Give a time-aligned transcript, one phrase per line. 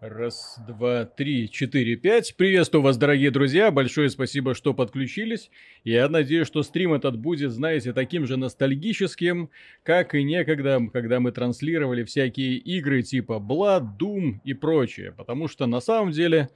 [0.00, 2.36] Раз, два, три, четыре, пять.
[2.36, 3.72] Приветствую вас, дорогие друзья.
[3.72, 5.50] Большое спасибо, что подключились.
[5.82, 9.50] Я надеюсь, что стрим этот будет, знаете, таким же ностальгическим,
[9.82, 15.14] как и некогда, когда мы транслировали всякие игры типа Blood, Doom и прочее.
[15.16, 16.48] Потому что на самом деле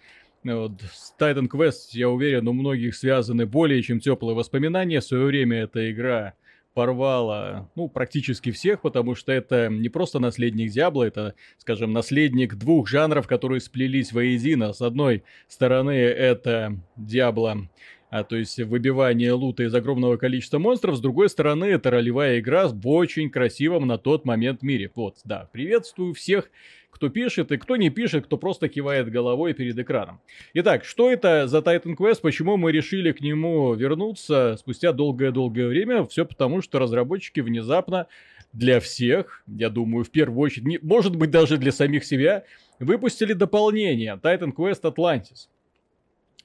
[0.44, 5.00] вот, с Titan Quest, я уверен, у многих связаны более чем теплые воспоминания.
[5.00, 6.34] В свое время эта игра
[6.74, 12.88] порвала, ну, практически всех, потому что это не просто наследник Диабло, это, скажем, наследник двух
[12.88, 14.72] жанров, которые сплелись воедино.
[14.72, 17.68] С одной стороны, это Диабло
[18.12, 20.96] а, то есть выбивание лута из огромного количества монстров.
[20.96, 24.90] С другой стороны, это ролевая игра в очень красивом на тот момент мире.
[24.94, 26.50] Вот, да, приветствую всех,
[26.90, 30.20] кто пишет и кто не пишет, кто просто кивает головой перед экраном.
[30.52, 36.04] Итак, что это за Titan Quest, почему мы решили к нему вернуться спустя долгое-долгое время?
[36.04, 38.08] Все потому, что разработчики внезапно
[38.52, 42.44] для всех, я думаю, в первую очередь, не, может быть даже для самих себя,
[42.78, 45.48] выпустили дополнение Titan Quest Atlantis.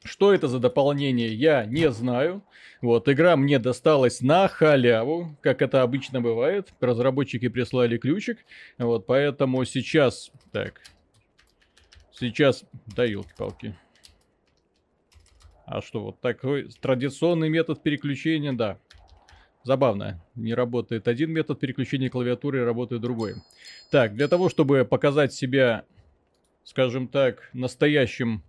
[0.03, 2.43] Что это за дополнение, я не знаю.
[2.81, 6.69] Вот, игра мне досталась на халяву, как это обычно бывает.
[6.79, 8.45] Разработчики прислали ключик.
[8.77, 10.31] Вот, поэтому сейчас...
[10.51, 10.81] Так.
[12.11, 12.63] Сейчас...
[12.95, 13.75] Да, елки-палки.
[15.65, 18.79] А что, вот такой традиционный метод переключения, да.
[19.63, 20.23] Забавно.
[20.35, 23.35] Не работает один метод переключения клавиатуры, работает другой.
[23.91, 25.83] Так, для того, чтобы показать себя,
[26.63, 28.43] скажем так, настоящим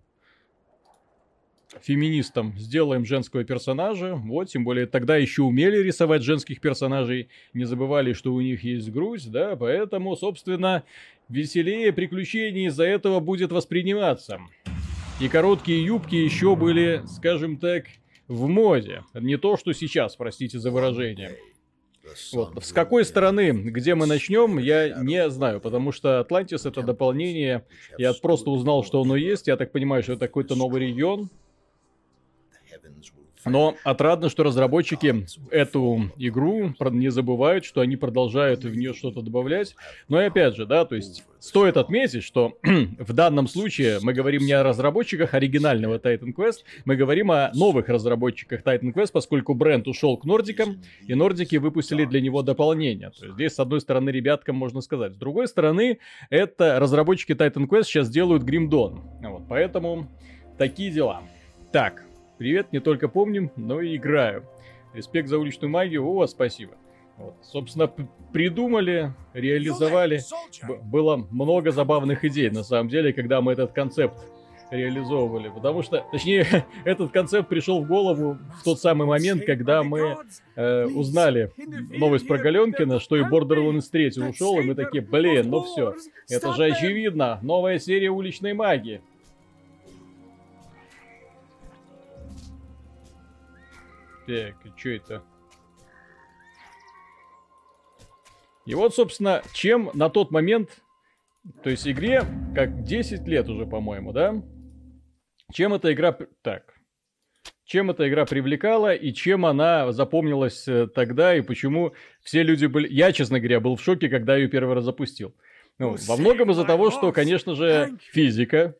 [1.80, 4.14] феминистам сделаем женского персонажа.
[4.14, 8.90] Вот, тем более тогда еще умели рисовать женских персонажей, не забывали, что у них есть
[8.90, 10.84] грудь, да, поэтому, собственно,
[11.28, 14.40] веселее приключений из-за этого будет восприниматься.
[15.20, 17.86] И короткие юбки еще были, скажем так,
[18.28, 19.02] в моде.
[19.14, 21.36] Не то, что сейчас, простите за выражение.
[22.32, 22.64] Вот.
[22.64, 27.64] С какой стороны, где мы начнем, я не знаю, потому что Атлантис это дополнение.
[27.98, 29.46] Я просто узнал, что оно есть.
[29.46, 31.28] Я так понимаю, что это какой-то новый регион.
[33.44, 39.74] Но отрадно, что разработчики эту игру не забывают, что они продолжают в нее что-то добавлять.
[40.08, 44.42] Но и опять же, да, то есть стоит отметить, что в данном случае мы говорим
[44.42, 49.86] не о разработчиках оригинального Titan Quest, мы говорим о новых разработчиках Titan Quest, поскольку бренд
[49.86, 53.10] ушел к Нордикам, и Нордики выпустили для него дополнение.
[53.10, 55.14] То есть здесь, с одной стороны, ребяткам можно сказать.
[55.14, 55.98] С другой стороны,
[56.30, 59.00] это разработчики Titan Quest сейчас делают Grim Dawn.
[59.22, 60.08] Вот, поэтому
[60.58, 61.22] такие дела.
[61.70, 62.07] Так,
[62.38, 64.44] Привет, не только помним, но и играю.
[64.94, 66.74] Респект за уличную магию, о, спасибо.
[67.16, 67.34] Вот.
[67.42, 67.90] Собственно,
[68.32, 70.20] придумали, реализовали.
[70.68, 74.16] Б- было много забавных идей, на самом деле, когда мы этот концепт
[74.70, 75.48] реализовывали.
[75.48, 76.46] Потому что, точнее,
[76.84, 80.18] этот концепт пришел в голову в тот самый момент, когда мы
[80.54, 81.50] э, узнали
[81.98, 85.94] новость про Галенкина, что и Borderlands 3 ушел, и мы такие, блин, ну все,
[86.30, 89.00] это же очевидно, новая серия уличной магии.
[94.28, 95.22] Так, и что это?
[98.66, 100.82] И вот, собственно, чем на тот момент,
[101.62, 102.24] то есть игре,
[102.54, 104.34] как 10 лет уже, по-моему, да?
[105.50, 106.14] Чем эта игра...
[106.42, 106.74] Так.
[107.64, 112.86] Чем эта игра привлекала и чем она запомнилась э, тогда и почему все люди были...
[112.92, 115.34] Я, честно говоря, был в шоке, когда ее первый раз запустил.
[115.78, 118.76] Ну, во многом из-за того, что, конечно же, физика,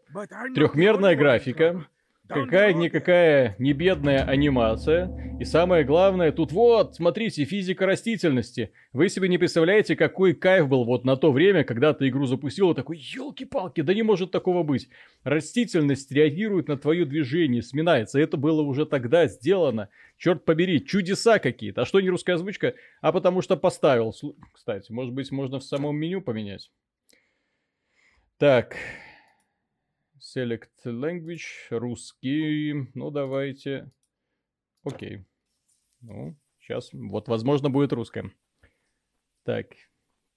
[0.55, 1.87] трехмерная графика,
[2.29, 5.37] Какая-никакая не бедная анимация.
[5.41, 8.73] И самое главное, тут вот, смотрите, физика растительности.
[8.93, 12.73] Вы себе не представляете, какой кайф был вот на то время, когда ты игру запустил,
[12.73, 14.89] и такой, елки-палки, да не может такого быть.
[15.25, 18.21] Растительность реагирует на твое движение, сминается.
[18.21, 19.89] Это было уже тогда сделано.
[20.19, 21.83] Черт побери, чудеса какие-то.
[21.83, 22.75] А что не русская озвучка?
[23.01, 24.15] А потому что поставил.
[24.53, 26.71] Кстати, может быть, можно в самом меню поменять.
[28.39, 28.77] Так,
[30.35, 32.91] Select language, русский.
[32.95, 33.91] Ну, давайте.
[34.83, 35.25] Окей.
[36.03, 36.93] Ну, сейчас.
[36.93, 38.31] Вот, возможно, будет русская.
[39.45, 39.69] Так.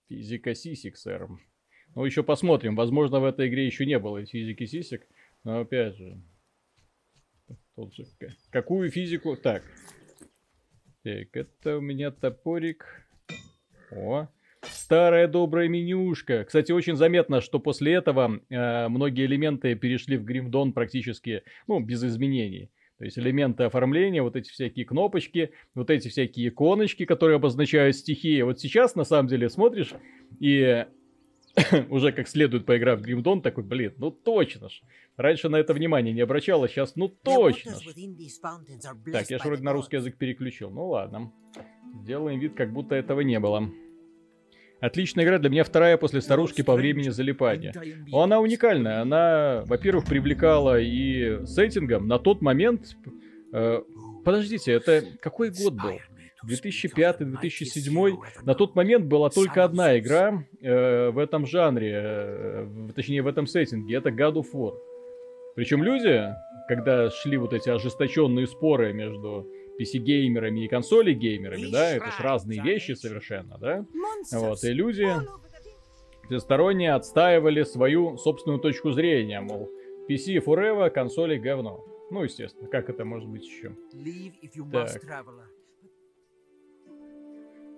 [0.07, 1.27] Физика сисик, сэр.
[1.93, 2.75] Ну, еще посмотрим.
[2.75, 5.05] Возможно, в этой игре еще не было физики сисик.
[5.43, 6.21] Но опять же.
[7.75, 8.05] Тот же.
[8.49, 9.35] Какую физику?
[9.35, 9.63] Так.
[11.03, 12.85] Так, это у меня топорик.
[13.91, 14.29] О,
[14.63, 16.43] Старая добрая менюшка.
[16.43, 22.03] Кстати, очень заметно, что после этого э, многие элементы перешли в Гримдон практически, ну, без
[22.03, 22.69] изменений.
[22.99, 28.43] То есть элементы оформления, вот эти всякие кнопочки, вот эти всякие иконочки, которые обозначают стихии.
[28.43, 29.93] Вот сейчас, на самом деле, смотришь
[30.39, 30.85] и
[31.89, 34.83] уже как следует поиграв в Гримдон, такой, блин, ну точно ж.
[35.17, 37.85] Раньше на это внимание не обращал, а сейчас, ну точно ж.
[39.11, 40.69] Так, я же вроде на русский язык переключил.
[40.69, 41.33] Ну ладно.
[42.03, 43.71] Сделаем вид, как будто этого не было.
[44.81, 47.71] Отличная игра, для меня вторая после старушки по времени залипания.
[48.11, 52.07] Она уникальная, она, во-первых, привлекала и сеттингом.
[52.07, 52.97] На тот момент...
[53.53, 53.81] Э,
[54.25, 55.99] подождите, это какой год был?
[56.49, 58.17] 2005-2007.
[58.43, 63.45] На тот момент была только одна игра э, в этом жанре, э, точнее в этом
[63.45, 64.73] сеттинге, это God of War.
[65.55, 66.23] Причем люди,
[66.67, 69.47] когда шли вот эти ожесточенные споры между
[69.79, 73.85] PC-геймерами и консоли-геймерами, да, это же разные вещи совершенно, да,
[74.31, 75.07] вот, и люди
[76.27, 79.69] всесторонне отстаивали свою собственную точку зрения, мол,
[80.09, 81.85] PC forever, консоли говно.
[82.09, 83.75] Ну, естественно, как это может быть еще?
[84.71, 84.89] Так.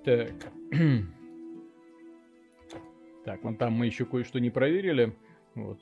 [0.03, 0.31] Так.
[3.25, 5.15] так, вон там мы еще кое-что не проверили.
[5.55, 5.79] Вот.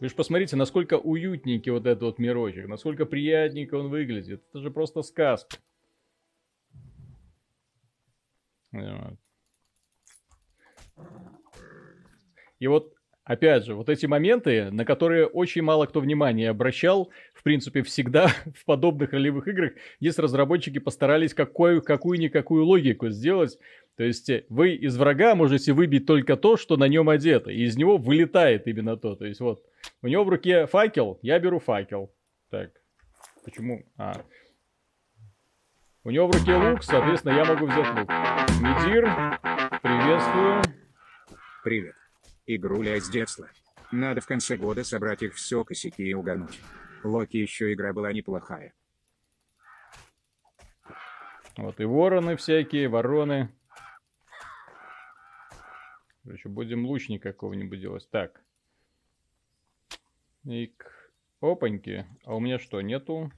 [0.00, 4.44] Вы же посмотрите, насколько уютненький вот этот вот мирочек, насколько приятненько он выглядит.
[4.50, 5.56] Это же просто сказка.
[12.60, 12.92] И вот,
[13.24, 18.28] опять же, вот эти моменты, на которые очень мало кто внимания обращал, в принципе, всегда
[18.54, 23.58] в подобных ролевых играх, если разработчики постарались какую- какую-никакую логику сделать,
[23.98, 27.64] то есть э, вы из врага можете выбить только то, что на нем одето, и
[27.64, 29.16] из него вылетает именно то.
[29.16, 29.66] То есть вот,
[30.02, 32.14] у него в руке факел, я беру факел.
[32.48, 32.70] Так,
[33.44, 33.84] почему?
[33.96, 34.22] А.
[36.04, 38.08] У него в руке лук, соответственно, я могу взять лук.
[38.60, 39.12] Медир,
[39.82, 40.62] приветствую.
[41.64, 41.96] Привет.
[42.46, 43.48] Игруля из детства.
[43.90, 46.60] Надо в конце года собрать их все косяки и угорнуть.
[47.02, 48.74] Локи еще игра была неплохая.
[51.56, 53.52] Вот и вороны всякие, вороны.
[56.28, 58.06] Короче, будем лучника какого-нибудь делать.
[58.10, 58.42] Так.
[60.44, 61.10] И к...
[61.40, 62.04] Опаньки.
[62.26, 63.32] А у меня что, нету?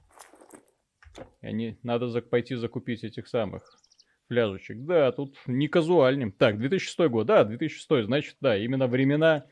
[1.39, 1.77] Они...
[1.83, 2.21] Надо за...
[2.21, 3.79] пойти закупить этих самых
[4.27, 4.83] фляжечек.
[4.83, 6.33] Да, тут не казуальным.
[6.33, 7.27] Так, 2006 год.
[7.27, 8.07] Да, 2006.
[8.07, 9.45] Значит, да, именно времена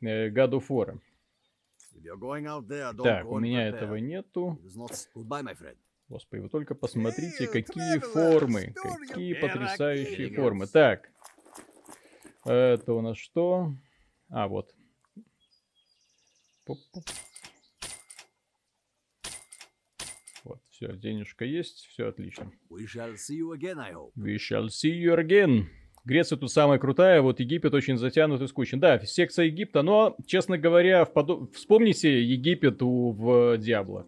[0.00, 0.98] э, God of War.
[3.02, 4.58] Так, у меня этого нету.
[6.08, 8.72] Господи, вы только посмотрите, какие формы.
[9.06, 10.66] Какие потрясающие формы.
[10.66, 11.10] Так.
[12.46, 13.72] Это у нас что?
[14.30, 14.72] А, вот.
[20.44, 22.52] Вот, все, денежка есть, все отлично.
[22.70, 24.12] We shall see you again, I hope.
[24.16, 25.64] We shall see you again.
[26.04, 28.78] Греция тут самая крутая, вот Египет очень затянут и скучен.
[28.78, 31.46] Да, секция Египта, но, честно говоря, в подо...
[31.52, 33.10] вспомните Египет у...
[33.10, 34.06] в Диабло.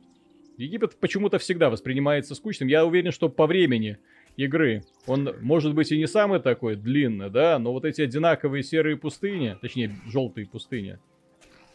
[0.56, 2.68] Египет почему-то всегда воспринимается скучным.
[2.68, 3.98] Я уверен, что по времени
[4.38, 8.96] игры он может быть и не самый такой длинный, да, но вот эти одинаковые серые
[8.96, 10.98] пустыни, точнее, желтые пустыни,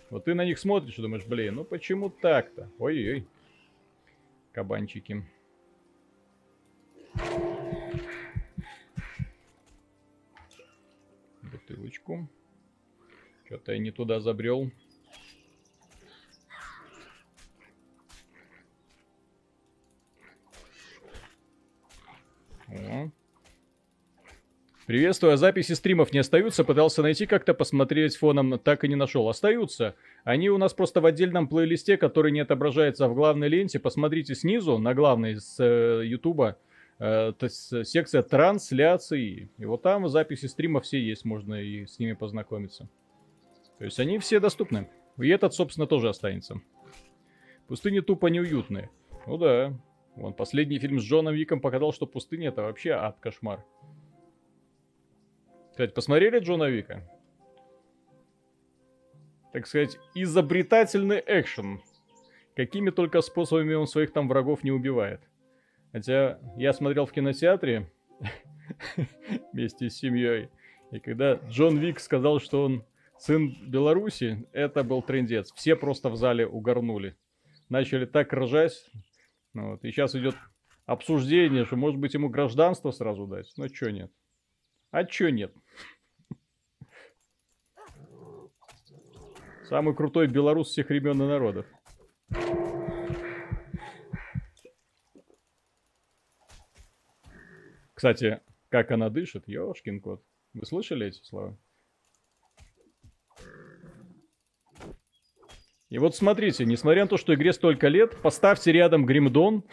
[0.09, 2.71] вот ты на них смотришь и думаешь, блин, ну почему так-то?
[2.79, 3.27] Ой-ой.
[4.53, 5.25] Кабанчики.
[11.41, 12.29] Бутылочку.
[13.45, 14.71] Что-то я не туда забрел.
[24.85, 26.65] Приветствую, а записи стримов не остаются?
[26.65, 29.29] Пытался найти как-то, посмотреть фоном, так и не нашел.
[29.29, 29.95] Остаются.
[30.25, 33.79] Они у нас просто в отдельном плейлисте, который не отображается в главной ленте.
[33.79, 36.57] Посмотрите снизу, на главной с э, Ютуба,
[36.99, 39.49] э, э, секция трансляции.
[39.57, 42.89] И вот там записи стримов все есть, можно и с ними познакомиться.
[43.77, 44.89] То есть они все доступны.
[45.17, 46.61] И этот, собственно, тоже останется.
[47.67, 48.89] Пустыни тупо неуютные.
[49.27, 49.73] Ну да.
[50.15, 53.65] Вон, последний фильм с Джоном Виком показал, что пустыня это вообще ад, кошмар.
[55.71, 57.01] Кстати, посмотрели Джона Вика?
[59.51, 61.81] Так сказать, изобретательный экшен.
[62.55, 65.21] Какими только способами он своих там врагов не убивает.
[65.91, 67.91] Хотя я смотрел в кинотеатре
[69.53, 70.49] вместе с семьей.
[70.91, 72.83] И когда Джон Вик сказал, что он
[73.17, 75.51] сын Беларуси, это был трендец.
[75.53, 77.15] Все просто в зале угорнули.
[77.69, 78.85] Начали так ржать.
[79.53, 79.83] Ну вот.
[79.83, 80.35] И сейчас идет
[80.85, 83.51] обсуждение, что может быть ему гражданство сразу дать.
[83.57, 84.11] Ну чё нет?
[84.91, 85.53] А чё нет?
[89.69, 91.65] Самый крутой белорус всех времен и народов.
[97.93, 100.23] Кстати, как она дышит, ёшкин кот.
[100.53, 101.57] Вы слышали эти слова?
[105.93, 109.63] И вот смотрите, несмотря на то, что игре столько лет, поставьте рядом Гримдон.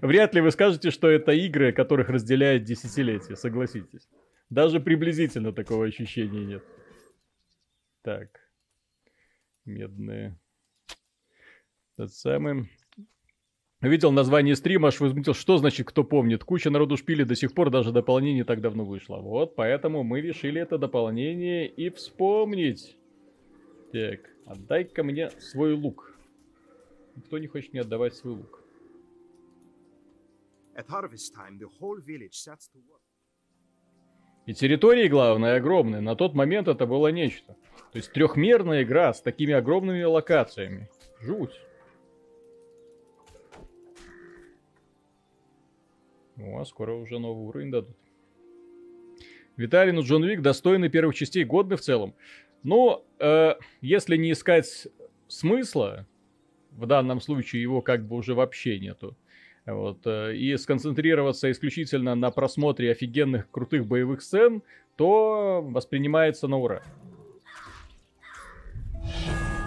[0.00, 4.08] Вряд ли вы скажете, что это игры, которых разделяет десятилетие, согласитесь.
[4.48, 6.64] Даже приблизительно такого ощущения нет.
[8.04, 8.38] Так.
[9.64, 10.38] Медные.
[11.96, 12.70] Тот самый.
[13.80, 16.44] Видел название стрима, аж возмутил, что значит, кто помнит.
[16.44, 19.16] Куча народу шпили до сих пор, даже дополнение так давно вышло.
[19.16, 22.96] Вот, поэтому мы решили это дополнение и вспомнить.
[23.92, 26.14] Так, отдай-ка мне свой лук.
[27.16, 28.62] Никто не хочет мне отдавать свой лук.
[34.46, 36.00] И территории, главное, огромные.
[36.00, 37.56] На тот момент это было нечто.
[37.92, 40.88] То есть трехмерная игра с такими огромными локациями.
[41.20, 41.60] Жуть.
[46.38, 47.96] О, скоро уже новый уровень дадут.
[49.56, 52.14] Виталий, ну Джон Вик достойный первых частей, годный в целом.
[52.62, 54.88] Но э, если не искать
[55.28, 56.06] смысла,
[56.72, 59.16] в данном случае его как бы уже вообще нету,
[59.66, 64.62] вот, э, и сконцентрироваться исключительно на просмотре офигенных крутых боевых сцен,
[64.96, 66.82] то воспринимается на ура.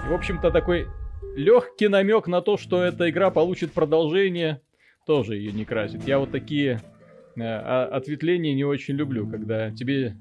[0.05, 0.88] И, в общем-то, такой
[1.36, 4.62] легкий намек на то, что эта игра получит продолжение,
[5.05, 6.08] тоже ее не красит.
[6.08, 6.81] Я вот такие
[7.36, 10.15] э, ответвления не очень люблю, когда тебе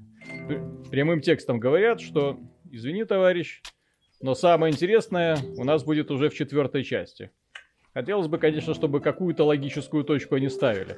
[0.91, 2.39] прямым текстом говорят, что
[2.71, 3.61] извини, товарищ,
[4.21, 7.31] но самое интересное у нас будет уже в четвертой части.
[7.93, 10.97] Хотелось бы, конечно, чтобы какую-то логическую точку они ставили.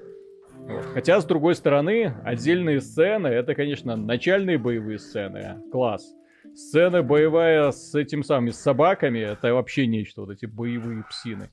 [0.94, 6.14] Хотя, с другой стороны, отдельные сцены, это, конечно, начальные боевые сцены, класс.
[6.54, 11.50] Сцена боевая с этим самым, с собаками, это вообще нечто, вот эти боевые псины.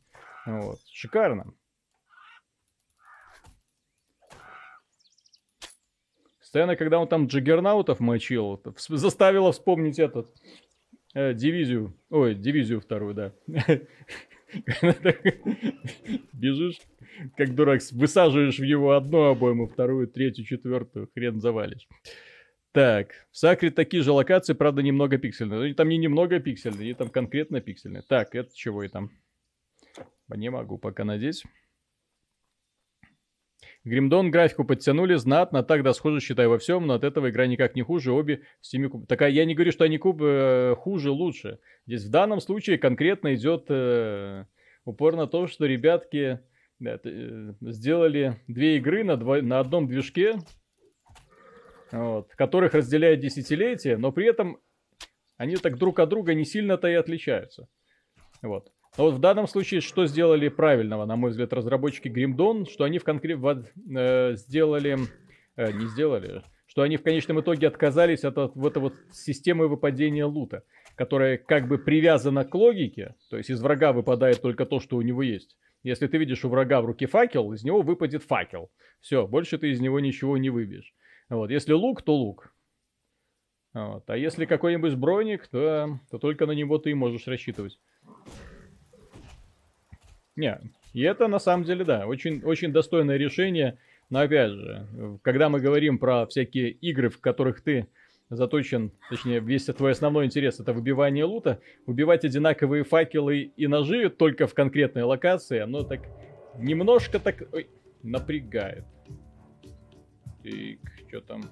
[0.47, 0.79] Вот.
[0.93, 1.55] Шикарно.
[6.49, 10.35] Сцена, когда он там джиггернаутов мочил, заставила вспомнить этот,
[11.13, 13.35] э, дивизию, ой, дивизию вторую, да.
[16.33, 16.79] Бежишь,
[17.37, 21.87] как дурак, высаживаешь в его одну обойму, вторую, третью, четвертую, хрен завалишь.
[22.73, 25.69] Так, в Сакре такие же локации, правда, немного пиксельные.
[25.69, 28.03] Но там не немного пиксельные, они там конкретно пиксельные.
[28.09, 29.11] Так, это чего и там?
[30.29, 31.45] Не могу пока надеть.
[33.89, 37.75] Гримдон графику подтянули знатно, так да схоже, считаю, во всем, но от этого игра никак
[37.75, 39.07] не хуже, обе в стиме куб...
[39.07, 41.59] Так, а я не говорю, что они куб э, хуже, лучше.
[41.87, 44.45] Здесь в данном случае конкретно идет э,
[44.85, 46.41] упор на то, что ребятки
[46.79, 49.41] да, э, сделали две игры на, дво...
[49.41, 50.37] на одном движке,
[51.91, 54.59] вот, которых разделяет десятилетие, но при этом
[55.39, 57.69] они так друг от друга не сильно-то и отличаются.
[58.43, 58.71] Вот.
[58.99, 62.99] Но вот в данном случае, что сделали правильного, на мой взгляд, разработчики Grimdon, что они
[62.99, 63.65] в конкретно
[63.97, 64.99] э, сделали,
[65.55, 69.69] э, не сделали, что они в конечном итоге отказались от, от вот этой вот системы
[69.69, 70.65] выпадения лута,
[70.97, 75.03] которая как бы привязана к логике, то есть из врага выпадает только то, что у
[75.03, 75.57] него есть.
[75.85, 78.69] Если ты видишь у врага в руке факел, из него выпадет факел.
[79.01, 80.93] Все, больше ты из него ничего не выбьешь.
[81.29, 81.53] Вот.
[81.53, 82.53] Если лук, то лук.
[83.75, 84.11] Вот.
[84.11, 87.79] А если какой-нибудь броник, то, то только на него ты и можешь рассчитывать.
[90.39, 90.61] Не,
[90.93, 93.77] и это на самом деле, да, очень, очень достойное решение.
[94.09, 94.87] Но опять же,
[95.23, 97.89] когда мы говорим про всякие игры, в которых ты
[98.31, 104.47] заточен, точнее, весь твой основной интерес это выбивание лута, убивать одинаковые факелы и ножи только
[104.47, 106.03] в конкретной локации, оно так
[106.57, 107.69] немножко так ой,
[108.05, 108.85] напрягает.
[110.45, 111.43] Так, что там?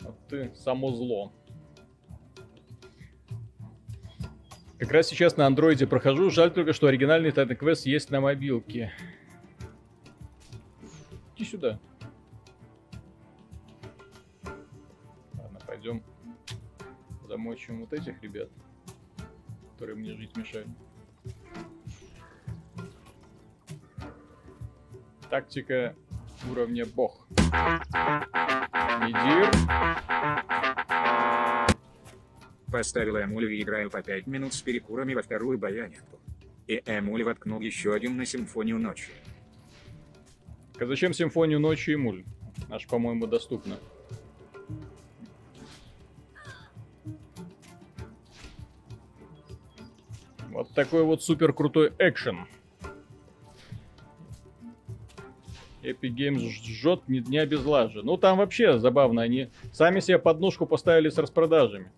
[0.00, 1.30] Вот ты само зло.
[4.78, 6.30] Как раз сейчас на андроиде прохожу.
[6.30, 8.92] Жаль только, что оригинальный Titan Quest есть на мобилке.
[11.36, 11.78] Иди сюда.
[15.34, 16.02] Ладно, пойдем
[17.26, 18.48] замочим вот этих ребят,
[19.72, 20.68] которые мне жить мешают.
[25.30, 25.96] Тактика
[26.48, 27.26] уровня бог.
[29.00, 29.50] Медир.
[32.74, 36.18] Поставил Эмулю и играю по 5 минут с перекурами во вторую баянетку.
[36.66, 39.10] И Эмуль воткнул еще один на симфонию ночи.
[40.80, 42.24] А зачем симфонию ночи и муль?
[42.70, 43.78] Аж, по-моему, доступно.
[50.48, 52.38] Вот такой вот супер крутой экшен.
[55.84, 58.02] Epic Games жжет ни дня без лажи.
[58.02, 61.92] Ну, там вообще забавно, они сами себе подножку поставили с распродажами.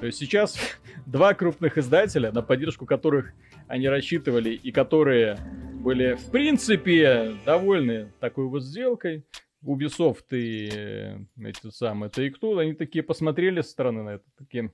[0.00, 0.58] То есть сейчас
[1.04, 3.34] два крупных издателя, на поддержку которых
[3.68, 5.36] они рассчитывали и которые
[5.74, 9.26] были, в принципе, довольны такой вот сделкой,
[9.62, 14.72] Ubisoft и э, эти самые Take-Two, они такие посмотрели со стороны на это, такие,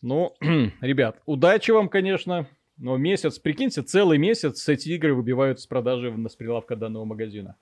[0.00, 0.34] ну,
[0.80, 2.46] ребят, удачи вам, конечно,
[2.78, 7.56] но месяц, прикиньте, целый месяц эти игры выбивают с продажи с прилавка данного магазина.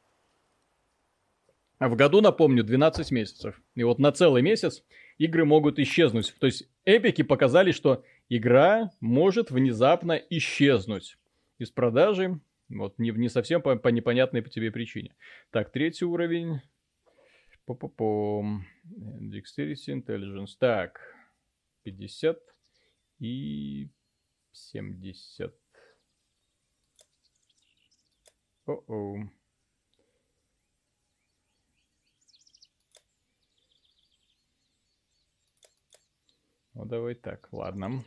[1.81, 3.59] А в году, напомню, 12 месяцев.
[3.75, 4.85] И вот на целый месяц
[5.17, 6.35] игры могут исчезнуть.
[6.39, 11.17] То есть эпики показали, что игра может внезапно исчезнуть
[11.59, 15.17] из продажи Вот не, не совсем по, по непонятной по тебе причине.
[15.51, 16.61] Так, третий уровень.
[17.65, 18.45] По-по-по.
[18.85, 20.51] Dexterity, Intelligence.
[20.59, 21.01] Так,
[21.85, 22.39] 50
[23.21, 23.89] и
[24.53, 25.55] 70.
[28.67, 29.31] О-о.
[36.81, 38.03] Ну, давай так, ладно.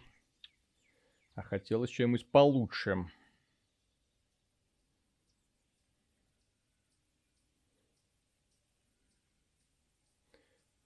[1.35, 3.05] А хотелось чем-нибудь получше.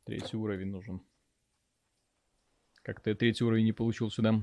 [0.03, 1.01] Третий уровень нужен.
[2.82, 4.41] Как-то третий уровень не получил сюда.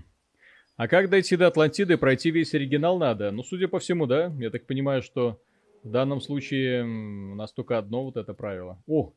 [0.76, 1.98] А как дойти до Атлантиды?
[1.98, 3.30] Пройти весь оригинал надо.
[3.30, 4.34] Ну, судя по всему, да.
[4.38, 5.38] Я так понимаю, что
[5.82, 8.82] в данном случае у нас только одно вот это правило.
[8.86, 9.12] О!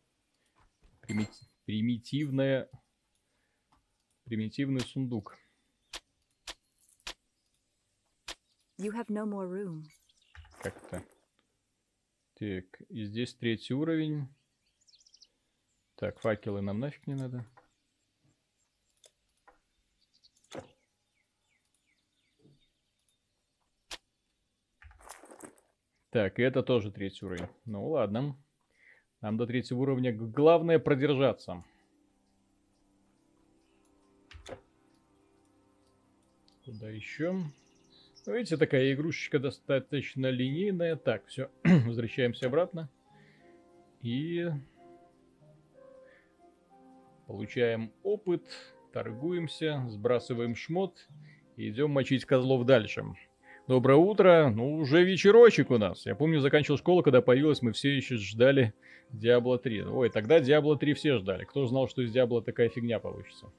[1.63, 2.69] Примитивное...
[4.27, 5.38] Примитивный сундук.
[8.77, 9.84] You have no more room.
[10.62, 11.01] Как-то.
[12.34, 14.27] Так, и здесь третий уровень.
[15.96, 17.46] Так, факелы нам нафиг не надо.
[26.10, 27.48] Так, и это тоже третий уровень.
[27.63, 28.38] Ну ладно.
[29.22, 31.63] Нам до третьего уровня главное продержаться.
[36.79, 37.31] Куда еще?
[38.25, 40.96] Ну, видите, такая игрушечка достаточно линейная.
[40.96, 42.89] Так, все, возвращаемся обратно.
[44.01, 44.48] И
[47.27, 48.43] Получаем опыт,
[48.93, 51.10] торгуемся, сбрасываем шмот
[51.57, 53.03] и идем мочить козлов дальше.
[53.67, 56.05] Доброе утро, ну уже вечерочек у нас.
[56.05, 58.74] Я помню, заканчивал школу, когда появилась, мы все еще ждали
[59.12, 59.84] Diablo 3.
[59.84, 61.43] Ой, тогда Diablo 3 все ждали.
[61.43, 63.51] Кто знал, что из Diablo такая фигня получится?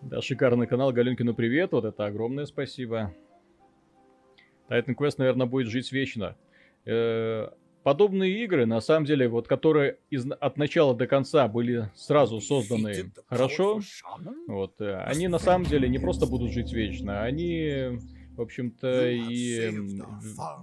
[0.00, 3.12] Да, шикарный канал, Галенкину привет, вот это огромное спасибо.
[4.68, 6.36] Titan Quest, наверное, будет жить вечно.
[6.84, 7.48] Э,
[7.82, 13.12] подобные игры, на самом деле, вот которые из, от начала до конца были сразу созданы
[13.26, 13.80] хорошо,
[14.46, 17.98] вот, э, они на самом деле не просто будут жить вечно, они,
[18.36, 19.72] в общем-то, и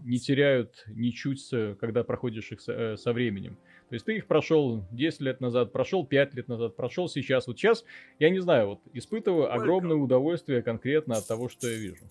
[0.06, 1.45] не теряют ничуть,
[1.80, 3.58] когда проходишь их со, э, со временем.
[3.89, 7.48] То есть ты их прошел 10 лет назад, прошел 5 лет назад, прошел сейчас.
[7.48, 7.86] Вот сейчас,
[8.19, 12.04] я не знаю, вот испытываю огромное удовольствие конкретно от того, что я вижу.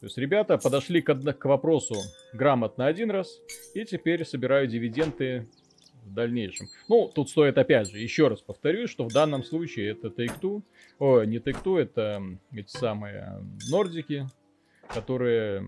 [0.00, 1.94] То есть ребята подошли к, к вопросу
[2.32, 3.40] грамотно один раз,
[3.74, 5.48] и теперь собирают дивиденды
[6.04, 6.66] в дальнейшем.
[6.88, 10.62] Ну, тут стоит опять же, еще раз повторюсь, что в данном случае это Take-Two,
[10.98, 14.26] о, не Take-Two, это эти самые нордики,
[14.92, 15.66] которые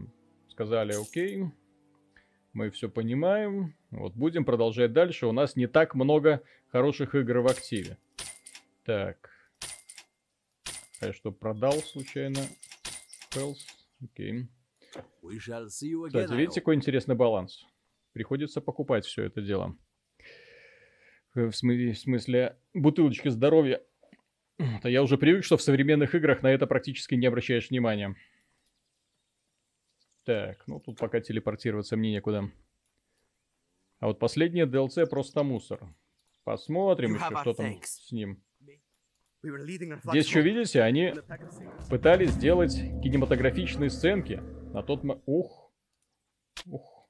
[0.49, 1.47] сказали, окей,
[2.53, 7.47] мы все понимаем, вот будем продолжать дальше, у нас не так много хороших игр в
[7.47, 7.99] активе.
[8.85, 9.31] Так,
[11.01, 12.41] я что, продал случайно?
[13.33, 13.59] Health.
[14.03, 14.49] Окей.
[16.09, 17.65] Кстати, видите, какой интересный баланс?
[18.13, 19.77] Приходится покупать все это дело.
[21.35, 23.81] В смысле, в смысле бутылочки здоровья.
[24.83, 28.17] А я уже привык, что в современных играх на это практически не обращаешь внимания.
[30.29, 32.53] Так, ну тут пока телепортироваться мне некуда.
[33.99, 35.81] А вот последнее DLC просто мусор.
[36.45, 38.45] Посмотрим еще, что там с ним.
[40.05, 41.15] Здесь еще, видите, они
[41.89, 44.35] пытались сделать кинематографичные сценки.
[44.75, 45.23] На тот момент...
[45.25, 45.73] Ух.
[46.67, 47.09] Ух.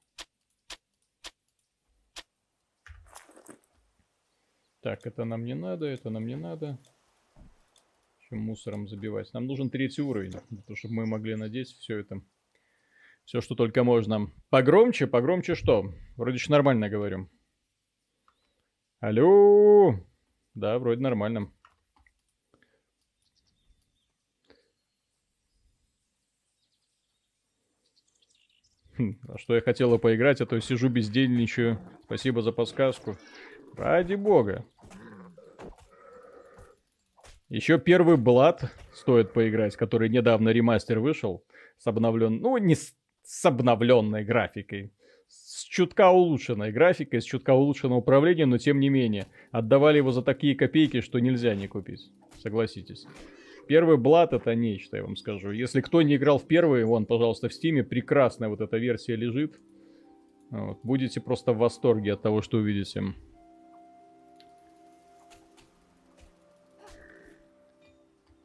[4.79, 6.79] Так, это нам не надо, это нам не надо.
[8.29, 9.33] Чем мусором забивать.
[9.33, 12.21] Нам нужен третий уровень, для того, чтобы мы могли надеть все это.
[13.29, 14.31] Все, что только можно.
[14.49, 15.93] Погромче, погромче что?
[16.17, 17.29] Вроде еще нормально говорю.
[19.01, 19.99] Алло!
[20.55, 21.51] Да, вроде нормально.
[28.97, 31.79] Хм, а что я хотела поиграть, а то сижу бездельничаю.
[32.05, 33.15] Спасибо за подсказку.
[33.77, 34.65] Ради бога.
[37.47, 41.45] Еще первый Блад стоит поиграть, который недавно ремастер вышел.
[41.77, 42.39] С обновлен...
[42.41, 42.93] Ну, не с,
[43.29, 44.91] с обновленной графикой.
[45.27, 49.27] С чутка улучшенной графикой, с чутка улучшенным управлением, но тем не менее.
[49.51, 52.09] Отдавали его за такие копейки, что нельзя не купить.
[52.41, 53.05] Согласитесь.
[53.67, 55.51] Первый Блад это нечто, я вам скажу.
[55.51, 59.59] Если кто не играл в первый, вон, пожалуйста, в Стиме прекрасная вот эта версия лежит.
[60.49, 60.79] Вот.
[60.81, 63.13] Будете просто в восторге от того, что увидите.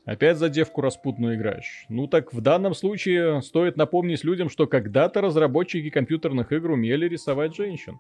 [0.05, 1.87] Опять за девку распутную играешь.
[1.89, 7.57] Ну так в данном случае стоит напомнить людям, что когда-то разработчики компьютерных игр умели рисовать
[7.57, 7.99] женщин.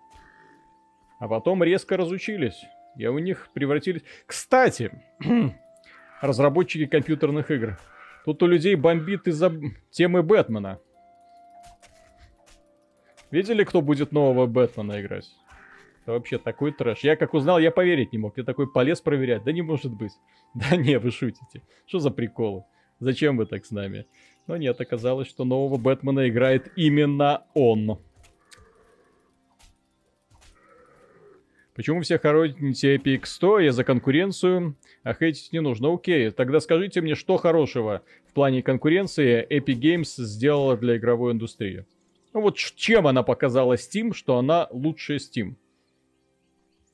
[1.18, 2.62] А потом резко разучились.
[2.96, 4.02] И у них превратились...
[4.26, 4.90] Кстати,
[6.20, 7.78] разработчики компьютерных игр.
[8.26, 9.52] Тут у людей бомбит из-за
[9.90, 10.80] темы Бэтмена.
[13.30, 15.26] Видели, кто будет нового Бэтмена играть?
[16.04, 16.98] Это вообще такой трэш.
[17.00, 18.36] Я как узнал, я поверить не мог.
[18.36, 19.42] Я такой полез проверять.
[19.42, 20.12] Да не может быть.
[20.54, 21.62] Да не, вы шутите.
[21.86, 22.64] Что за приколы?
[23.00, 24.06] Зачем вы так с нами?
[24.46, 27.98] Но нет, оказалось, что нового Бэтмена играет именно он.
[31.74, 33.60] Почему все хороните Epic 100?
[33.60, 35.92] Я за конкуренцию, а хейтить не нужно.
[35.92, 41.86] Окей, тогда скажите мне, что хорошего в плане конкуренции Epic Games сделала для игровой индустрии?
[42.34, 45.54] Ну вот чем она показала Steam, что она лучше Steam?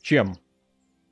[0.03, 0.35] Чем?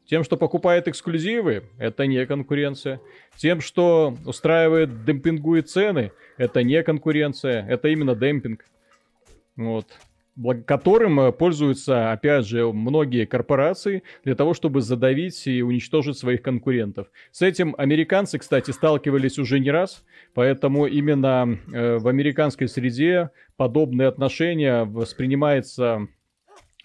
[0.06, 3.00] Тем, что покупает эксклюзивы, это не конкуренция.
[3.36, 8.64] Тем, что устраивает, демпингует цены, это не конкуренция, это именно демпинг.
[9.56, 9.98] Вот
[10.66, 17.08] которым э, пользуются, опять же, многие корпорации для того, чтобы задавить и уничтожить своих конкурентов.
[17.32, 24.08] С этим американцы, кстати, сталкивались уже не раз, поэтому именно э, в американской среде подобные
[24.08, 26.06] отношения воспринимаются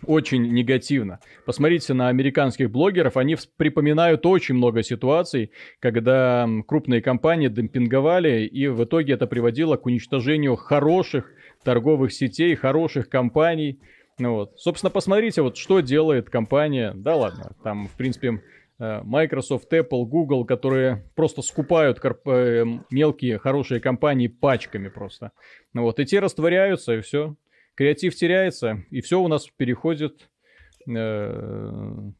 [0.07, 1.19] очень негативно.
[1.45, 8.83] Посмотрите на американских блогеров, они припоминают очень много ситуаций, когда крупные компании демпинговали, и в
[8.83, 11.31] итоге это приводило к уничтожению хороших
[11.63, 13.79] торговых сетей, хороших компаний.
[14.19, 14.59] Ну вот.
[14.59, 16.93] Собственно, посмотрите, вот что делает компания.
[16.95, 18.41] Да ладно, там, в принципе,
[18.79, 22.27] э, Microsoft, Apple, Google, которые просто скупают корп...
[22.27, 25.31] Э, мелкие хорошие компании пачками просто.
[25.73, 27.35] Ну вот, и те растворяются, и все.
[27.75, 30.29] Креатив теряется, и все у нас переходит
[30.87, 32.11] э,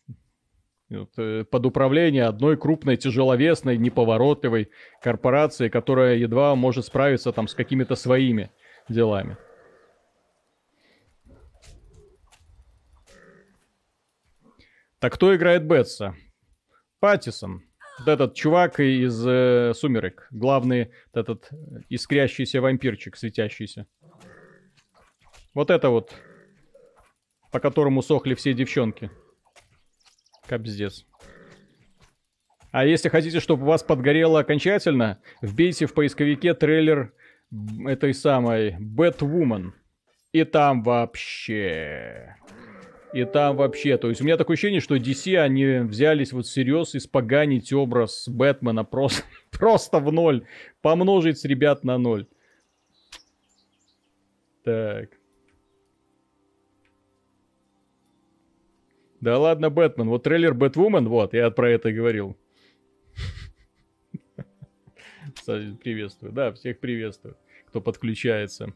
[0.89, 8.51] под управление одной крупной, тяжеловесной, неповоротливой корпорации, которая едва может справиться там с какими-то своими
[8.89, 9.37] делами.
[14.99, 16.15] Так кто играет Бетса?
[16.99, 17.61] Паттисон.
[17.99, 20.27] Вот этот чувак из э, «Сумерек».
[20.31, 21.49] Главный вот этот
[21.89, 23.85] искрящийся вампирчик, светящийся.
[25.53, 26.13] Вот это вот,
[27.51, 29.11] по которому сохли все девчонки.
[30.47, 31.05] Капздец.
[32.71, 37.13] А если хотите, чтобы вас подгорело окончательно, вбейте в поисковике трейлер
[37.85, 39.75] этой самой Бэтвумен.
[40.31, 42.35] И там вообще...
[43.13, 46.95] И там вообще, то есть у меня такое ощущение, что DC, они взялись вот всерьез
[46.95, 50.47] испоганить образ Бэтмена просто, просто в ноль.
[50.81, 52.25] Помножить ребят на ноль.
[54.63, 55.11] Так.
[59.23, 60.09] Да ладно, Бэтмен.
[60.09, 62.37] Вот трейлер Бэтвумен, вот, я про это говорил.
[65.45, 66.33] Приветствую.
[66.33, 67.37] Да, всех приветствую
[67.73, 68.71] кто подключается.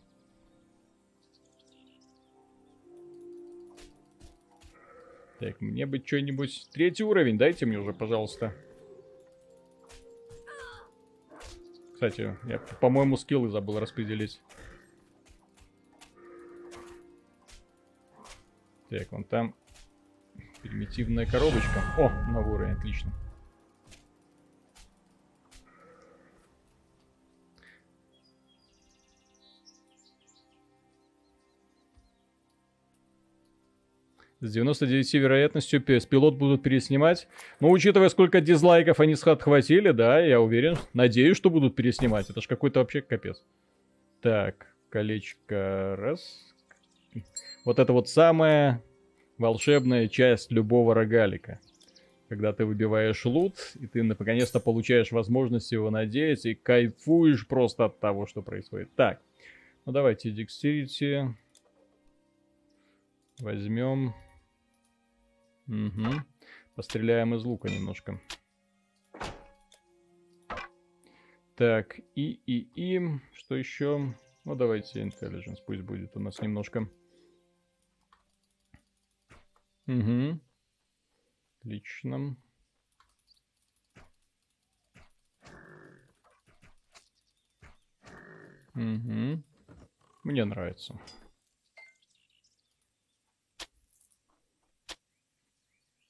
[5.40, 6.68] Так, мне бы что-нибудь...
[6.72, 8.56] Третий уровень, дайте мне уже, пожалуйста.
[11.94, 14.42] Кстати, я, по-моему, скиллы забыл распределить.
[18.90, 19.54] Так, вон там
[20.62, 21.82] примитивная коробочка.
[21.98, 23.12] О, новый уровень, отлично.
[34.40, 37.28] С 99 вероятностью пилот будут переснимать.
[37.60, 42.30] Но учитывая, сколько дизлайков они отхватили, да, я уверен, надеюсь, что будут переснимать.
[42.30, 43.44] Это ж какой-то вообще капец.
[44.22, 46.54] Так, колечко раз.
[47.66, 48.84] Вот это вот самая
[49.38, 51.60] волшебная часть любого рогалика.
[52.30, 58.00] Когда ты выбиваешь лут, и ты наконец-то получаешь возможность его надеть, и кайфуешь просто от
[58.00, 58.94] того, что происходит.
[58.96, 59.22] Так,
[59.86, 61.34] ну давайте Dexterity.
[63.40, 64.14] Возьмем
[65.68, 66.24] Угу.
[66.76, 68.22] Постреляем из лука немножко.
[71.56, 73.02] Так, и, и, и,
[73.34, 74.14] что еще?
[74.46, 76.88] Ну, давайте Intelligence пусть будет у нас немножко.
[79.88, 80.40] Угу.
[81.62, 82.36] Отлично.
[88.76, 89.44] Угу.
[90.24, 91.00] Мне нравится.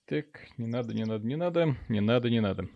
[0.05, 0.25] Так,
[0.57, 2.67] не надо, не надо, не надо, не надо, не надо.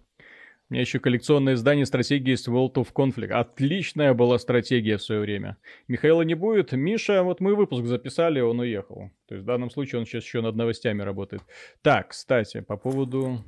[0.71, 3.33] У меня еще коллекционное издание стратегии есть World of Conflict.
[3.33, 5.57] Отличная была стратегия в свое время.
[5.89, 6.71] Михаила не будет.
[6.71, 9.11] Миша, вот мы выпуск записали, он уехал.
[9.27, 11.41] То есть в данном случае он сейчас еще над новостями работает.
[11.81, 13.43] Так, кстати, по поводу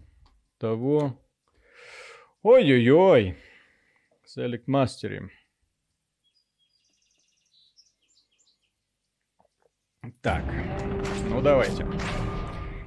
[0.57, 1.17] того...
[2.41, 3.37] Ой-ой-ой.
[4.27, 5.29] Select Mastery.
[10.21, 10.43] Так,
[11.29, 11.87] ну давайте.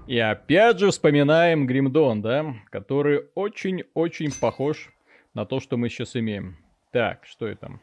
[0.07, 4.93] И опять же вспоминаем Гримдон, да, который очень-очень похож
[5.35, 6.57] на то, что мы сейчас имеем.
[6.93, 7.81] Так, что это?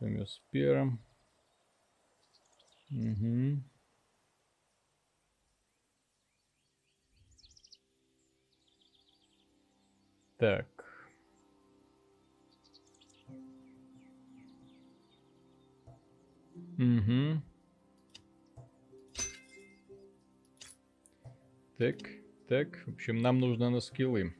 [0.00, 1.00] С первым.
[2.90, 3.62] Угу.
[10.38, 10.66] Так.
[16.78, 17.42] Угу.
[21.78, 21.96] Так,
[22.48, 22.76] так.
[22.86, 24.34] В общем, нам нужно на скиллы.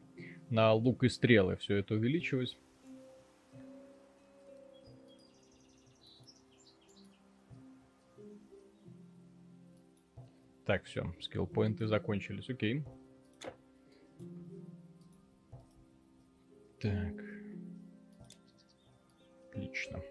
[0.50, 2.58] На лук и стрелы все это увеличивать.
[10.66, 12.84] Так, все, скилл-поинты закончились, окей.
[16.80, 17.14] Так.
[19.50, 20.02] Отлично.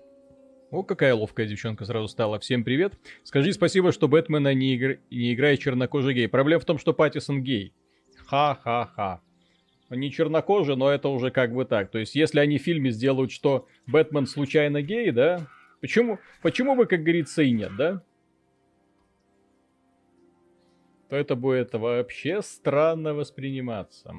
[0.70, 2.40] О, какая ловкая девчонка сразу стала.
[2.40, 2.94] Всем привет.
[3.24, 5.00] Скажи спасибо, что Бэтмена не, игр...
[5.10, 6.28] не играет чернокожий гей.
[6.28, 7.74] Проблема в том, что Паттисон гей.
[8.26, 9.22] Ха-ха-ха.
[9.90, 11.90] Не чернокожий, но это уже как бы так.
[11.90, 15.48] То есть, если они в фильме сделают, что Бэтмен случайно гей, да?
[15.80, 18.04] Почему, почему бы, как говорится, и нет, да?
[21.10, 24.14] то это будет вообще странно восприниматься.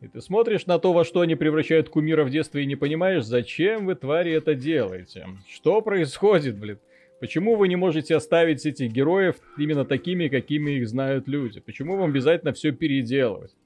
[0.00, 3.24] И ты смотришь на то, во что они превращают кумира в детстве и не понимаешь,
[3.24, 5.26] зачем вы, твари, это делаете.
[5.48, 6.78] Что происходит, блин?
[7.18, 11.60] Почему вы не можете оставить этих героев именно такими, какими их знают люди?
[11.60, 13.56] Почему вам обязательно все переделывать?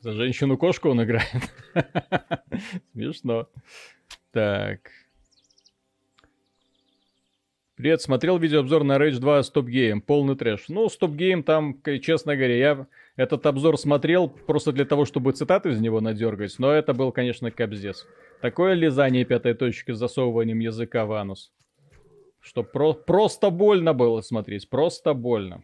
[0.00, 1.52] За женщину-кошку он играет.
[2.92, 3.50] Смешно.
[4.32, 4.90] Так.
[7.78, 10.64] Привет, смотрел видеообзор на Rage 2 Stop Game, полный трэш.
[10.68, 15.68] Ну, Stop Game там, честно говоря, я этот обзор смотрел просто для того, чтобы цитаты
[15.68, 18.04] из него надергать, но это был, конечно, капздец.
[18.40, 21.52] Такое лизание пятой точки с засовыванием языка в анус.
[22.40, 25.62] Что про просто больно было смотреть, просто больно.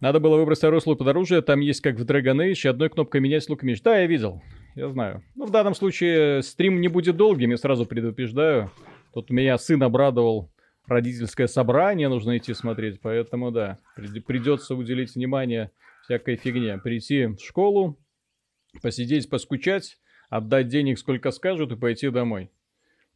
[0.00, 3.20] Надо было выбрать второй слот под оружие, там есть как в Dragon Age, одной кнопкой
[3.20, 3.82] менять лук меч.
[3.82, 4.40] Да, я видел,
[4.78, 5.22] я знаю.
[5.34, 8.70] Ну, в данном случае стрим не будет долгим, я сразу предупреждаю.
[9.12, 10.52] Тут меня сын обрадовал,
[10.86, 13.78] родительское собрание нужно идти смотреть, поэтому да,
[14.26, 15.72] придется уделить внимание
[16.04, 16.78] всякой фигне.
[16.78, 17.98] Прийти в школу,
[18.80, 19.98] посидеть, поскучать,
[20.30, 22.50] отдать денег сколько скажут и пойти домой.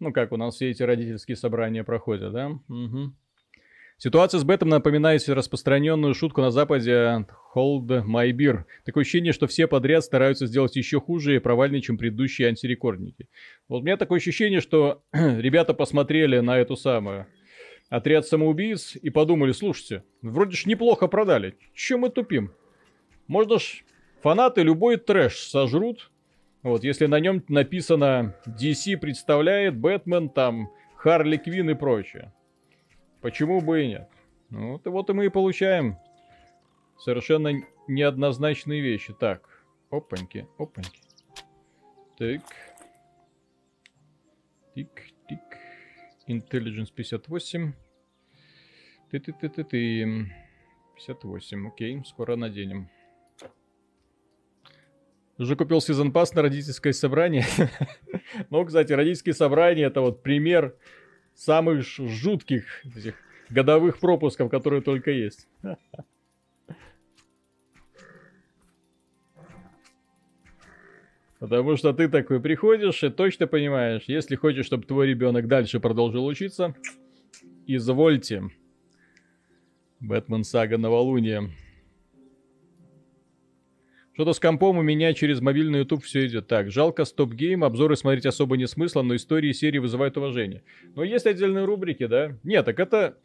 [0.01, 2.49] Ну, как у нас все эти родительские собрания проходят, да?
[2.49, 3.15] Угу.
[4.03, 8.65] Ситуация с Бетом напоминает распространенную шутку на Западе «Hold my beer».
[8.85, 13.29] Такое ощущение, что все подряд стараются сделать еще хуже и провальнее, чем предыдущие антирекордники.
[13.69, 17.29] Вот у меня такое ощущение, что ребята посмотрели на эту самую
[17.91, 22.53] отряд самоубийц и подумали, слушайте, вроде ж неплохо продали, чем мы тупим?
[23.29, 23.85] Можно ж
[24.21, 26.11] фанаты любой трэш сожрут,
[26.65, 32.33] вот, если на нем написано DC представляет, Бэтмен, там, Харли Квин и прочее.
[33.23, 34.11] Почему бы и нет?
[34.51, 35.97] Ну, вот, вот и мы и получаем
[36.99, 37.53] совершенно
[37.87, 39.15] неоднозначные вещи.
[39.15, 39.49] Так,
[39.91, 41.01] опаньки, опаньки.
[42.19, 42.43] Так.
[44.75, 45.41] Тик, тик.
[46.27, 47.73] Intelligence 58.
[49.11, 50.27] Ты-ты-ты-ты-ты.
[50.97, 52.89] 58, окей, скоро наденем.
[55.39, 57.45] Уже купил сезон пас на родительское собрание.
[58.51, 60.77] ну, кстати, родительские собрания это вот пример
[61.35, 63.15] самых жутких этих
[63.51, 65.49] годовых пропусков, которые только есть.
[71.43, 76.25] Потому что ты такой приходишь и точно понимаешь, если хочешь, чтобы твой ребенок дальше продолжил
[76.25, 76.77] учиться,
[77.67, 78.45] извольте.
[79.99, 81.51] Бэтмен Сага Новолуние.
[84.15, 86.71] Что-то с компом у меня через мобильный YouTube все идет так.
[86.71, 90.63] Жалко стоп-гейм, обзоры смотреть особо не смысла, но истории серии вызывают уважение.
[90.95, 92.37] Но есть отдельные рубрики, да?
[92.43, 93.19] Нет, так это...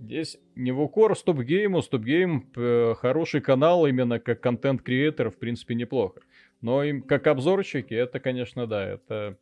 [0.00, 2.52] Здесь не в укор стоп-гейму, стоп-гейм
[2.96, 6.20] хороший канал именно как контент-креатор, в принципе, неплохо.
[6.60, 9.38] Но им как обзорчики, это, конечно, да, это...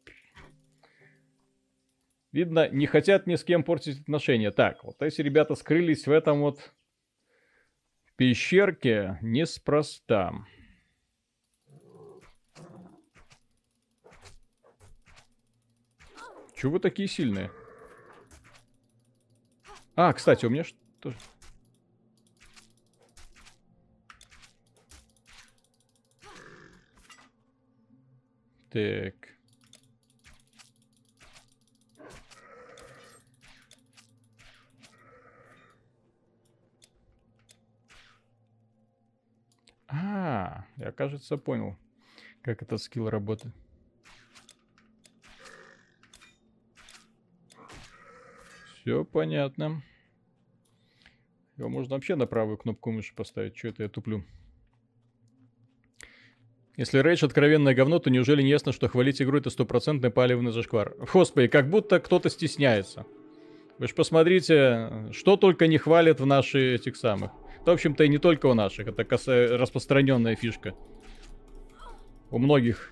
[2.33, 4.51] Видно, не хотят ни с кем портить отношения.
[4.51, 6.73] Так, вот эти ребята скрылись в этом вот
[8.17, 10.35] пещерке неспроста.
[16.63, 17.51] Чего вы такие сильные?
[19.97, 21.13] А, кстати, у меня что...
[28.71, 29.15] Так.
[39.89, 41.77] А, я, кажется, понял,
[42.43, 43.53] как этот скилл работает.
[48.83, 49.81] Все понятно.
[51.57, 53.57] Его можно вообще на правую кнопку мыши поставить.
[53.57, 54.25] Что это я туплю?
[56.77, 60.97] Если Рейдж откровенное говно, то неужели не ясно, что хвалить игру это стопроцентный палевный зашквар?
[61.13, 63.07] Господи, как будто кто-то стесняется.
[63.79, 67.31] Вы же посмотрите, что только не хвалят в наши этих самых.
[67.65, 68.89] Да, в общем-то, и не только у наших.
[68.89, 69.05] Это
[69.59, 70.75] распространенная фишка.
[72.33, 72.91] У многих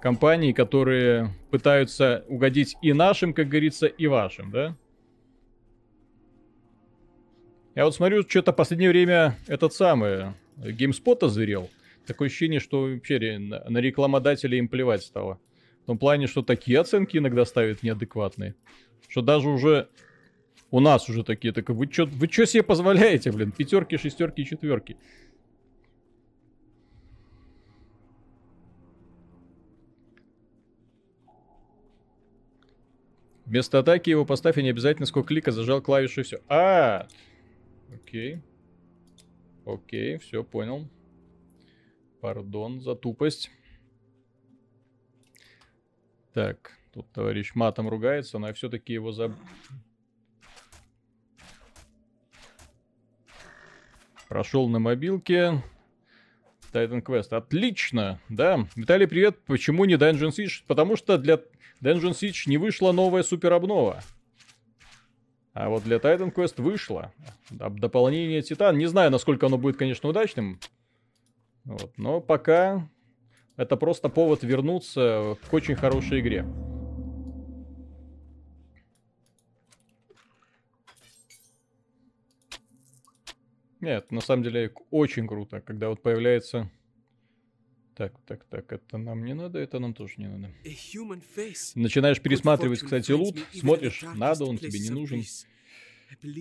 [0.00, 4.76] компаний, которые пытаются угодить и нашим, как говорится, и вашим, да?
[7.74, 11.68] Я вот смотрю, что-то последнее время этот самый GameSpot озверел.
[12.06, 15.40] Такое ощущение, что вообще на рекламодателей им плевать стало.
[15.82, 18.54] В том плане, что такие оценки иногда ставят неадекватные.
[19.08, 19.88] Что даже уже
[20.70, 23.50] у нас уже такие, так вы что вы чё себе позволяете, блин?
[23.50, 24.96] Пятерки, шестерки, четверки.
[33.46, 36.40] Вместо атаки его поставь, и не обязательно сколько клика зажал клавишу и все.
[36.48, 37.06] А,
[38.14, 38.40] окей.
[39.66, 40.88] Окей, все, понял.
[42.20, 43.50] Пардон за тупость.
[46.32, 49.32] Так, тут товарищ матом ругается, но я все-таки его заб...
[54.28, 55.62] Прошел на мобилке.
[56.72, 57.36] Titan Quest.
[57.36, 58.66] Отлично, да.
[58.76, 59.38] Виталий, привет.
[59.44, 60.62] Почему не Dungeon Siege?
[60.66, 61.40] Потому что для
[61.80, 64.02] Dungeon Siege не вышла новая супер обнова.
[65.54, 67.12] А вот для Titan Quest вышло.
[67.48, 68.76] Дополнение Титан.
[68.76, 70.58] Не знаю, насколько оно будет, конечно, удачным.
[71.64, 71.96] Вот.
[71.96, 72.90] Но пока
[73.56, 76.44] это просто повод вернуться к очень хорошей игре.
[83.80, 86.68] Нет, на самом деле очень круто, когда вот появляется...
[87.94, 90.52] Так, так, так, это нам не надо, это нам тоже не надо.
[91.76, 95.22] Начинаешь пересматривать, кстати, лут, смотришь, надо он тебе, не нужен.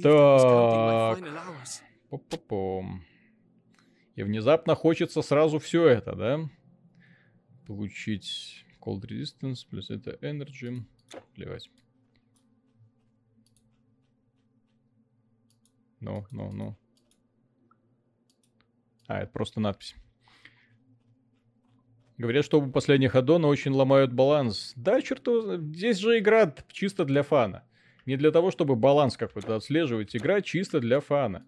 [0.01, 1.19] Так.
[2.09, 3.03] По-по-пом.
[4.15, 6.49] И внезапно хочется сразу все это, да?
[7.67, 10.83] Получить Cold Resistance, плюс это Energy.
[11.35, 11.69] Плевать.
[15.99, 16.77] Ну, ну, ну.
[19.07, 19.95] А, это просто надпись.
[22.23, 24.71] Говорят, что у последних аддона очень ломают баланс.
[24.77, 27.65] Да, черту, здесь же игра чисто для фана.
[28.05, 30.15] Не для того, чтобы баланс какой-то отслеживать.
[30.15, 31.45] Игра чисто для фана.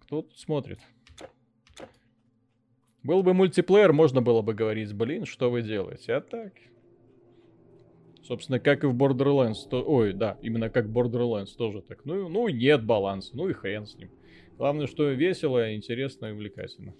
[0.00, 0.80] Кто тут смотрит?
[3.04, 6.52] Был бы мультиплеер, можно было бы говорить, блин, что вы делаете, а так...
[8.24, 9.84] Собственно, как и в Borderlands, то...
[9.84, 12.04] ой, да, именно как Borderlands тоже так.
[12.04, 14.10] Ну, ну, нет баланса, ну и хрен с ним.
[14.58, 16.92] Главное, что весело, интересно и увлекательно.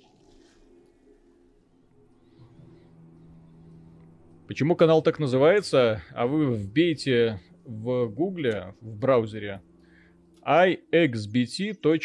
[4.46, 9.62] Почему канал так называется, а вы вбейте в гугле, в браузере
[10.44, 12.02] ixbt.com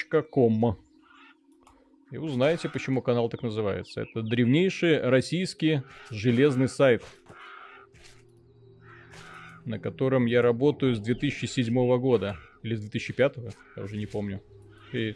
[2.10, 4.02] и узнаете, почему канал так называется.
[4.02, 7.04] Это древнейший российский железный сайт,
[9.66, 12.38] на котором я работаю с 2007 года.
[12.64, 13.38] Или с 2005,
[13.76, 14.42] я уже не помню.
[14.94, 15.16] И...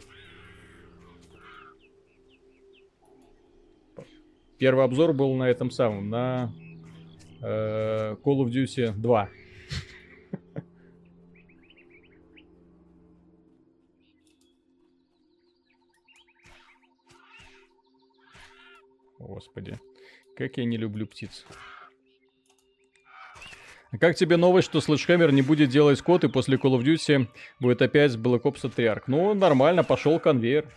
[4.58, 6.52] Первый обзор был на этом самом, на
[7.42, 9.28] Call of Duty 2.
[19.18, 19.78] Господи,
[20.36, 21.44] как я не люблю птиц.
[23.90, 27.26] А как тебе новость, что Sledgehammer не будет делать код, и после Call of Duty
[27.60, 29.02] будет опять Black Ops 3 Ark?
[29.06, 30.68] Ну, нормально, пошел конвейер.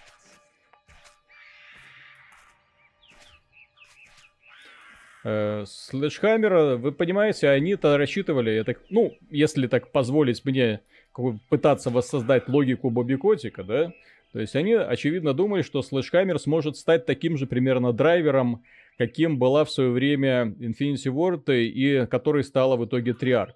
[5.25, 10.81] Слэшхаммера, вы понимаете, они-то рассчитывали, это, ну, если так позволить мне
[11.49, 13.91] пытаться воссоздать логику Бобби Котика, да,
[14.33, 18.63] то есть они, очевидно, думали, что Слэшхаммер сможет стать таким же примерно драйвером,
[18.97, 23.55] каким была в свое время Infinity Ward и которой стала в итоге Triarch.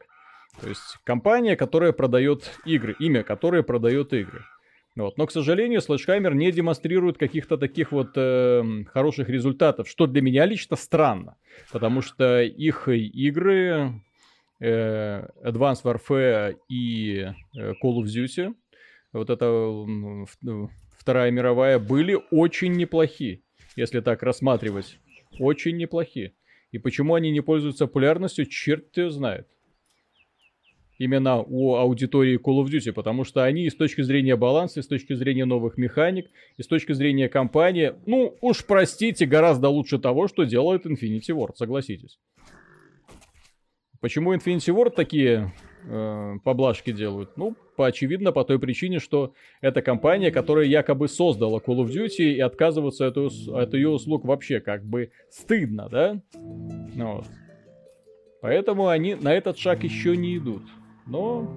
[0.61, 4.43] То есть компания, которая продает игры, имя которое продает игры.
[4.99, 5.17] Вот.
[5.17, 10.45] Но, к сожалению, Sledgehammer не демонстрирует каких-то таких вот э, хороших результатов, что для меня
[10.45, 11.37] лично странно,
[11.71, 13.93] потому что их игры
[14.59, 18.53] э, Advanced Warfare и э, Call of Duty,
[19.13, 23.43] вот это э, Вторая мировая, были очень неплохи,
[23.77, 24.99] если так рассматривать.
[25.39, 26.33] Очень неплохи.
[26.71, 29.47] И почему они не пользуются популярностью, черт ее знает
[30.99, 34.83] именно у аудитории Call of Duty, потому что они и с точки зрения баланса, и
[34.83, 39.97] с точки зрения новых механик, и с точки зрения компании, ну уж простите, гораздо лучше
[39.97, 42.19] того, что делает Infinity Ward, согласитесь.
[44.01, 45.53] Почему Infinity Ward такие
[45.85, 47.35] э, поблажки делают?
[47.35, 52.33] Ну, по очевидно, по той причине, что это компания, которая якобы создала Call of Duty,
[52.33, 56.21] и отказываться от, от ее услуг вообще как бы стыдно, да?
[56.95, 57.25] Вот.
[58.41, 60.63] Поэтому они на этот шаг еще не идут.
[61.09, 61.51] Но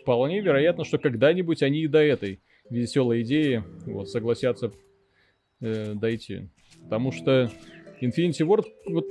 [0.00, 2.40] вполне вероятно, что когда-нибудь они и до этой
[2.70, 4.72] веселой идеи вот, согласятся
[5.60, 6.50] э, дойти.
[6.84, 7.50] Потому что
[8.00, 9.06] Infinity Ward, вот,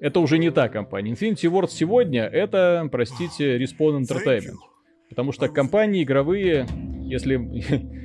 [0.00, 1.12] это уже не та компания.
[1.12, 4.58] Infinity Ward сегодня это, простите, Respawn Entertainment.
[5.08, 6.66] Потому что компании игровые,
[7.04, 7.36] если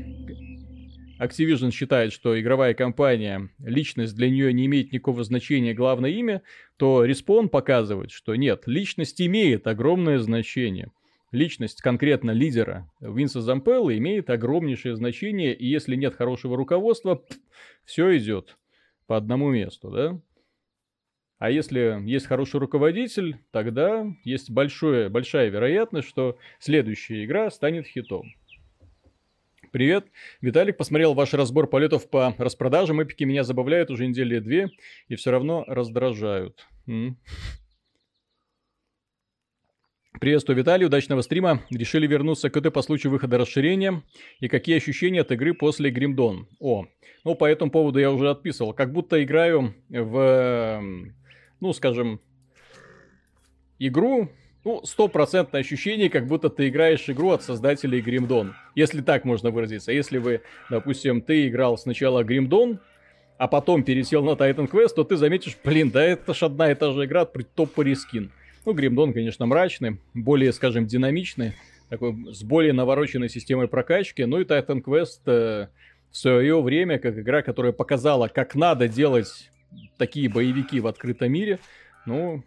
[1.20, 6.41] Activision считает, что игровая компания, личность для нее не имеет никакого значения, главное имя,
[6.78, 10.91] то Respawn показывает, что нет, личность имеет огромное значение.
[11.32, 17.24] Личность конкретно лидера Винса Зампелла имеет огромнейшее значение, и если нет хорошего руководства,
[17.86, 18.57] все идет
[19.05, 20.22] по одному месту, да?
[21.38, 28.34] А если есть хороший руководитель, тогда есть большое, большая вероятность, что следующая игра станет хитом.
[29.72, 30.07] Привет,
[30.41, 33.01] Виталик, посмотрел ваш разбор полетов по распродажам.
[33.01, 34.70] Эпики меня забавляют уже недели две
[35.07, 36.67] и все равно раздражают.
[36.88, 37.20] М?
[40.20, 41.61] Приветствую, Виталий, удачного стрима.
[41.70, 44.01] Решили вернуться к этой по случаю выхода расширения.
[44.39, 46.47] И какие ощущения от игры после Гримдон?
[46.59, 46.88] О,
[47.24, 48.74] ну по этому поводу я уже отписывал.
[48.74, 50.84] Как будто играю в,
[51.59, 52.20] ну скажем,
[53.78, 54.32] игру,
[54.66, 58.55] ну, стопроцентное ощущение, как будто ты играешь игру от создателей Гримдон.
[58.76, 59.91] Если так можно выразиться.
[59.91, 62.80] Если вы, допустим, ты играл сначала Гримдон,
[63.38, 66.76] а потом пересел на Titan Quest, то ты заметишь, блин, да это ж одна и
[66.76, 68.32] та же игра, топ по рескин.
[68.66, 71.53] Ну, Гримдон, конечно, мрачный, более, скажем, динамичный,
[71.88, 74.26] такой с более навороченной системой прокачки.
[74.26, 75.68] Ну и Titan Quest э,
[76.12, 79.49] в свое время, как игра, которая показала, как надо делать
[79.97, 81.60] такие боевики в открытом мире.
[82.05, 82.43] Ну,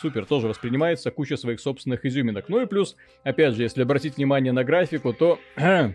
[0.00, 2.48] Супер, тоже воспринимается куча своих собственных изюминок.
[2.48, 5.38] Ну и плюс, опять же, если обратить внимание на графику, то...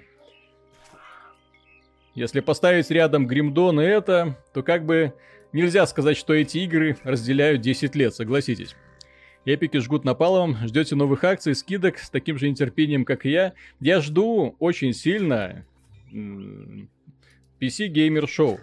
[2.15, 5.13] если поставить рядом Гримдон и это, то как бы
[5.53, 8.75] нельзя сказать, что эти игры разделяют 10 лет, согласитесь.
[9.45, 13.53] Эпики жгут напалом, ждете новых акций, скидок с таким же нетерпением, как и я.
[13.79, 15.65] Я жду очень сильно
[16.11, 18.59] PC Gamer Show.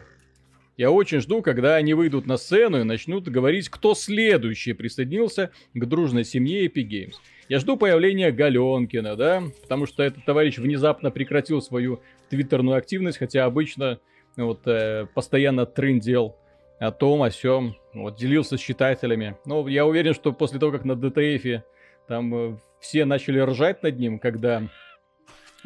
[0.78, 5.84] Я очень жду, когда они выйдут на сцену и начнут говорить, кто следующий присоединился к
[5.84, 7.14] дружной семье Epic Games.
[7.48, 12.00] Я жду появления Галенкина, да, потому что этот товарищ внезапно прекратил свою
[12.30, 13.98] твиттерную активность, хотя обычно
[14.36, 16.36] вот э, постоянно трындел
[16.78, 19.36] о том, о сем, вот, делился с читателями.
[19.46, 21.62] Но я уверен, что после того, как на DTF
[22.06, 24.62] там э, все начали ржать над ним, когда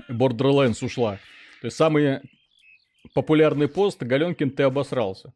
[0.09, 1.19] Borderlands ушла.
[1.61, 2.23] То есть самые
[3.15, 5.33] популярный пост Галенкин, ты обосрался.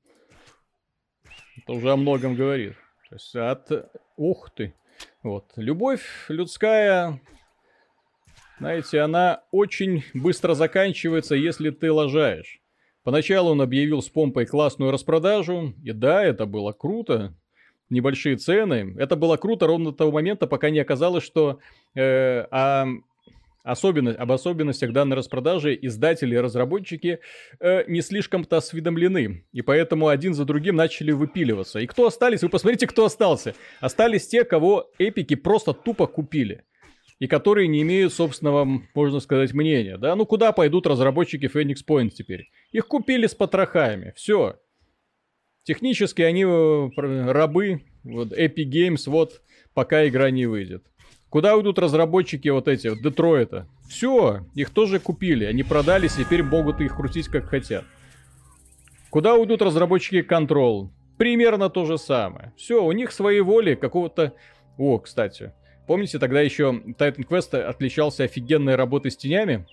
[1.59, 2.75] Это уже о многом говорит.
[3.09, 3.91] То есть от...
[4.17, 4.75] Ух ты.
[5.23, 5.53] Вот.
[5.57, 7.21] Любовь людская,
[8.59, 12.61] знаете, она очень быстро заканчивается, если ты лажаешь.
[13.03, 17.35] Поначалу он объявил с помпой классную распродажу, и да, это было круто,
[17.91, 18.97] небольшие цены.
[18.99, 21.61] Это было круто ровно до того момента, пока не оказалось, что
[21.95, 22.87] э, а
[23.67, 27.19] особенность, об особенностях данной распродажи издатели и разработчики
[27.59, 29.45] э, не слишком-то осведомлены.
[29.53, 31.81] И поэтому один за другим начали выпиливаться.
[31.81, 32.43] И кто остались?
[32.43, 33.55] Вы посмотрите, кто остался.
[33.81, 36.63] Остались те, кого эпики просто тупо купили.
[37.19, 39.97] И которые не имеют собственного, можно сказать, мнения.
[39.97, 42.51] Да, ну куда пойдут разработчики Phoenix Point теперь?
[42.71, 44.13] Их купили с потрохами.
[44.15, 44.61] Все.
[45.65, 47.83] Технически они э, рабы.
[48.05, 49.43] Вот Epic Games, вот,
[49.75, 50.85] пока игра не выйдет.
[51.29, 53.69] Куда уйдут разработчики вот эти, вот Детройта?
[53.89, 57.85] Все, их тоже купили, они продались, теперь могут их крутить как хотят.
[59.11, 60.91] Куда уйдут разработчики Control?
[61.17, 62.53] Примерно то же самое.
[62.57, 64.35] Все, у них своей воли какого-то...
[64.77, 65.53] О, кстати,
[65.87, 69.67] помните, тогда еще Titan Quest отличался офигенной работой с тенями?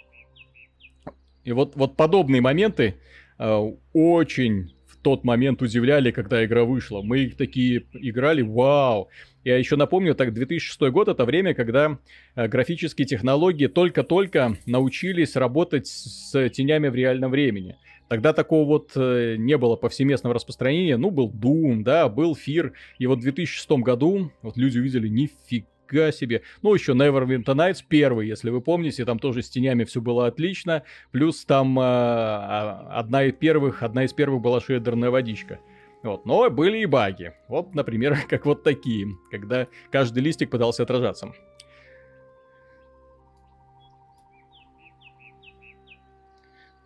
[1.43, 2.95] И вот, вот подобные моменты
[3.37, 7.01] э, очень в тот момент удивляли, когда игра вышла.
[7.01, 9.09] Мы их такие играли, вау.
[9.43, 11.97] Я еще напомню, так 2006 год это время, когда
[12.35, 17.77] э, графические технологии только-только научились работать с тенями в реальном времени.
[18.07, 20.97] Тогда такого вот э, не было повсеместного распространения.
[20.97, 22.71] Ну, был Doom, да, был Fear.
[22.99, 26.43] И вот в 2006 году вот люди увидели, нифига себе.
[26.61, 30.83] Ну, еще Neverwinter Nights первый, если вы помните, там тоже с тенями все было отлично.
[31.11, 35.59] Плюс там э, а, одна из первых, одна из первых была шейдерная водичка.
[36.03, 36.25] Вот.
[36.25, 37.33] Но были и баги.
[37.47, 41.33] Вот, например, как вот такие, когда каждый листик пытался отражаться.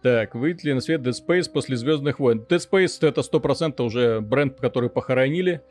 [0.03, 2.45] Так, выйдет ли на свет Dead Space после Звездных войн?
[2.47, 5.61] Dead Space это 100% уже бренд, который похоронили.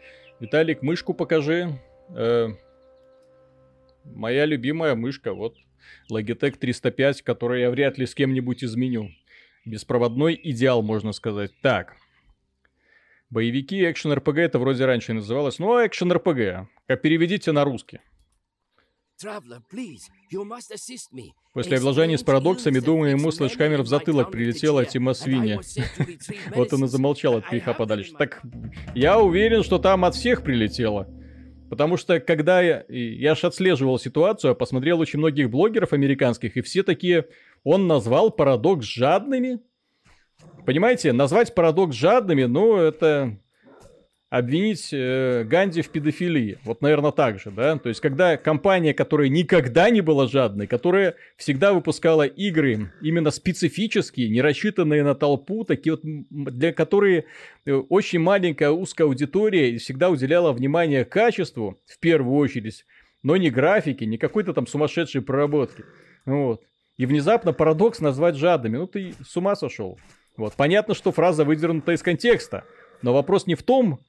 [0.41, 1.81] Виталик, мышку покажи.
[2.11, 2.49] Э,
[4.05, 5.57] моя любимая мышка, вот.
[6.11, 9.11] Logitech 305, которую я вряд ли с кем-нибудь изменю.
[9.65, 11.53] Беспроводной идеал, можно сказать.
[11.63, 11.97] Так.
[13.31, 15.59] Боевики, экшен РПГ, это вроде раньше называлось.
[15.59, 16.69] Ну, а экшен РПГ.
[16.87, 18.01] Как переведите на русский.
[21.55, 25.61] После обложения с парадоксами, думаю, ему слэшхаммер в затылок прилетела Тима Свинья.
[26.55, 28.13] Вот он и замолчал от греха подальше.
[28.19, 28.43] Так,
[28.95, 31.09] я уверен, что там от всех прилетело.
[31.71, 36.83] Потому что, когда я, я ж отслеживал ситуацию, посмотрел очень многих блогеров американских, и все
[36.83, 37.27] такие,
[37.65, 39.61] он назвал парадокс жадными.
[40.65, 43.39] Понимаете, назвать парадокс жадными, ну, это
[44.29, 46.59] обвинить э, Ганди в педофилии.
[46.65, 47.79] Вот, наверное, так же, да?
[47.79, 54.29] То есть, когда компания, которая никогда не была жадной, которая всегда выпускала игры именно специфические,
[54.29, 57.25] не рассчитанные на толпу, такие вот, для которых
[57.65, 62.85] э, очень маленькая узкая аудитория и всегда уделяла внимание качеству, в первую очередь,
[63.23, 65.85] но не графике, не какой-то там сумасшедшей проработки.
[66.25, 66.63] Вот.
[66.97, 68.79] И внезапно парадокс назвать жадными.
[68.79, 69.99] Ну, ты с ума сошел.
[70.37, 70.55] Вот.
[70.55, 72.65] Понятно, что фраза выдернута из контекста.
[73.03, 74.01] Но вопрос не в том,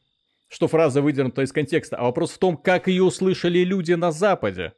[0.48, 4.74] что фраза выдернута из контекста, а вопрос в том, как ее услышали люди на Западе.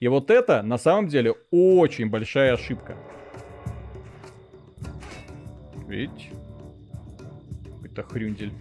[0.00, 2.96] И вот это, на самом деле, очень большая ошибка.
[5.86, 6.30] Ведь...
[7.84, 8.52] Это хрюндель.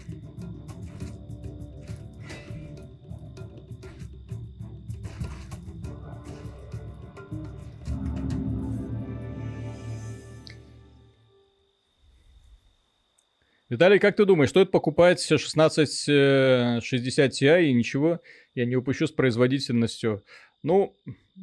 [13.67, 18.21] Виталий, как ты думаешь, стоит покупать 1660 Ti и ничего
[18.53, 20.23] я не упущу с производительностью?
[20.61, 20.95] Ну,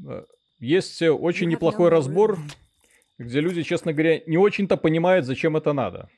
[0.09, 0.25] э,
[0.61, 2.39] есть очень неплохой разбор,
[3.19, 6.09] где люди, честно говоря, не очень-то понимают, зачем это надо.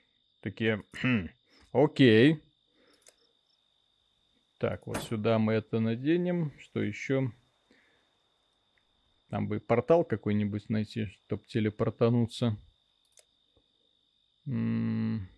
[0.42, 1.30] Такие, «Хм,
[1.72, 2.42] окей.
[4.58, 6.52] Так, вот сюда мы это наденем.
[6.58, 7.32] Что еще?
[9.30, 12.58] Там бы портал какой-нибудь найти, чтобы телепортануться.
[14.46, 15.33] М -м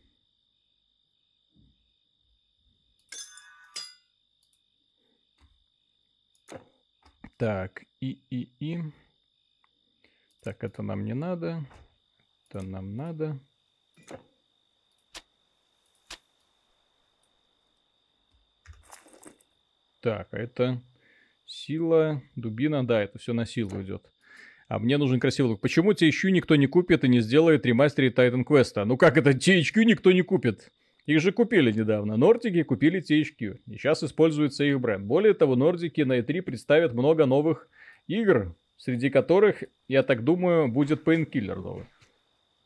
[7.36, 8.82] Так, и, и, и.
[10.42, 11.64] Так, это нам не надо.
[12.48, 13.38] Это нам надо.
[20.00, 20.80] Так, а это
[21.44, 24.08] сила, дубина, да, это все на силу идет.
[24.68, 25.60] А мне нужен красивый лук.
[25.60, 28.82] Почему THQ никто не купит и не сделает ремастере Titan Quest?
[28.84, 30.72] Ну как это THQ никто не купит?
[31.06, 32.16] Их же купили недавно.
[32.16, 33.60] Нордики купили THQ.
[33.68, 35.04] И сейчас используется их бренд.
[35.06, 37.68] Более того, Нордики на E3 представят много новых
[38.08, 41.84] игр, среди которых, я так думаю, будет Painkiller новый.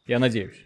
[0.07, 0.57] Я надеюсь.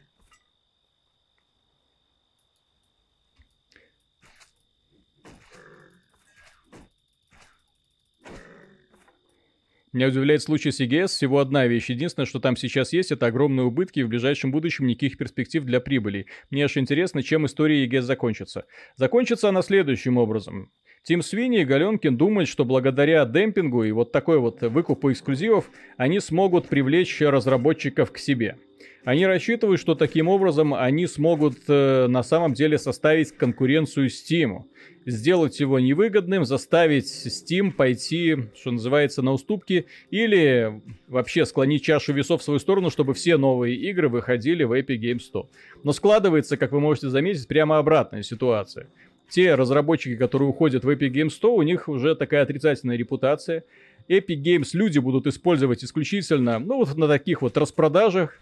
[9.94, 11.06] Меня удивляет случай с EGS.
[11.06, 11.88] Всего одна вещь.
[11.88, 15.78] Единственное, что там сейчас есть, это огромные убытки, и в ближайшем будущем никаких перспектив для
[15.78, 16.26] прибыли.
[16.50, 18.64] Мне аж интересно, чем история EGS закончится.
[18.96, 20.72] Закончится она следующим образом.
[21.04, 26.18] Тим Свини и Галенкин думают, что благодаря демпингу и вот такой вот выкупу эксклюзивов они
[26.18, 28.58] смогут привлечь разработчиков к себе.
[29.04, 34.64] Они рассчитывают, что таким образом они смогут э, на самом деле составить конкуренцию Steam
[35.04, 42.40] сделать его невыгодным, заставить Steam пойти, что называется, на уступки, или вообще склонить чашу весов
[42.40, 45.50] в свою сторону, чтобы все новые игры выходили в Epic Games 100.
[45.82, 48.86] Но складывается, как вы можете заметить, прямо обратная ситуация.
[49.28, 53.64] Те разработчики, которые уходят в Epic Games 100, у них уже такая отрицательная репутация.
[54.08, 58.38] Epic Games люди будут использовать исключительно, ну, вот на таких вот распродажах.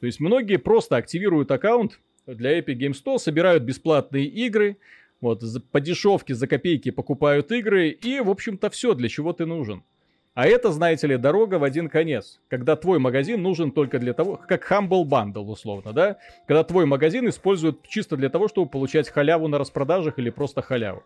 [0.00, 4.78] То есть многие просто активируют аккаунт для Epic Games 100, собирают бесплатные игры,
[5.20, 5.42] вот,
[5.72, 9.82] по дешевке, за копейки покупают игры, и, в общем-то, все, для чего ты нужен.
[10.34, 12.40] А это, знаете ли, дорога в один конец.
[12.46, 16.18] Когда твой магазин нужен только для того, как Humble Bundle, условно, да?
[16.46, 21.02] Когда твой магазин используют чисто для того, чтобы получать халяву на распродажах или просто халяву.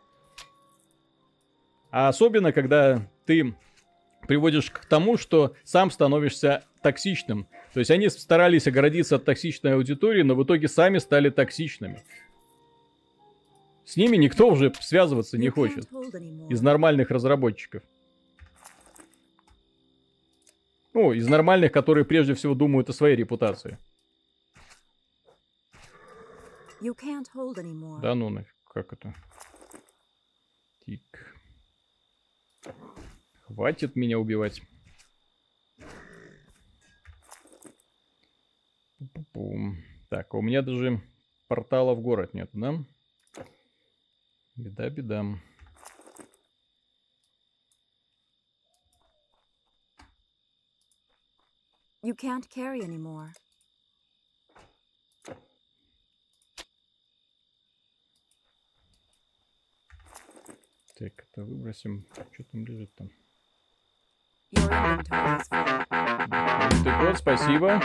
[1.91, 3.55] А особенно, когда ты
[4.27, 7.47] приводишь к тому, что сам становишься токсичным.
[7.73, 12.03] То есть они старались оградиться от токсичной аудитории, но в итоге сами стали токсичными.
[13.85, 15.89] С ними никто уже связываться не хочет.
[16.49, 17.83] Из нормальных разработчиков.
[20.95, 23.79] Ну, из нормальных, которые прежде всего думают о своей репутации.
[28.01, 29.15] Да ну нафиг, как это?
[30.85, 31.37] Тик.
[33.55, 34.63] Хватит меня убивать.
[40.09, 41.03] Так, а у меня даже
[41.49, 42.83] портала в город нет, да?
[44.57, 45.25] Беда, беда.
[52.03, 53.33] You can't carry anymore.
[60.97, 62.07] Так, это выбросим.
[62.33, 63.11] Что там лежит там?
[64.53, 66.85] Your inventory is full.
[66.85, 67.81] Ты кот, спасибо.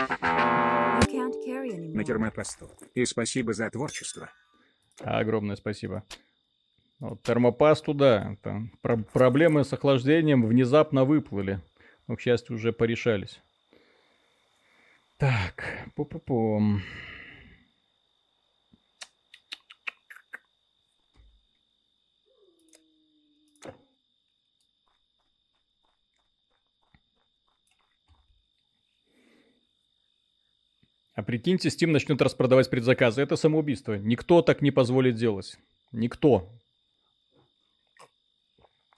[2.31, 2.71] По стол.
[2.93, 4.29] И спасибо за творчество.
[4.99, 6.03] Огромное спасибо.
[6.99, 8.35] Вот, термопасту, да.
[8.41, 11.61] Там про- проблемы с охлаждением внезапно выплыли.
[12.07, 13.39] Но, к счастью, уже порешались.
[15.17, 15.63] Так,
[15.95, 16.81] пу-пу-пум.
[31.17, 33.23] А прикиньте, Steam начнет распродавать предзаказы.
[33.23, 33.97] Это самоубийство.
[33.97, 35.57] Никто так не позволит делать.
[35.91, 36.47] Никто.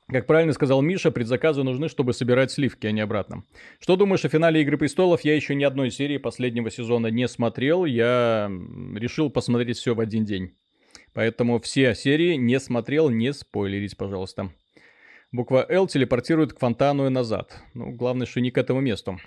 [0.09, 3.45] Как правильно сказал Миша, предзаказы нужны, чтобы собирать сливки, а не обратно.
[3.79, 5.21] Что думаешь о финале Игры Престолов?
[5.21, 7.85] Я еще ни одной серии последнего сезона не смотрел.
[7.85, 8.51] Я
[8.95, 10.51] решил посмотреть все в один день.
[11.13, 14.51] Поэтому все серии не смотрел, не спойлерить, пожалуйста.
[15.31, 17.61] Буква L телепортирует к фонтану и назад.
[17.73, 19.21] Ну, главное, что не к этому месту.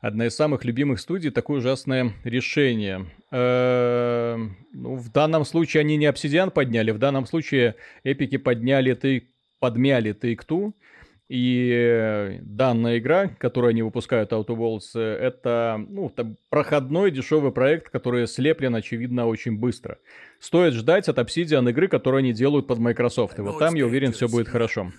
[0.00, 3.06] Одна из самых любимых студий, такое ужасное решение.
[3.32, 4.36] Э,
[4.72, 7.74] Ну, в данном случае они не обсидиан подняли, в данном случае
[8.04, 9.28] эпики подняли, ты
[9.58, 10.72] подмяли Take-Two.
[11.28, 17.52] И э, данная игра, которую они выпускают, Outer Worlds, э, это ну, там проходной дешевый
[17.52, 19.98] проект, который слеплен, очевидно, очень быстро.
[20.40, 23.38] Стоит ждать от Obsidian игры, которую они делают под Microsoft.
[23.38, 24.90] И вот там, я уверен, все будет хорошо.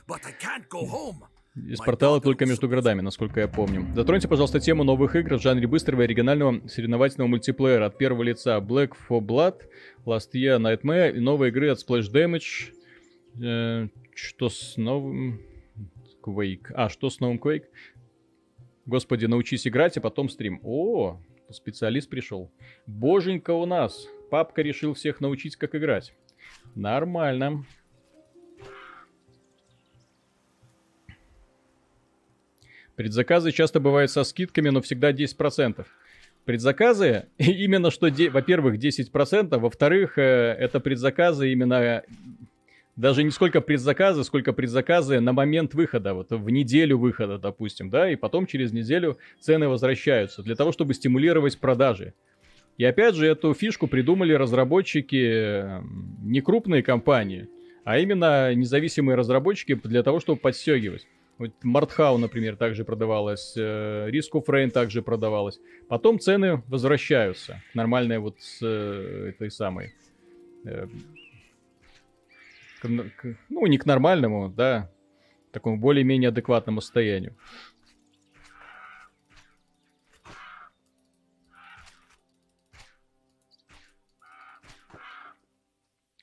[1.55, 3.87] Из портала только между городами, насколько я помню.
[3.93, 8.57] Затроньте, пожалуйста, тему новых игр в жанре быстрого и оригинального соревновательного мультиплеера от первого лица
[8.59, 9.61] Black for Blood,
[10.05, 12.73] Last Year Nightmare и новые игры от Splash Damage.
[13.41, 15.41] Э, что с новым...
[16.21, 16.71] Quake.
[16.73, 17.65] А, что с новым Quake?
[18.85, 20.59] Господи, научись играть, а потом стрим.
[20.63, 22.51] О, специалист пришел.
[22.85, 24.07] Боженька у нас.
[24.29, 26.13] Папка решил всех научить, как играть.
[26.75, 27.65] Нормально.
[32.99, 35.85] Предзаказы часто бывают со скидками, но всегда 10%.
[36.43, 40.21] Предзаказы именно что, де- во-первых, 10%, во-вторых, э,
[40.59, 42.03] это предзаказы именно
[42.97, 48.11] даже не сколько предзаказы, сколько предзаказы на момент выхода, вот в неделю выхода, допустим, да,
[48.11, 52.13] и потом через неделю цены возвращаются для того, чтобы стимулировать продажи.
[52.77, 55.81] И опять же, эту фишку придумали разработчики, э,
[56.21, 57.47] не крупные компании,
[57.85, 61.07] а именно независимые разработчики для того, чтобы подстегивать.
[61.39, 65.59] Вот Мартхау, например, также продавалась, э, Risk of Rain также продавалась.
[65.87, 69.93] Потом цены возвращаются к нормальной вот с э, этой самой...
[70.65, 70.87] э,
[72.81, 74.91] к- ну, не к нормальному, да,
[75.51, 77.35] такому более-менее адекватному состоянию.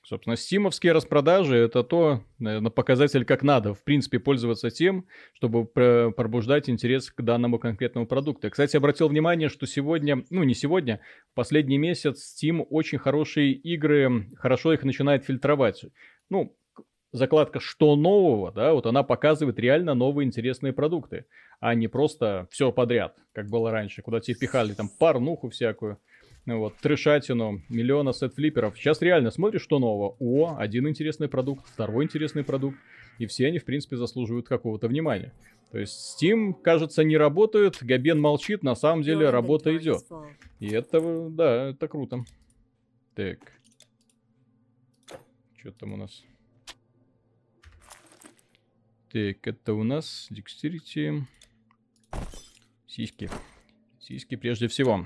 [0.07, 6.13] Собственно, стимовские распродажи это то, наверное, показатель, как надо, в принципе, пользоваться тем, чтобы пр-
[6.13, 8.49] пробуждать интерес к данному конкретному продукту.
[8.49, 11.01] Кстати, обратил внимание, что сегодня, ну не сегодня,
[11.33, 15.83] последний месяц Steam очень хорошие игры, хорошо их начинает фильтровать.
[16.29, 16.55] Ну,
[17.11, 21.25] закладка «Что нового?», да, вот она показывает реально новые интересные продукты,
[21.59, 25.99] а не просто все подряд, как было раньше, куда тебе пихали там порнуху всякую.
[26.47, 28.77] Ну вот, трешатину, миллиона сет-флиперов.
[28.77, 30.15] Сейчас реально смотришь, что нового.
[30.17, 32.77] О, один интересный продукт, второй интересный продукт.
[33.17, 35.33] И все они, в принципе, заслуживают какого-то внимания.
[35.71, 40.05] То есть Steam, кажется, не работает, Габен молчит, на самом деле работа идет.
[40.61, 42.23] И это, да, это круто.
[43.13, 43.39] Так.
[45.57, 46.23] Что там у нас?
[49.11, 51.23] Так, это у нас Dexterity.
[52.87, 53.29] Сиськи.
[53.99, 55.05] Сиськи прежде всего.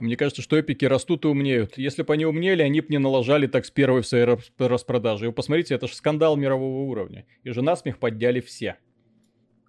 [0.00, 1.76] Мне кажется, что эпики растут и умнеют.
[1.76, 5.24] Если бы они умнели, они бы не налажали так с первой в своей рас- распродаже.
[5.24, 7.26] И вы посмотрите, это же скандал мирового уровня.
[7.42, 8.78] И же насмех подняли все.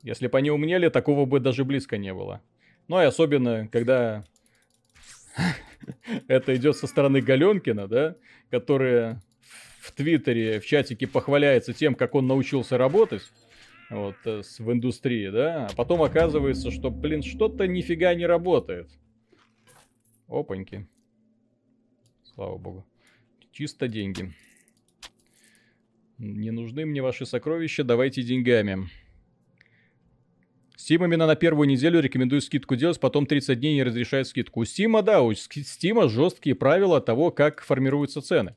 [0.02, 2.42] Если бы они умнели, такого бы даже близко не было.
[2.88, 4.26] Ну и особенно, когда
[6.28, 8.16] это идет со стороны Галенкина, да,
[8.50, 9.16] который
[9.82, 13.24] в Твиттере, в чатике похваляется тем, как он научился работать
[13.90, 18.90] вот, э, в индустрии, да, а потом оказывается, что, блин, что-то нифига не работает.
[20.34, 20.88] Опаньки.
[22.34, 22.86] Слава богу.
[23.52, 24.34] Чисто деньги.
[26.18, 28.90] Не нужны мне ваши сокровища, давайте деньгами.
[30.76, 34.62] Steam именно на первую неделю рекомендует скидку делать, потом 30 дней не разрешает скидку.
[34.62, 38.56] У Steam, да, у Steam жесткие правила того, как формируются цены.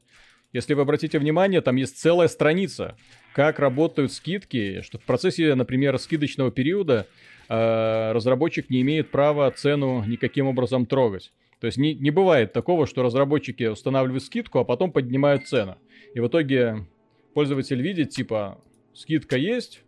[0.55, 2.97] Если вы обратите внимание, там есть целая страница,
[3.35, 7.07] как работают скидки, что в процессе, например, скидочного периода
[7.51, 11.33] э, разработчик не имеет права цену никаким образом трогать.
[11.67, 15.79] То есть не, не бывает такого, что разработчики устанавливают скидку, а потом поднимают цену.
[16.15, 16.87] И в итоге
[17.35, 18.61] пользователь видит, типа,
[18.95, 19.83] скидка есть,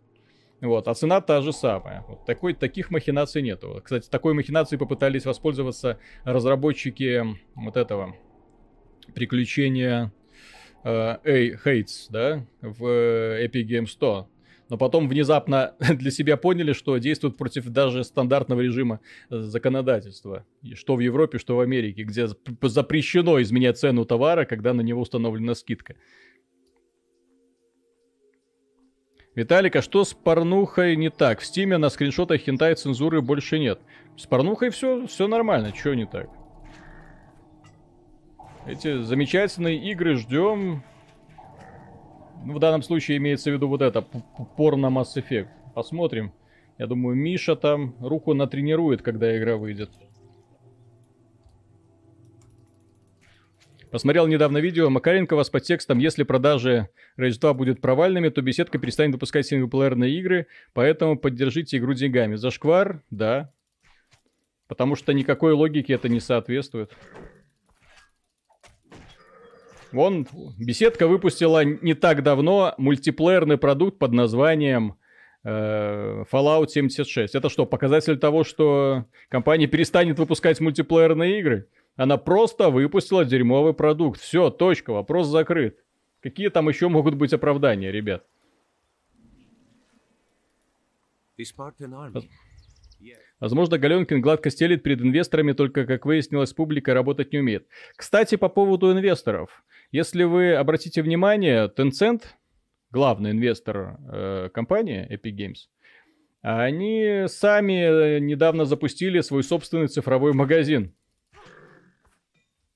[0.59, 2.03] вот, а цена та же самая.
[2.05, 3.79] Вот такой, таких махинаций нету.
[3.81, 7.23] Кстати, такой махинацией попытались воспользоваться разработчики
[7.55, 8.13] вот этого
[9.15, 10.11] приключения
[10.83, 12.83] э, Hates, да, в
[13.41, 14.27] Epic Games 100
[14.69, 18.99] но потом внезапно для себя поняли, что действуют против даже стандартного режима
[19.29, 20.45] э, законодательства.
[20.75, 22.27] Что в Европе, что в Америке, где
[22.61, 25.95] запрещено изменять цену товара, когда на него установлена скидка.
[29.35, 31.39] Виталик, а что с порнухой не так?
[31.39, 33.79] В стиме на скриншотах хентай цензуры больше нет.
[34.17, 36.29] С порнухой все, все нормально, что не так?
[38.65, 40.83] Эти замечательные игры ждем.
[42.45, 45.47] Ну, в данном случае имеется в виду вот это, порно Mass Effect.
[45.75, 46.33] Посмотрим.
[46.77, 49.89] Я думаю, Миша там руку натренирует, когда игра выйдет.
[53.91, 58.77] Посмотрел недавно видео Макаренко вас под текстом, если продажи Rage 2 будут провальными, то беседка
[58.77, 62.35] перестанет выпускать синглплеерные игры, поэтому поддержите игру деньгами.
[62.35, 63.01] Зашквар?
[63.09, 63.51] Да.
[64.67, 66.91] Потому что никакой логике это не соответствует.
[69.91, 70.27] Вон,
[70.57, 74.97] беседка выпустила не так давно мультиплеерный продукт под названием
[75.43, 77.33] э, Fallout 76.
[77.33, 81.67] Это что, показатель того, что компания перестанет выпускать мультиплеерные игры?
[81.95, 84.21] Она просто выпустила дерьмовый продукт.
[84.21, 85.77] Все, точка, вопрос закрыт.
[86.21, 88.23] Какие там еще могут быть оправдания, ребят?
[93.39, 97.65] Возможно, Галенкин гладко стелит перед инвесторами, только, как выяснилось, публика работать не умеет.
[97.95, 99.63] Кстати, по поводу инвесторов.
[99.91, 102.21] Если вы обратите внимание, Tencent,
[102.91, 105.67] главный инвестор э, компании Epic Games,
[106.41, 110.93] они сами недавно запустили свой собственный цифровой магазин.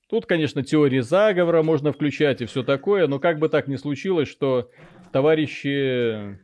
[0.08, 4.28] Тут, конечно, теории заговора можно включать и все такое, но как бы так ни случилось,
[4.28, 4.70] что
[5.12, 6.36] товарищи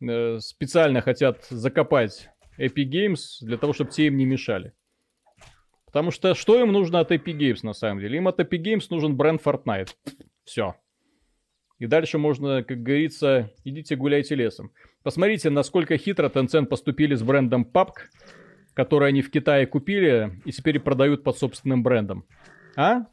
[0.00, 4.72] э, специально хотят закопать Epic Games для того, чтобы те им не мешали.
[5.90, 8.18] Потому что что им нужно от Epic Games на самом деле?
[8.18, 9.88] Им от Epic Games нужен бренд Fortnite.
[10.44, 10.76] Все.
[11.80, 14.70] И дальше можно, как говорится, идите гуляйте лесом.
[15.02, 17.94] Посмотрите, насколько хитро Tencent поступили с брендом PUBG,
[18.74, 22.24] который они в Китае купили и теперь продают под собственным брендом.
[22.76, 23.06] А?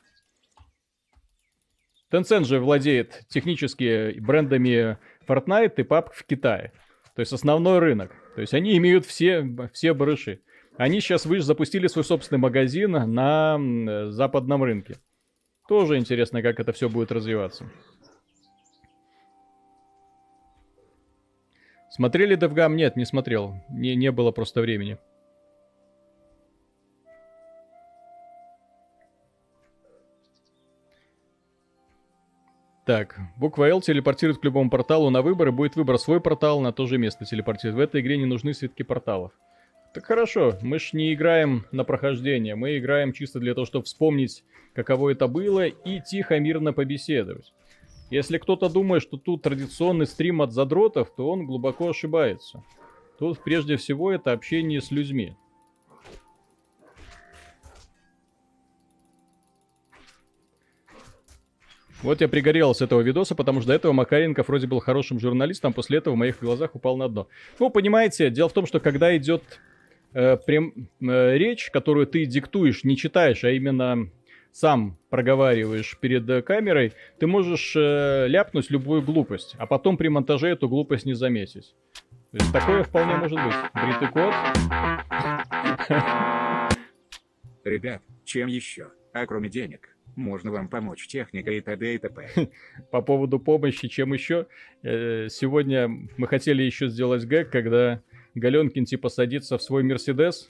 [2.12, 4.98] Tencent же владеет технически брендами
[5.28, 6.74] Fortnite и PUBG в Китае.
[7.16, 8.12] То есть основной рынок.
[8.36, 10.42] То есть они имеют все, все барыши.
[10.78, 13.58] Они сейчас вы запустили свой собственный магазин на
[14.12, 14.98] западном рынке.
[15.68, 17.70] Тоже интересно, как это все будет развиваться.
[21.90, 22.76] Смотрели DevGam?
[22.76, 23.56] Нет, не смотрел.
[23.70, 25.00] Не, не было просто времени.
[32.86, 36.72] Так, буква L телепортирует к любому порталу на выбор, и будет выбор свой портал на
[36.72, 37.76] то же место телепортирует.
[37.76, 39.34] В этой игре не нужны свитки порталов.
[39.94, 44.44] Так хорошо, мы ж не играем на прохождение, мы играем чисто для того, чтобы вспомнить,
[44.74, 47.54] каково это было, и тихо, мирно побеседовать.
[48.10, 52.64] Если кто-то думает, что тут традиционный стрим от задротов, то он глубоко ошибается.
[53.20, 55.36] Тут прежде всего это общение с людьми.
[62.04, 65.74] Вот я пригорел с этого видоса, потому что до этого Макаренков вроде был хорошим журналистом,
[65.74, 67.28] после этого в моих глазах упал на дно.
[67.60, 69.60] Ну, понимаете, дело в том, что когда идет
[70.18, 74.10] э, прям, э, речь, которую ты диктуешь, не читаешь, а именно
[74.52, 80.48] сам проговариваешь перед э, камерой, ты можешь э, ляпнуть любую глупость, а потом при монтаже
[80.48, 81.76] эту глупость не заметить.
[82.32, 83.56] То есть такое вполне может быть.
[83.74, 84.34] Бритый кот.
[87.64, 88.88] Ребят, чем еще?
[89.14, 89.94] А кроме денег?
[90.16, 91.94] можно вам помочь техникой и т.д.
[91.94, 92.50] и т.п.
[92.92, 94.48] По поводу помощи, чем еще?
[94.82, 95.88] Сегодня
[96.18, 98.02] мы хотели еще сделать гэг, когда
[98.36, 100.50] Галенкин типа садится в свой Мерседес,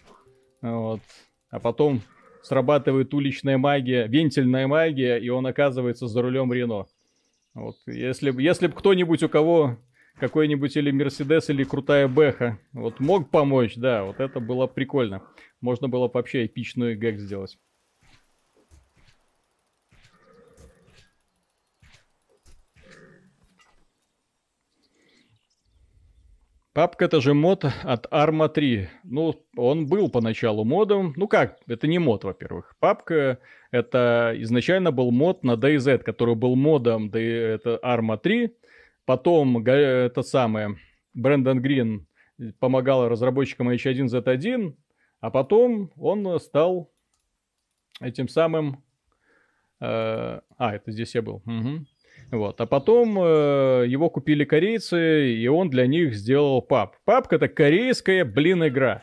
[0.61, 1.01] вот,
[1.49, 2.01] а потом
[2.41, 6.85] срабатывает уличная магия, вентильная магия, и он оказывается за рулем Рено.
[7.53, 9.77] Вот, если бы если б кто-нибудь, у кого
[10.19, 15.23] какой-нибудь или Мерседес, или крутая Бэха, вот мог помочь, да, вот это было прикольно.
[15.61, 17.57] Можно было бы вообще эпичную гэг сделать.
[26.77, 28.87] Папка это же мод от Arma 3.
[29.05, 31.11] Ну, он был поначалу модом.
[31.15, 32.75] Ну как, это не мод, во-первых.
[32.79, 33.39] Папка
[33.71, 38.53] это изначально был мод на DayZ, который был модом да, это Arma 3.
[39.05, 40.77] Потом это самое,
[41.15, 42.05] Брэндон Грин
[42.59, 44.75] помогал разработчикам H1Z1,
[45.19, 46.91] а потом он стал
[47.99, 48.83] этим самым...
[49.79, 51.41] Э, а, это здесь я был.
[51.43, 51.87] Угу.
[52.31, 52.59] Вот.
[52.59, 56.97] А потом э, его купили корейцы, и он для них сделал пап.
[57.05, 59.01] Папка это корейская, блин, игра.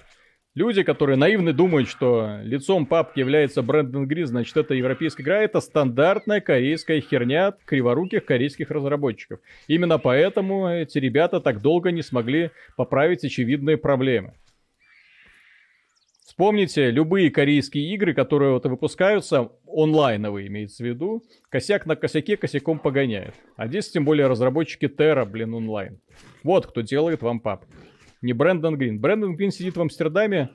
[0.54, 5.60] Люди, которые наивно думают, что лицом папки является Брэндон Грин, значит, это европейская игра, это
[5.60, 9.40] стандартная корейская херня криворуких корейских разработчиков.
[9.66, 14.34] Именно поэтому эти ребята так долго не смогли поправить очевидные проблемы.
[16.34, 22.80] Вспомните любые корейские игры, которые вот выпускаются, онлайновые имеется в виду, косяк на косяке косяком
[22.80, 23.36] погоняет.
[23.54, 26.00] А здесь тем более разработчики Terra, блин, онлайн.
[26.42, 27.66] Вот кто делает вам пап.
[28.20, 28.98] Не Брэндон Грин.
[28.98, 30.50] Брэндон Грин сидит в Амстердаме,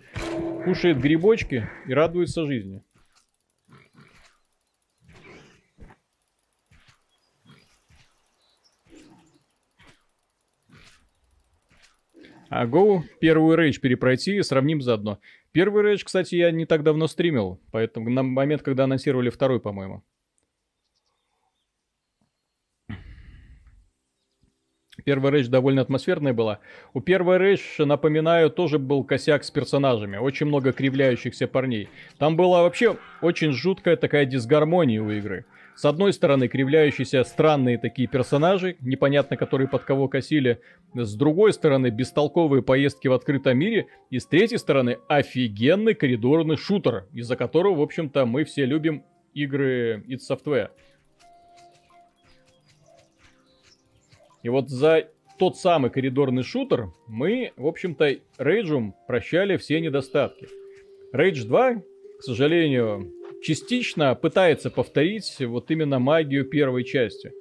[0.66, 2.84] кушает грибочки и радуется жизни.
[12.50, 15.20] А Go первую рейдж перепройти, сравним заодно.
[15.52, 20.04] Первый рейдж, кстати, я не так давно стримил, поэтому на момент, когда анонсировали второй, по-моему.
[25.06, 26.60] Первая рейдж довольно атмосферная была.
[26.94, 30.18] У первой рейдж, напоминаю, тоже был косяк с персонажами.
[30.18, 31.90] Очень много кривляющихся парней.
[32.18, 35.46] Там была вообще очень жуткая такая дисгармония у игры.
[35.80, 40.60] С одной стороны, кривляющиеся странные такие персонажи, непонятно, которые под кого косили.
[40.94, 43.88] С другой стороны, бестолковые поездки в открытом мире.
[44.10, 50.04] И с третьей стороны, офигенный коридорный шутер, из-за которого, в общем-то, мы все любим игры
[50.06, 50.72] id Software.
[54.44, 55.08] И вот за
[55.38, 60.50] тот самый коридорный шутер мы, в общем-то, Рейджум прощали все недостатки.
[61.14, 67.32] Рейдж 2, к сожалению, частично пытается повторить вот именно магию первой части.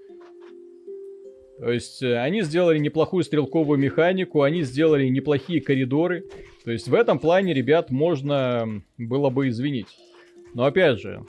[1.59, 6.25] То есть э, они сделали неплохую стрелковую механику, они сделали неплохие коридоры.
[6.65, 9.89] То есть в этом плане ребят можно было бы извинить.
[10.55, 11.25] Но опять же,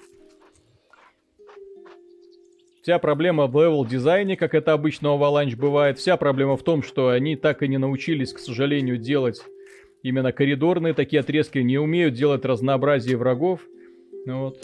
[2.83, 5.97] вся проблема в level design е, как это обычно у Avalanche бывает.
[5.97, 9.41] Вся проблема в том, что они так и не научились, к сожалению, делать
[10.03, 13.61] именно коридорные такие отрезки, не умеют делать разнообразие врагов.
[14.29, 14.61] Ну вот.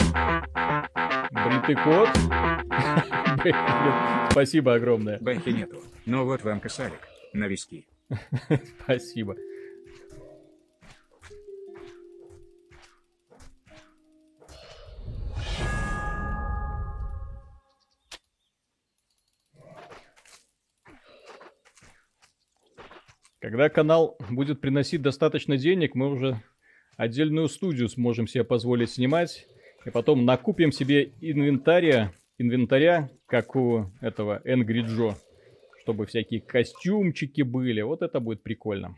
[1.32, 2.08] Бритый кот.
[4.30, 5.18] Спасибо огромное.
[5.18, 5.82] Бэхи нету.
[6.06, 7.00] Ну вот вам косарик.
[7.32, 7.88] На виски.
[8.84, 9.34] Спасибо.
[23.40, 26.40] Когда канал будет приносить достаточно денег, мы уже
[26.96, 29.48] отдельную студию сможем себе позволить снимать.
[29.86, 35.14] И потом накупим себе инвентаря, инвентаря, как у этого Angry Joe.
[35.80, 37.80] Чтобы всякие костюмчики были.
[37.82, 38.96] Вот это будет прикольно.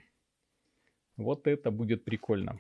[1.19, 2.59] Вот это будет прикольно.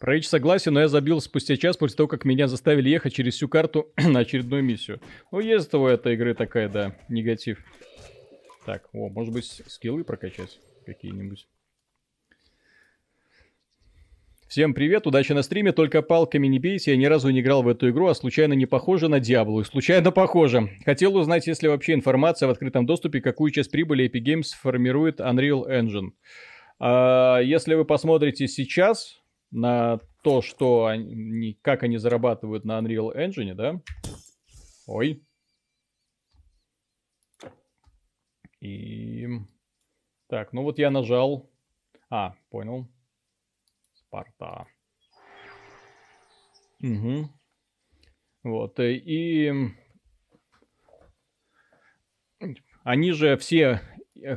[0.00, 3.34] Про H согласен, но я забил спустя час после того, как меня заставили ехать через
[3.34, 5.00] всю карту на очередную миссию.
[5.30, 7.58] Ну, есть у этой игры такая, да, негатив.
[8.66, 11.46] Так, о, может быть, скиллы прокачать какие-нибудь.
[14.48, 17.68] Всем привет, удачи на стриме, только палками не бейте, я ни разу не играл в
[17.68, 19.62] эту игру, а случайно не похоже на Диаблу.
[19.62, 20.68] Случайно похоже.
[20.84, 25.20] Хотел узнать, есть ли вообще информация в открытом доступе, какую часть прибыли Epic Games формирует
[25.20, 26.10] Unreal Engine.
[26.80, 29.20] А, если вы посмотрите сейчас,
[29.52, 33.80] на то, что они, как они зарабатывают на Unreal Engine, да?
[34.88, 35.22] Ой.
[38.60, 39.28] И...
[40.28, 41.50] Так, ну вот я нажал.
[42.10, 42.88] А, понял.
[43.94, 44.66] Спарта.
[46.82, 47.30] Угу.
[48.44, 49.52] Вот, э, и...
[52.84, 53.80] Они же все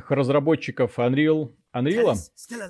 [0.08, 2.16] разработчиков Unreal Unreal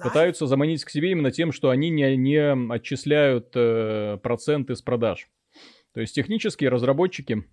[0.02, 5.30] пытаются заманить к себе именно тем, что они не, не отчисляют э, проценты с продаж.
[5.94, 7.44] То есть технические разработчики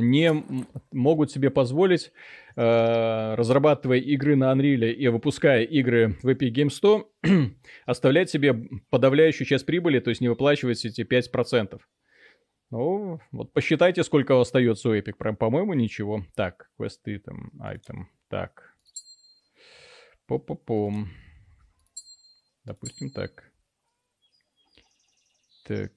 [0.00, 0.44] не
[0.92, 2.12] могут себе позволить,
[2.56, 7.10] э, разрабатывая игры на Unreal и выпуская игры в Epic Games 100,
[7.86, 8.54] оставлять себе
[8.90, 11.80] подавляющую часть прибыли, то есть не выплачивать эти 5%.
[12.70, 15.14] Ну, вот посчитайте, сколько остается у Epic.
[15.16, 16.24] Прям, по-моему, ничего.
[16.34, 18.10] Так, квесты там, айтем.
[18.28, 18.74] Так,
[20.26, 21.08] По-по-пом.
[22.64, 23.44] Допустим так.
[25.64, 25.92] Так.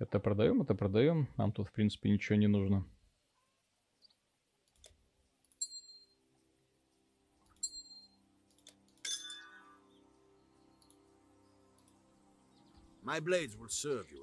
[0.00, 1.28] Это продаем, это продаем.
[1.36, 2.86] Нам тут, в принципе, ничего не нужно.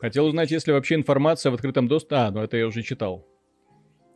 [0.02, 2.16] Хотел узнать, есть ли вообще информация в открытом доступе.
[2.16, 3.28] А, ну это я уже читал.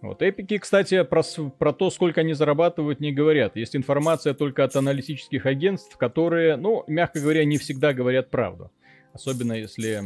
[0.01, 0.23] Вот.
[0.23, 1.21] Эпики, кстати, про,
[1.59, 3.55] про то, сколько они зарабатывают, не говорят.
[3.55, 8.71] Есть информация только от аналитических агентств, которые, ну, мягко говоря, не всегда говорят правду.
[9.13, 10.01] Особенно если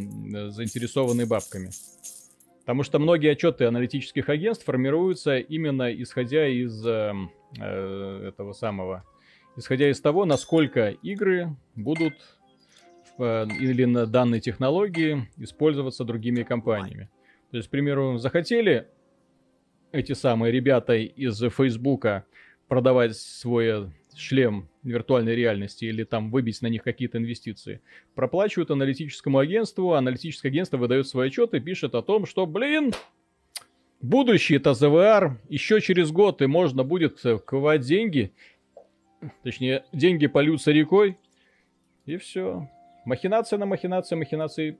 [0.49, 1.69] заинтересованы бабками.
[2.61, 7.13] Потому что многие отчеты аналитических агентств формируются именно исходя из э,
[7.59, 9.03] э, этого самого,
[9.55, 12.15] исходя из того, насколько игры будут
[13.17, 17.09] Э, или на данной технологии использоваться другими компаниями.
[17.51, 18.89] То есть, к примеру, захотели
[19.91, 22.25] эти самые ребята из Фейсбука
[22.67, 27.81] продавать свой э, шлем виртуальной реальности или там выбить на них какие-то инвестиции.
[28.13, 32.93] Проплачивают аналитическому агентству, аналитическое агентство выдает свой отчет и пишет о том, что, блин,
[34.01, 38.31] будущее это ЗВР, еще через год и можно будет ковать деньги,
[39.43, 41.17] точнее, деньги польются рекой,
[42.05, 42.69] и все.
[43.05, 44.77] Махинация на махинации, махинации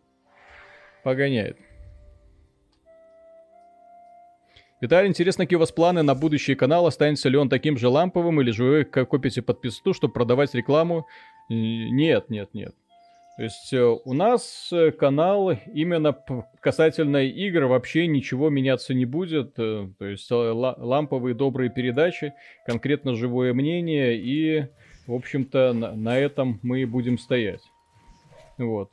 [1.03, 1.58] погоняет.
[4.86, 6.86] Виталий, интересно, какие у вас планы на будущий канал?
[6.86, 11.08] Останется ли он таким же ламповым или же вы копите подписку, чтобы продавать рекламу?
[11.50, 12.76] Нет, нет, нет.
[13.38, 16.16] То есть э, у нас э, канал именно
[16.60, 19.58] касательно игр вообще ничего меняться не будет.
[19.58, 22.36] Э, то есть ламповые добрые передачи,
[22.68, 24.68] конкретно живое мнение и,
[25.08, 27.64] в общем-то, на, на этом мы будем стоять.
[28.60, 28.92] Вот.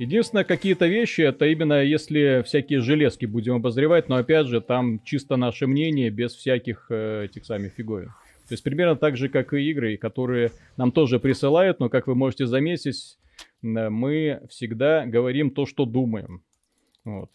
[0.00, 5.36] Единственное, какие-то вещи, это именно если всякие железки будем обозревать, но опять же, там чисто
[5.36, 8.08] наше мнение, без всяких э, этих самых фиговин.
[8.48, 12.14] То есть примерно так же, как и игры, которые нам тоже присылают, но, как вы
[12.14, 13.18] можете заметить,
[13.60, 16.42] мы всегда говорим то, что думаем.
[17.04, 17.30] Вот.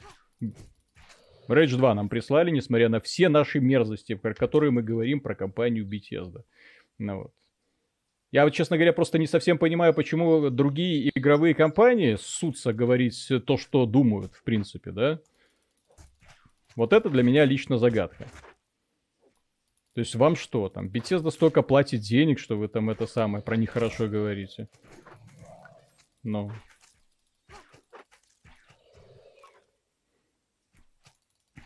[1.47, 5.85] Rage 2 нам прислали, несмотря на все наши мерзости, про которые мы говорим про компанию
[5.87, 6.41] Bethesda.
[6.97, 7.33] Ну, вот.
[8.35, 13.55] Я, вот, честно говоря, просто не совсем понимаю, почему другие игровые компании ссутся говорить то,
[13.55, 15.21] что думают, в принципе, да?
[16.75, 18.27] Вот это для меня лично загадка.
[19.93, 23.55] То есть вам что, там, Bethesda столько платит денег, что вы там это самое про
[23.55, 24.67] них хорошо говорите?
[26.21, 26.51] Ну.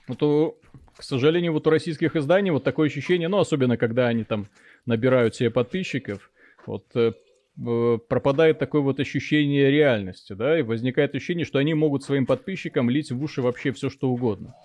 [0.08, 0.60] Вот, у,
[0.96, 4.50] к сожалению, вот у российских изданий вот такое ощущение, ну, особенно когда они там
[4.86, 6.30] набирают себе подписчиков,
[6.66, 7.12] вот э,
[8.08, 13.12] пропадает такое вот ощущение реальности, да, и возникает ощущение, что они могут своим подписчикам лить
[13.12, 14.56] в уши вообще все, что угодно.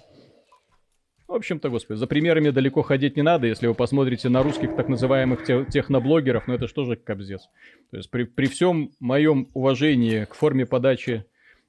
[1.26, 4.88] В общем-то, господи, за примерами далеко ходить не надо, если вы посмотрите на русских так
[4.88, 7.48] называемых те, техноблогеров, но ну, это что же кобздец.
[7.90, 11.24] То есть при, при всем моем уважении к форме подачи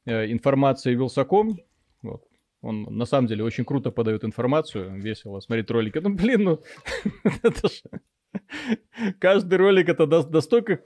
[0.06, 1.58] э, информации Вилсаком,
[2.04, 2.24] вот,
[2.62, 5.98] он на самом деле очень круто подает информацию, весело смотреть ролики.
[6.00, 6.60] Ну, блин, ну,
[7.42, 8.02] это же...
[9.20, 10.80] Каждый ролик это настолько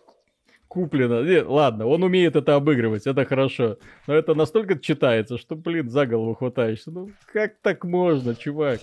[0.67, 1.23] куплено.
[1.23, 3.77] Нет, ладно, он умеет это обыгрывать, это хорошо.
[4.07, 6.91] Но это настолько читается, что, блин, за голову хватаешься.
[6.91, 8.79] Ну, как так можно, чувак?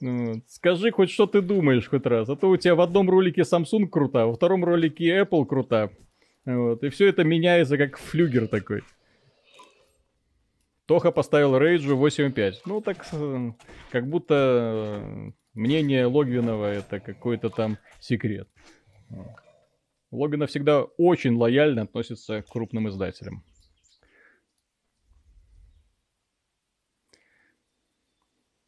[0.00, 2.28] Ну, скажи хоть, что ты думаешь хоть раз.
[2.28, 5.90] А то у тебя в одном ролике Samsung крута, во втором ролике Apple крута.
[6.44, 8.82] Вот, и все это меняется как флюгер такой.
[10.86, 12.54] Тоха поставил Рейджу 8.5.
[12.66, 13.52] Ну, так э,
[13.90, 18.48] как будто э, мнение Логвинова это какой-то там секрет.
[20.10, 23.44] Логвинов всегда очень лояльно относится к крупным издателям.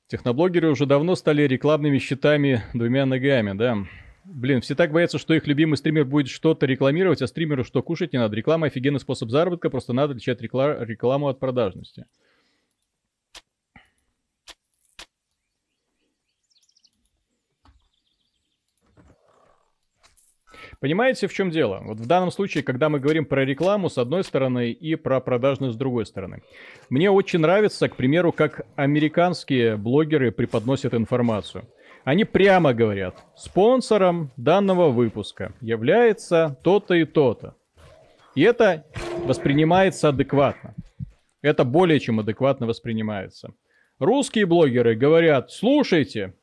[0.09, 3.79] Техноблогеры уже давно стали рекламными щитами двумя ногами, да.
[4.25, 8.13] Блин, все так боятся, что их любимый стример будет что-то рекламировать, а стримеру что кушать
[8.13, 8.37] не надо.
[8.37, 12.07] Реклама офигенный способ заработка, просто надо отличать рекламу от продажности.
[20.81, 21.81] Понимаете, в чем дело?
[21.85, 25.75] Вот в данном случае, когда мы говорим про рекламу с одной стороны и про продажность
[25.75, 26.43] с другой стороны.
[26.91, 31.65] Мне очень нравится, к примеру, как американские блогеры преподносят информацию.
[32.05, 37.57] Они прямо говорят, спонсором данного выпуска является то-то и то-то.
[38.35, 38.85] И это
[39.25, 40.75] воспринимается адекватно.
[41.43, 43.55] Это более чем адекватно воспринимается.
[43.99, 46.35] Русские блогеры говорят, слушайте,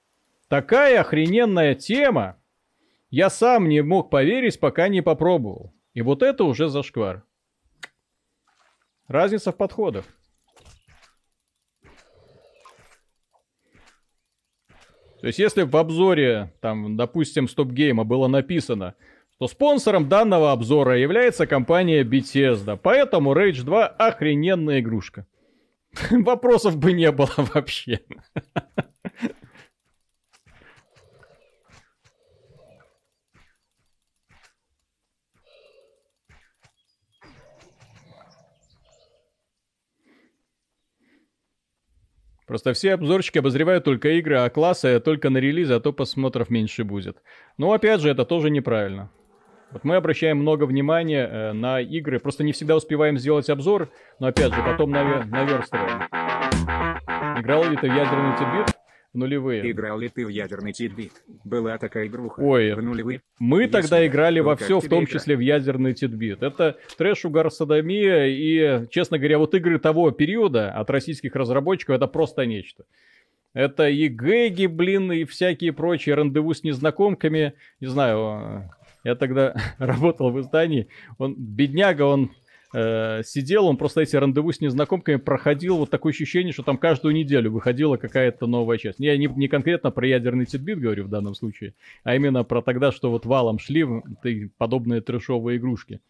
[0.49, 2.37] такая охрененная тема,
[3.13, 5.71] я сам не мог поверить, пока не попробовал.
[5.93, 7.23] И вот это уже зашквар.
[9.07, 10.03] Разница в подходах.
[15.21, 18.95] То есть, если в обзоре, там, допустим, стоп-гейма было написано,
[19.35, 25.27] что спонсором данного обзора является компания Bethesda, поэтому Rage 2 охрененная игрушка.
[26.09, 27.99] Вопросов бы не было вообще.
[42.53, 46.83] Просто все обзорщики обозревают только игры, а классы только на релизе, а то просмотров меньше
[46.83, 47.17] будет.
[47.57, 49.09] Но опять же, это тоже неправильно.
[49.71, 53.89] Вот мы обращаем много внимания э, на игры, просто не всегда успеваем сделать обзор,
[54.19, 56.03] но опять же, потом навер- наверстываем.
[57.41, 58.82] Играл ли ты в ядерный титбит?
[59.13, 59.69] В нулевые.
[59.69, 61.11] Играл ли ты в ядерный титбит?
[61.43, 62.41] Была такая игруха.
[62.41, 63.21] Ой, В нулевые.
[63.37, 65.19] Мы Если тогда да, играли во все, в том игра?
[65.19, 66.41] числе в ядерный титбит.
[66.41, 72.07] Это трэш, угар, садомия, и, честно говоря, вот игры того периода от российских разработчиков это
[72.07, 72.85] просто нечто.
[73.53, 77.53] Это и гэги, блин, и всякие прочие рандеву с незнакомками.
[77.81, 78.61] Не знаю, э,
[79.03, 80.87] я тогда работал в издании.
[81.19, 82.31] Он, бедняга, он
[82.73, 85.77] э, сидел, он просто эти рандеву с незнакомками проходил.
[85.77, 88.99] Вот такое ощущение, что там каждую неделю выходила какая-то новая часть.
[88.99, 92.91] Я не, не конкретно про ядерный титбит говорю в данном случае, а именно про тогда,
[92.91, 93.85] что вот валом шли
[94.21, 96.01] ты- подобные трешовые игрушки.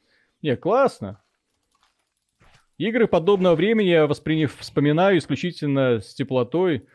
[0.41, 1.21] Не, классно.
[2.77, 6.85] Игры подобного времени я восприняв, вспоминаю исключительно с теплотой.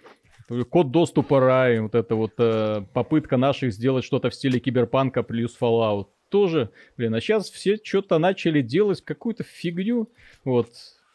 [0.70, 5.56] Код доступа рай, вот эта вот э, попытка наших сделать что-то в стиле киберпанка плюс
[5.60, 6.06] Fallout.
[6.28, 10.08] Тоже, блин, а сейчас все что-то начали делать какую-то фигню.
[10.44, 10.68] Вот.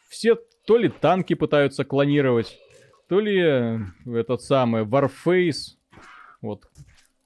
[0.10, 0.36] Все
[0.66, 2.58] то ли танки пытаются клонировать,
[3.08, 5.76] то ли э, этот самый Warface.
[6.42, 6.64] Вот.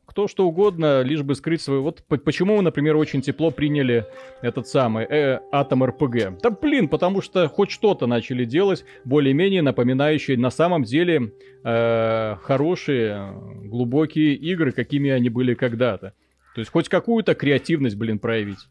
[0.05, 1.83] Кто что угодно, лишь бы скрыть свою...
[1.83, 4.05] Вот по- почему например, очень тепло приняли
[4.41, 6.41] этот самый э, Атом РПГ.
[6.41, 11.33] Да блин, потому что хоть что-то начали делать, более-менее напоминающие на самом деле
[11.63, 16.13] э, хорошие, э, глубокие игры, какими они были когда-то.
[16.57, 18.67] То есть хоть какую-то креативность, блин, проявить.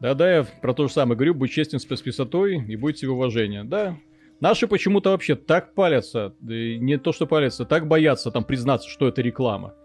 [0.00, 3.62] Да-да, я про то же самое говорю, будь честен с подписотой и будь себе уважения.
[3.62, 3.96] Да,
[4.40, 9.06] наши почему-то вообще так палятся, да не то что палятся, так боятся там признаться, что
[9.06, 9.76] это реклама.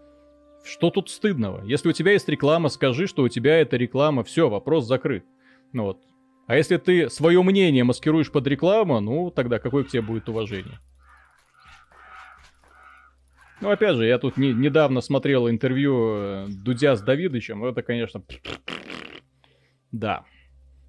[0.64, 1.64] Что тут стыдного?
[1.64, 5.24] Если у тебя есть реклама, скажи, что у тебя это реклама, все, вопрос закрыт.
[5.72, 6.00] Ну вот.
[6.46, 10.78] А если ты свое мнение маскируешь под рекламу, ну тогда какое к тебе будет уважение?
[13.60, 17.64] Ну, опять же, я тут не- недавно смотрел интервью э, Дудя с Давидычем.
[17.64, 18.22] Это, конечно,
[19.92, 20.24] да.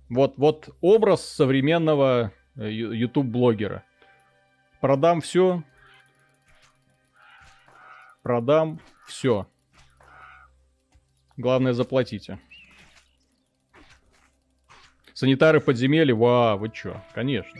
[0.10, 3.84] Вот, вот образ современного э, YouTube-блогера.
[4.82, 5.64] Продам все.
[8.22, 9.48] Продам все.
[11.38, 12.40] Главное, заплатите.
[15.18, 17.02] Санитары подземелья, вау, вы чё?
[17.16, 17.60] Конечно.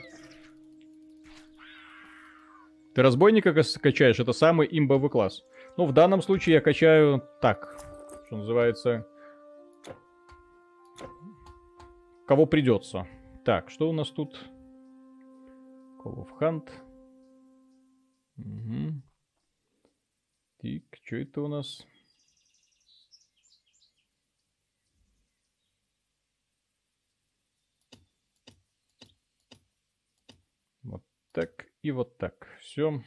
[2.94, 5.44] Ты разбойника качаешь, это самый имбовый класс.
[5.76, 7.84] Ну, в данном случае я качаю так,
[8.28, 9.08] что называется,
[12.28, 13.08] кого придется.
[13.44, 14.40] Так, что у нас тут?
[16.06, 16.70] Call of Hunt.
[18.38, 19.02] Угу.
[20.62, 21.88] Так, что это у нас?
[31.38, 32.48] Так и вот так.
[32.62, 33.04] Все.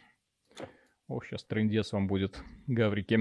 [1.09, 3.19] Ох, сейчас трендец вам будет, гаврики.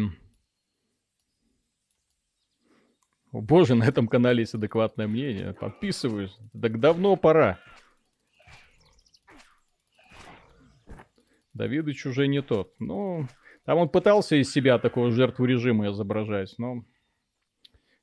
[3.31, 5.55] О боже, на этом канале есть адекватное мнение.
[5.55, 6.37] Подписываюсь.
[6.53, 7.59] Так давно пора.
[11.53, 12.75] Давидыч уже не тот.
[12.79, 13.27] Ну,
[13.65, 16.85] там он пытался из себя такого жертву режима изображать, но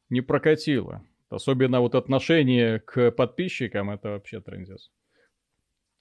[0.09, 1.07] не прокатило.
[1.29, 4.91] Особенно вот отношение к подписчикам, это вообще трендец.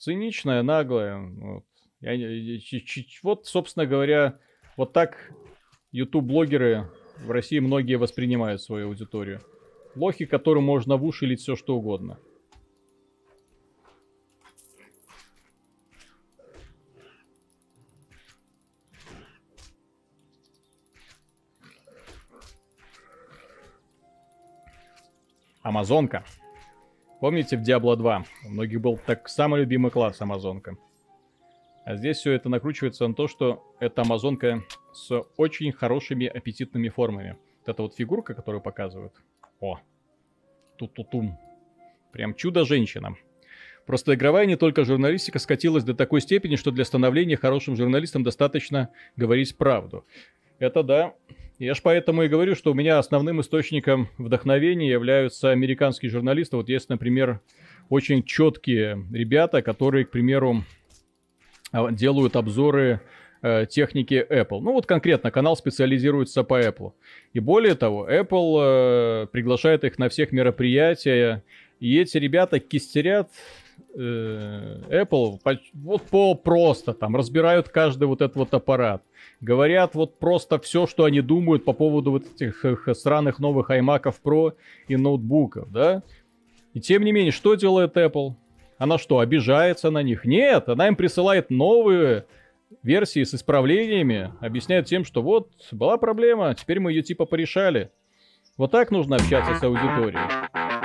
[0.05, 1.17] Циничное, наглое.
[1.17, 1.65] Вот.
[1.99, 4.37] Я не- ч- ч- вот, собственно говоря,
[4.77, 5.33] вот так
[5.91, 9.41] YouTube-блогеры в России многие воспринимают свою аудиторию.
[9.95, 12.19] Лохи, которым можно в уши лить все что угодно.
[25.63, 26.23] Амазонка.
[27.25, 28.23] Помните в Diablo 2?
[28.45, 30.77] У многих был так самый любимый класс Амазонка.
[31.83, 34.61] А здесь все это накручивается на то, что это Амазонка
[34.93, 37.35] с очень хорошими аппетитными формами.
[37.61, 39.13] Вот эта вот фигурка, которую показывают.
[39.59, 39.79] О,
[40.77, 41.35] тут-тутум.
[42.11, 43.15] Прям чудо-женщина.
[43.87, 48.91] Просто игровая не только журналистика скатилась до такой степени, что для становления хорошим журналистом достаточно
[49.15, 50.05] говорить правду.
[50.59, 51.15] Это да.
[51.57, 56.57] Я ж поэтому и говорю, что у меня основным источником вдохновения являются американские журналисты.
[56.57, 57.39] Вот есть, например,
[57.87, 60.65] очень четкие ребята, которые, к примеру,
[61.71, 62.99] а, делают обзоры
[63.41, 64.59] э, техники Apple.
[64.59, 66.91] Ну вот конкретно канал специализируется по Apple.
[67.31, 71.41] И более того, Apple э, приглашает их на всех мероприятия,
[71.79, 73.29] и эти ребята кистерят
[73.95, 79.03] Apple по, вот по просто там разбирают каждый вот этот вот аппарат.
[79.39, 84.13] Говорят вот просто все, что они думают по поводу вот этих их странных новых iMac
[84.23, 84.53] Pro
[84.87, 86.03] и ноутбуков, да?
[86.73, 88.33] И тем не менее, что делает Apple?
[88.77, 90.25] Она что, обижается на них?
[90.25, 92.25] Нет, она им присылает новые
[92.83, 97.91] версии с исправлениями, объясняет тем, что вот, была проблема, теперь мы ее типа порешали.
[98.57, 100.19] Вот так нужно общаться с аудиторией.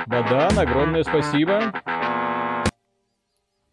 [0.07, 1.73] Бадан, огромное спасибо.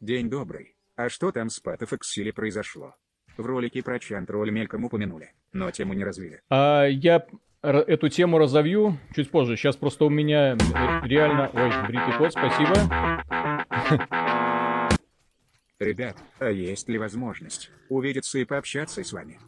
[0.00, 0.76] День добрый.
[0.96, 2.94] А что там с Exile произошло?
[3.36, 6.40] В ролике про Чантроль мельком упомянули, но тему не развили.
[6.50, 7.26] А, я
[7.62, 9.56] эту тему разовью чуть позже.
[9.56, 11.50] Сейчас просто у меня ре- реально...
[11.52, 12.74] Ой, бритый кот, спасибо.
[15.80, 19.38] Ребят, а есть ли возможность увидеться и пообщаться с вами?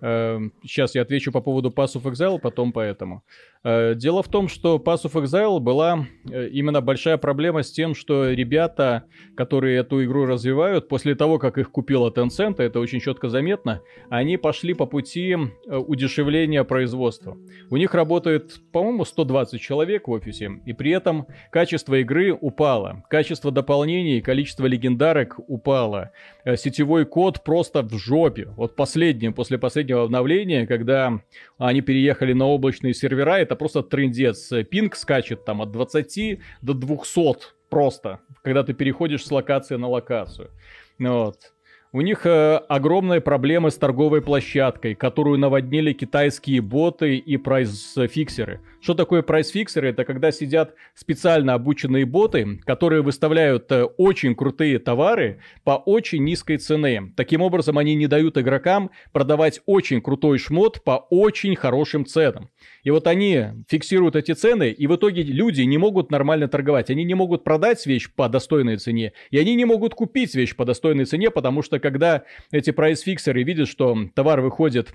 [0.00, 3.22] Сейчас я отвечу по поводу Pass of Exile, потом по этому.
[3.62, 7.94] Э, Дело в том, что Pass of Exile была э, именно большая проблема с тем,
[7.94, 9.04] что ребята,
[9.36, 14.38] которые эту игру развивают, после того, как их купила Tencent, это очень четко заметно, они
[14.38, 17.36] пошли по пути э, удешевления производства.
[17.68, 23.50] У них работает, по-моему, 120 человек в офисе, и при этом качество игры упало, качество
[23.50, 26.12] дополнений, количество легендарок упало,
[26.56, 28.46] сетевой код просто в жопе.
[28.56, 31.20] Вот последнее, после последнего обновления, когда
[31.66, 34.50] они переехали на облачные сервера, это просто трендец.
[34.70, 37.36] Пинг скачет там от 20 до 200
[37.68, 40.50] просто, когда ты переходишь с локации на локацию.
[40.98, 41.52] Вот.
[41.92, 48.60] У них э, огромные проблемы с торговой площадкой, которую наводнили китайские боты и price-fixer ы.
[48.80, 49.88] Что такое price-fixer ы?
[49.88, 56.58] Это когда сидят специально обученные боты, которые выставляют э, очень крутые товары по очень низкой
[56.58, 57.12] цене.
[57.16, 62.50] Таким образом, они не дают игрокам продавать очень крутой шмот по очень хорошим ценам.
[62.82, 66.90] И вот они фиксируют эти цены, и в итоге люди не могут нормально торговать.
[66.90, 70.64] Они не могут продать вещь по достойной цене, и они не могут купить вещь по
[70.64, 74.92] достойной цене, потому что когда эти price-fixer ы видят, что товар выходит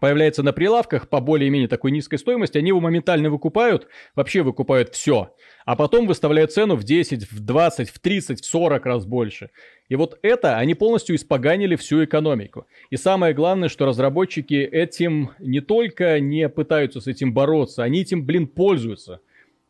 [0.00, 5.34] появляется на прилавках по более-менее такой низкой стоимости, они его моментально выкупают, вообще выкупают все,
[5.64, 9.50] а потом выставляют цену в 10, в 20, в 30, в 40 раз больше.
[9.88, 12.66] И вот это они полностью испоганили всю экономику.
[12.90, 18.24] И самое главное, что разработчики этим не только не пытаются с этим бороться, они этим,
[18.24, 19.20] блин, пользуются.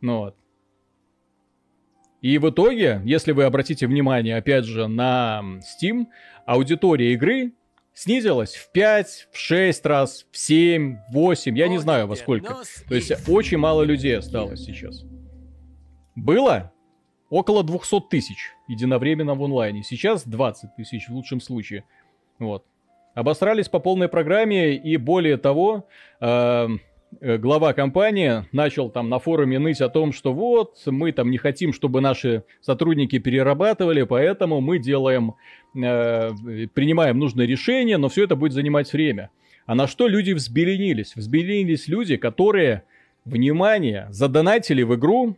[0.01, 0.36] Ну вот.
[2.20, 6.07] И в итоге, если вы обратите внимание, опять же, на Steam,
[6.47, 7.53] аудитория игры
[7.94, 12.56] снизилась в 5, в 6 раз, в 7, в 8, я не знаю во сколько.
[12.89, 15.02] То есть очень мало людей осталось сейчас.
[16.14, 16.73] Было
[17.31, 19.82] около 200 тысяч единовременно в онлайне.
[19.82, 21.85] Сейчас 20 тысяч в лучшем случае.
[22.39, 22.64] Вот.
[23.14, 25.86] Обосрались по полной программе и более того,
[26.20, 26.69] э,
[27.20, 31.72] глава компании начал там на форуме ныть о том, что вот, мы там не хотим,
[31.72, 35.34] чтобы наши сотрудники перерабатывали, поэтому мы делаем,
[35.74, 36.30] э,
[36.74, 39.30] принимаем нужные решения, но все это будет занимать время.
[39.66, 41.14] А на что люди взбеленились?
[41.14, 42.84] Взбеленились люди, которые,
[43.24, 45.36] внимание, задонатили в игру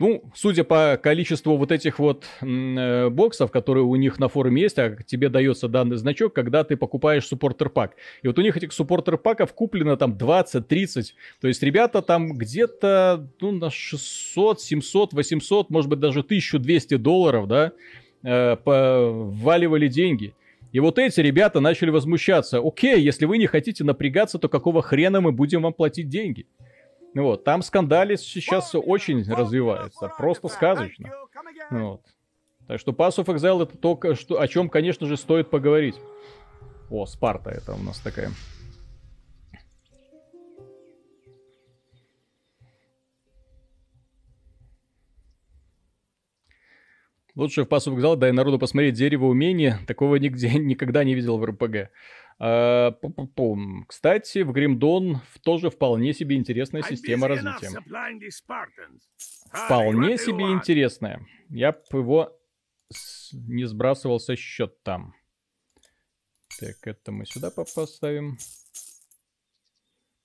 [0.00, 4.78] ну, судя по количеству вот этих вот э, боксов, которые у них на форуме есть,
[4.78, 7.96] а тебе дается данный значок, когда ты покупаешь суппортер пак.
[8.22, 11.12] И вот у них этих суппортер паков куплено там 20-30.
[11.42, 17.46] То есть ребята там где-то ну, на 600, 700, 800, может быть даже 1200 долларов,
[17.46, 17.72] да,
[18.22, 20.32] э, вваливали деньги.
[20.72, 22.62] И вот эти ребята начали возмущаться.
[22.64, 26.46] Окей, если вы не хотите напрягаться, то какого хрена мы будем вам платить деньги?
[27.14, 31.10] Ну Вот, там скандали сейчас очень развиваются, просто сказочно.
[31.70, 32.02] Ну Вот.
[32.68, 35.96] Так что Pass of Exile это то, что, о чем, конечно же, стоит поговорить.
[36.88, 38.30] О, Спарта это у нас такая.
[47.34, 49.80] Лучше в Pass of Exile дай народу посмотреть дерево умения.
[49.86, 51.90] Такого нигде никогда не видел в РПГ.
[52.42, 52.92] А.
[53.86, 57.68] Кстати, в Гримдон тоже вполне себе интересная система развития.
[59.52, 61.26] Вполне себе интересная.
[61.50, 62.40] Я бы его
[63.32, 65.14] не сбрасывал со счет там.
[66.58, 68.38] Так, это мы сюда по- поставим.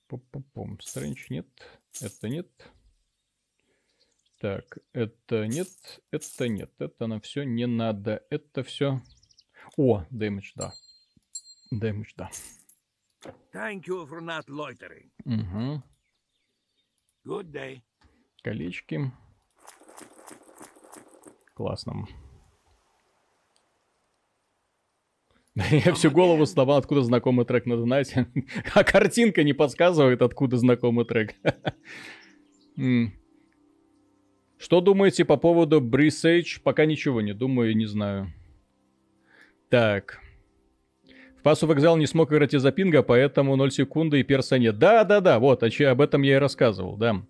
[0.07, 0.79] Пу-пу-пум.
[0.79, 1.47] Стрэндж нет.
[2.01, 2.47] Это нет.
[4.39, 5.67] Так, это нет.
[6.11, 6.71] Это нет.
[6.79, 8.23] Это на все не надо.
[8.29, 9.01] Это все.
[9.75, 10.73] О, дэмэдж, да.
[11.79, 12.29] Дэмэдж, да.
[13.53, 15.09] Thank you for not loitering.
[15.25, 15.83] Угу.
[17.25, 17.81] Good day.
[18.43, 19.11] Колечки.
[21.55, 22.05] Классно.
[25.55, 28.13] Я всю голову сломал, откуда знакомый трек надо знать.
[28.73, 31.33] А картинка не подсказывает, откуда знакомый трек.
[34.57, 36.59] Что думаете по поводу Брисейдж?
[36.61, 38.33] Пока ничего не думаю и не знаю.
[39.69, 40.19] Так.
[41.45, 44.79] В пасу вокзал не смог играть из-за пинга, поэтому 0 секунды и перса нет.
[44.79, 47.21] Да-да-да, вот, че- об этом я и рассказывал, да.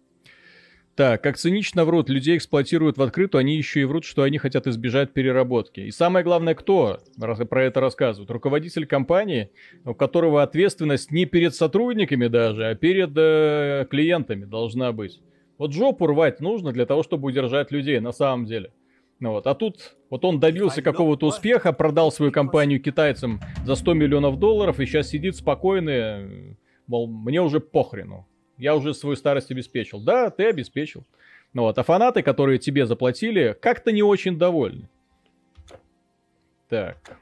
[0.95, 4.67] Так, как цинично врут, людей эксплуатируют в открытую, они еще и врут, что они хотят
[4.67, 5.81] избежать переработки.
[5.81, 8.31] И самое главное, кто про это рассказывает?
[8.31, 9.49] Руководитель компании,
[9.83, 15.19] у которого ответственность не перед сотрудниками даже, а перед э, клиентами должна быть.
[15.57, 18.71] Вот жопу рвать нужно для того, чтобы удержать людей, на самом деле.
[19.19, 19.47] Ну вот.
[19.47, 24.79] А тут вот он добился какого-то успеха, продал свою компанию китайцам за 100 миллионов долларов
[24.79, 26.55] и сейчас сидит спокойно,
[26.87, 28.27] мол, мне уже похрену.
[28.57, 29.99] Я уже свою старость обеспечил.
[29.99, 31.03] Да, ты обеспечил.
[31.53, 31.77] Ну вот.
[31.77, 34.89] А фанаты, которые тебе заплатили, как-то не очень довольны.
[36.69, 37.17] Так.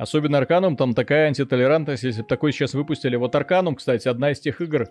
[0.00, 3.16] Особенно Арканум, там такая антитолерантность, если бы такой сейчас выпустили.
[3.16, 4.88] Вот Арканум, кстати, одна из тех игр,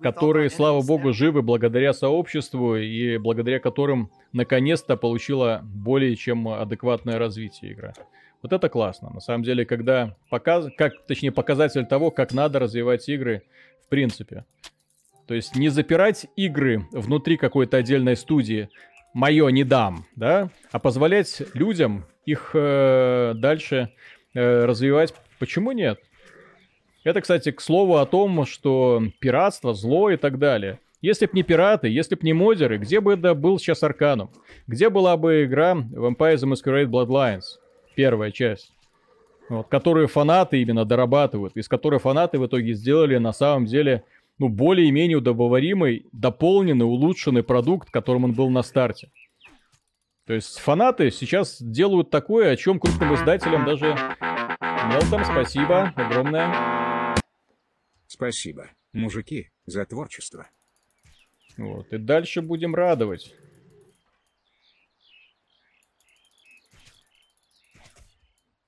[0.00, 7.72] которые, слава богу, живы благодаря сообществу и благодаря которым наконец-то получила более чем адекватное развитие
[7.72, 7.92] игра.
[8.40, 9.10] Вот это классно.
[9.10, 10.68] На самом деле, когда показ...
[10.78, 13.42] как, точнее, показатель того, как надо развивать игры
[13.84, 14.44] в принципе.
[15.26, 18.68] То есть не запирать игры внутри какой-то отдельной студии,
[19.12, 23.90] мое не дам, да, а позволять людям их э, дальше
[24.34, 25.14] э, развивать.
[25.38, 26.00] Почему нет?
[27.04, 30.78] Это, кстати, к слову о том, что пиратство, зло и так далее.
[31.00, 34.30] Если б не пираты, если б не модеры, где бы это был сейчас Арканум?
[34.68, 37.58] Где была бы игра Vampire the Masquerade Bloodlines?
[37.96, 38.72] Первая часть.
[39.48, 44.04] Вот, которую фанаты именно дорабатывают, из которой фанаты в итоге сделали на самом деле
[44.38, 49.10] ну, более-менее удобоваримый, дополненный, улучшенный продукт, которым он был на старте.
[50.24, 53.96] То есть фанаты сейчас делают такое, о чем крупным издателям даже...
[54.88, 57.14] Мелтом, спасибо огромное.
[58.06, 60.48] Спасибо, мужики, за творчество.
[61.56, 63.34] Вот, и дальше будем радовать.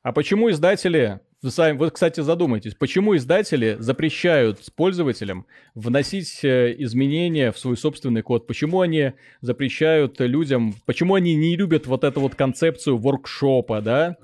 [0.03, 5.45] А почему издатели, вы сами, вы, кстати, задумайтесь, почему издатели запрещают пользователям
[5.75, 8.47] вносить э, изменения в свой собственный код?
[8.47, 9.13] Почему они
[9.43, 14.17] запрещают людям, почему они не любят вот эту вот концепцию воркшопа, да?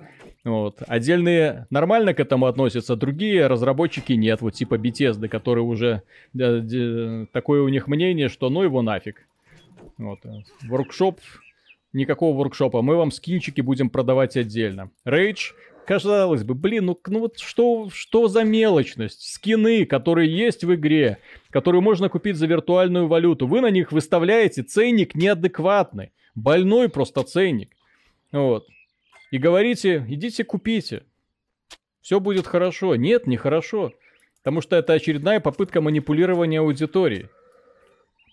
[0.45, 0.79] Вот.
[0.87, 6.03] Отдельные нормально к этому относятся, другие разработчики нет, вот типа Bethesda, которые уже
[6.33, 9.27] э, де- такое у них мнение, что ну его нафиг.
[9.99, 10.21] Вот.
[10.25, 10.31] э,
[10.63, 11.21] Воркшоп,
[11.93, 14.91] никакого воркшопа, мы вам скинчики будем продавать отдельно.
[15.05, 15.53] Rage,
[15.87, 19.23] казалось бы, блин, ну, ну вот что, что за мелочность?
[19.23, 21.19] Скины, которые есть в игре,
[21.51, 27.71] которые можно купить за виртуальную валюту, вы на них выставляете ценник неадекватный, больной просто ценник.
[28.33, 28.67] Вот.
[29.31, 31.05] И говорите, идите купите.
[32.01, 32.97] Все будет хорошо.
[32.97, 33.93] Нет, не хорошо.
[34.43, 37.29] Потому что это очередная попытка манипулирования аудиторией.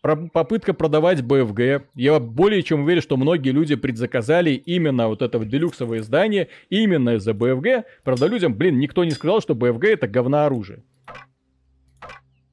[0.02, 1.84] Попытка продавать BFG.
[1.96, 7.16] Я более чем уверен, что многие люди предзаказали именно вот это вот делюксовое издание именно
[7.16, 7.84] из-за BFG.
[8.04, 10.84] Правда, людям, блин, никто не сказал, что BFG это говна оружие.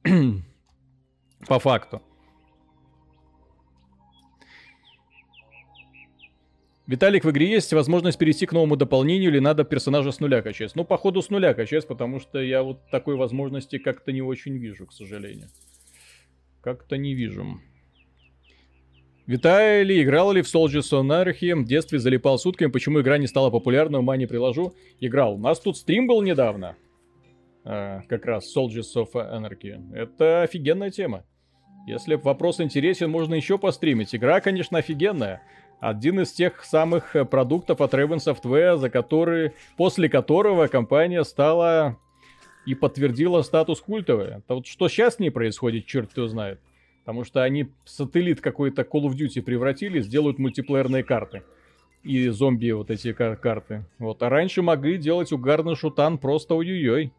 [1.47, 2.01] По факту.
[6.87, 10.75] Виталик, в игре есть возможность перейти к новому дополнению или надо персонажа с нуля качать?
[10.75, 14.85] Ну, походу, с нуля качать, потому что я вот такой возможности как-то не очень вижу,
[14.85, 15.47] к сожалению.
[16.65, 17.61] Как-то не вижу.
[19.27, 21.53] Виталий, играл ли в Soldiers of Anarchy?
[21.53, 22.71] В детстве залипал сутками.
[22.71, 23.99] Почему игра не стала популярной?
[23.99, 24.73] Ума не приложу.
[24.99, 25.35] Играл.
[25.35, 26.75] У нас тут стрим был недавно.
[27.65, 29.93] А, как раз Soldiers of Anarchy.
[29.93, 31.23] Это офигенная тема.
[31.85, 34.15] Если вопрос интересен, можно еще постримить.
[34.15, 35.43] Игра, конечно, офигенная.
[35.79, 41.99] Один из тех самых э, продуктов от Raven Software, за который, после которого компания стала
[42.65, 44.27] и подтвердила статус культовой.
[44.37, 46.59] Это вот что сейчас с ней происходит, черт кто знает.
[47.03, 51.43] Потому что они сателлит какой-то Call of Duty превратили, сделают мультиплеерные карты.
[52.03, 53.85] И зомби вот эти кар- карты.
[53.99, 54.21] Вот.
[54.23, 57.11] А раньше могли делать угарный шутан просто ой-ой-ой.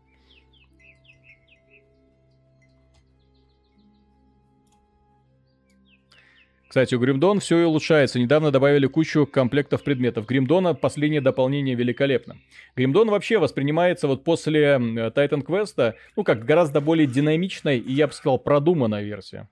[6.77, 8.21] Кстати, у Гримдон все и улучшается.
[8.21, 10.27] Недавно добавили кучу комплектов предметов.
[10.27, 12.37] Гримдона последнее дополнение великолепно.
[12.77, 18.13] Гримдон вообще воспринимается вот после Titan Quest, ну как гораздо более динамичной и, я бы
[18.13, 19.49] сказал, продуманная версия.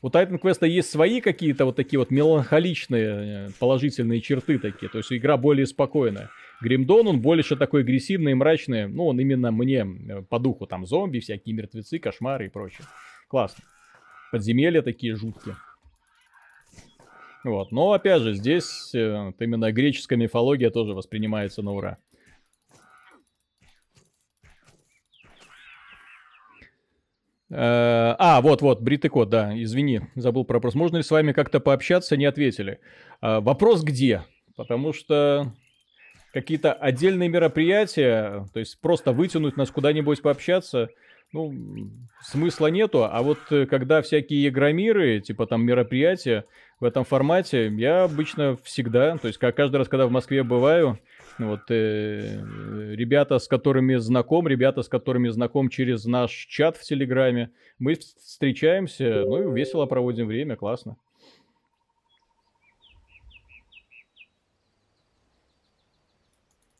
[0.00, 4.96] У Titan Quest есть свои какие-то вот такие вот меланхоличные э, положительные черты такие, то
[4.96, 6.30] есть игра более спокойная.
[6.62, 9.86] Гримдон, он больше такой агрессивный и мрачный, ну он именно мне
[10.30, 12.86] по духу, там зомби, всякие мертвецы, кошмары и прочее.
[13.28, 13.62] Классно.
[14.32, 15.54] подземелья такие жуткие.
[17.44, 17.72] Вот.
[17.72, 21.98] Но опять же, здесь э, именно греческая мифология тоже воспринимается на ура.
[27.50, 30.74] Э, А, вот-вот, бритый кот, да, извини, забыл про вопрос.
[30.74, 32.80] Можно ли с вами как-то пообщаться, не ответили.
[33.20, 34.24] А, Вопрос где?
[34.56, 35.52] Потому что
[36.32, 40.90] какие-то отдельные мероприятия, то есть просто вытянуть нас куда-нибудь пообщаться,
[41.32, 41.90] ну,
[42.22, 43.04] смысла нету.
[43.04, 46.44] А вот э, когда всякие игромиры, типа там мероприятия
[46.80, 50.98] в этом формате, я обычно всегда, то есть как каждый раз, когда в Москве бываю,
[51.38, 52.40] вот э,
[52.94, 58.16] ребята, с которыми знаком, ребята, с которыми знаком через наш чат в Телеграме, мы вс-
[58.18, 60.96] встречаемся, ну и весело проводим время, классно.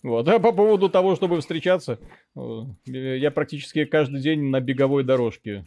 [0.03, 1.99] Вот, а по поводу того, чтобы встречаться,
[2.37, 5.67] э, я практически каждый день на беговой дорожке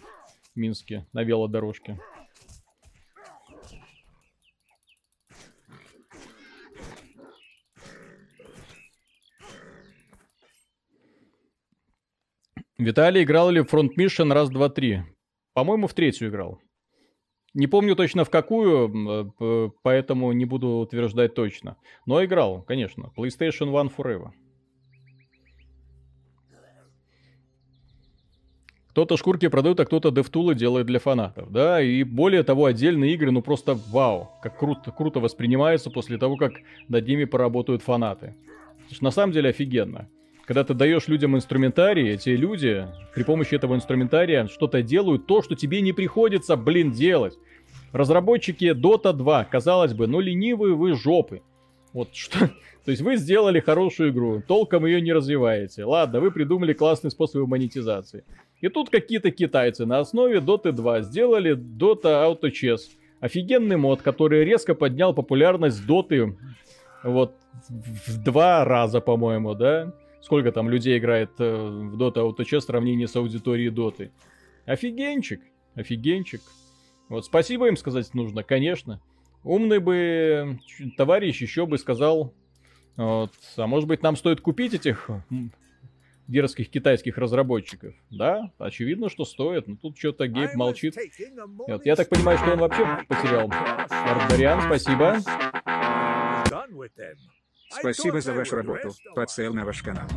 [0.56, 2.00] в Минске, на велодорожке.
[12.78, 15.04] Виталий играл ли в Front Mission раз, два, три?
[15.54, 16.60] По-моему, в третью играл.
[17.54, 21.76] Не помню точно в какую, э, поэтому не буду утверждать точно.
[22.06, 23.12] Но играл, конечно.
[23.18, 24.32] PlayStation One Forever.
[28.92, 31.50] Кто-то шкурки продает, а кто-то девтулы делает для фанатов.
[31.50, 36.36] Да, и более того, отдельные игры, ну просто вау, как круто, круто воспринимаются после того,
[36.36, 36.54] как
[36.90, 38.36] над ними поработают фанаты.
[38.92, 40.10] Что на самом деле офигенно.
[40.52, 45.56] Когда ты даешь людям инструментарий, эти люди при помощи этого инструментария что-то делают, то, что
[45.56, 47.38] тебе не приходится, блин, делать.
[47.94, 51.42] Разработчики Dota 2, казалось бы, ну ленивые вы жопы.
[51.94, 52.50] Вот что.
[52.84, 55.86] То есть вы сделали хорошую игру, толком ее не развиваете.
[55.86, 58.26] Ладно, вы придумали классный способ монетизации.
[58.60, 62.82] И тут какие-то китайцы на основе Dota 2 сделали Dota Auto Chess.
[63.22, 66.38] Офигенный мод, который резко поднял популярность Доты
[67.04, 67.36] вот
[67.70, 69.94] в два раза, по-моему, да?
[70.22, 74.12] Сколько там людей играет э, в Dota Auto Chess в сравнении с аудиторией Доты?
[74.66, 75.42] Офигенчик,
[75.76, 76.42] офигенчик.
[77.10, 79.02] Вот спасибо им сказать нужно, конечно.
[79.44, 80.60] Умный бы
[80.98, 82.34] товарищ еще бы сказал,
[82.96, 85.10] вот, а может быть нам стоит купить этих
[86.28, 87.96] дерзких китайских разработчиков?
[88.12, 89.68] Да, очевидно, что стоит.
[89.68, 90.96] Но тут что-то Гейб молчит.
[91.68, 93.52] Вот, я так понимаю, что он вообще потерял.
[93.90, 95.18] Ардариан, спасибо.
[97.72, 100.08] Спасибо за вашу работу, подсел на ваш канал.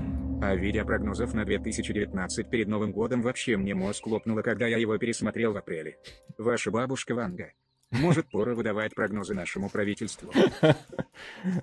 [0.42, 4.98] А видя прогнозов на 2019 перед Новым годом вообще мне мозг лопнуло, когда я его
[4.98, 5.96] пересмотрел в апреле.
[6.36, 7.52] Ваша бабушка Ванга.
[7.90, 10.32] Может, пора выдавать прогнозы нашему правительству.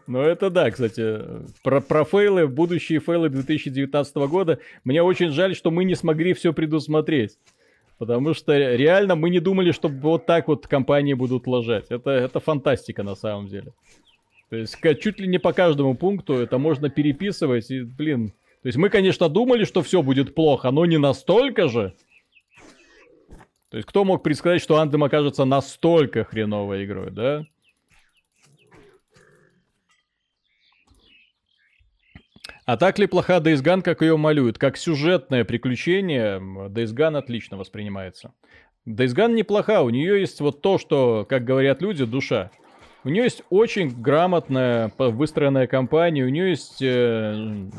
[0.08, 1.20] Ну это да, кстати,
[1.62, 4.60] про, про фейлы, будущие фейлы 2019 года.
[4.86, 7.38] Мне очень жаль, что мы не смогли все предусмотреть.
[7.98, 11.88] Потому что реально мы не думали, что вот так вот компании будут лажать.
[11.90, 13.74] Это, это фантастика на самом деле.
[14.52, 17.72] То есть чуть ли не по каждому пункту это можно переписывать.
[17.72, 21.96] И, блин, то есть мы, конечно, думали, что все будет плохо, но не настолько же.
[23.70, 27.46] То есть кто мог предсказать, что Андем окажется настолько хреновой игрой, да?
[32.66, 34.58] А так ли плоха Days Gone, как ее малюют?
[34.58, 38.34] Как сюжетное приключение, Days Gone отлично воспринимается.
[38.86, 42.52] Days Gone неплоха, у нее есть вот то, что, как говорят люди, душа.
[43.04, 47.34] У нее есть очень грамотная выстроенная компания, у нее есть э,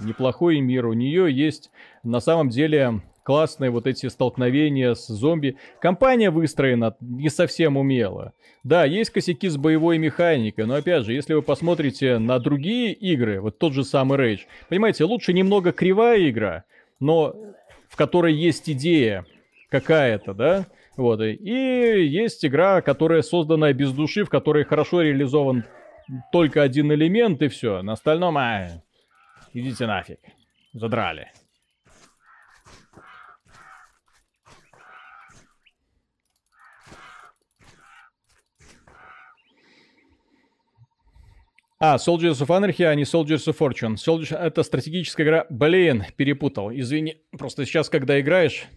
[0.05, 1.71] неплохой мир, у нее есть
[2.03, 5.57] на самом деле классные вот эти столкновения с зомби.
[5.81, 8.33] Компания выстроена не совсем умело.
[8.65, 13.41] Да, есть косяки с боевой механикой, но опять же, если вы посмотрите на другие игры,
[13.41, 16.65] вот тот же самый Rage, понимаете, лучше немного кривая игра,
[16.99, 17.35] но
[17.89, 19.25] в которой есть идея
[19.69, 20.67] какая-то, да,
[20.97, 25.65] вот, и- есть игра, которая созданная без души, в которой хорошо реализован
[26.33, 27.83] только один элемент, и все.
[27.83, 28.69] На остальном, а,
[29.55, 30.19] идите нафиг,
[30.73, 31.29] задрали.
[41.85, 43.97] А, Soldiers of Anarchy, а не Soldiers of Fortune.
[43.97, 44.37] Soldiers...
[44.37, 45.47] Это стратегическая игра.
[45.51, 46.71] Блин, перепутал.
[46.71, 47.17] Извини.
[47.37, 48.69] Просто сейчас, когда играешь...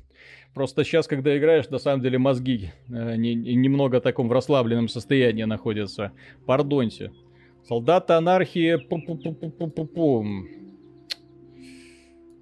[0.55, 4.31] Просто сейчас, когда играешь, на самом деле мозги э, не- не- немного в таком в
[4.31, 6.13] расслабленном состоянии находятся.
[6.47, 7.11] Пардоньте.
[7.67, 8.75] Солдаты анархии...
[8.87, 10.47] Пу-пу-пу-пу-пу-пум.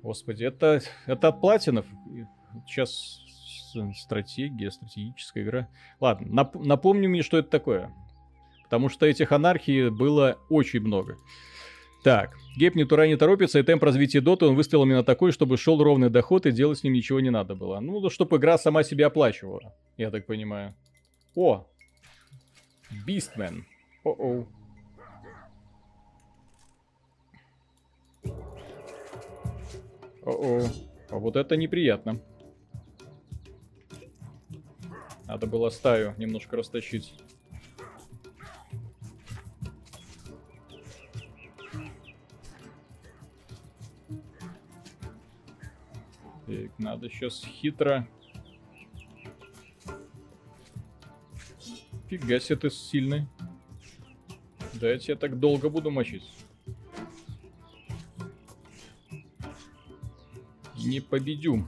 [0.03, 1.87] Господи, это, это от платинов.
[2.67, 3.19] Сейчас
[3.95, 5.67] стратегия, стратегическая игра.
[5.99, 7.91] Ладно, нап- напомни мне, что это такое.
[8.63, 11.17] Потому что этих анархий было очень много.
[12.03, 15.55] Так, Гейб ни тура не торопится, и темп развития доты он выставил именно такой, чтобы
[15.55, 17.79] шел ровный доход, и делать с ним ничего не надо было.
[17.79, 20.75] Ну, чтобы игра сама себя оплачивала, я так понимаю.
[21.33, 21.65] О!
[23.05, 23.65] Бистмен.
[24.03, 24.47] О-оу.
[30.25, 30.61] О-о.
[31.09, 32.19] А вот это неприятно.
[35.25, 37.13] Надо было стаю немножко растащить.
[46.83, 48.07] Надо сейчас хитро.
[52.09, 53.27] Фига себе ты сильный.
[54.73, 56.29] Да я тебя так долго буду мочить.
[60.77, 61.65] Не победю.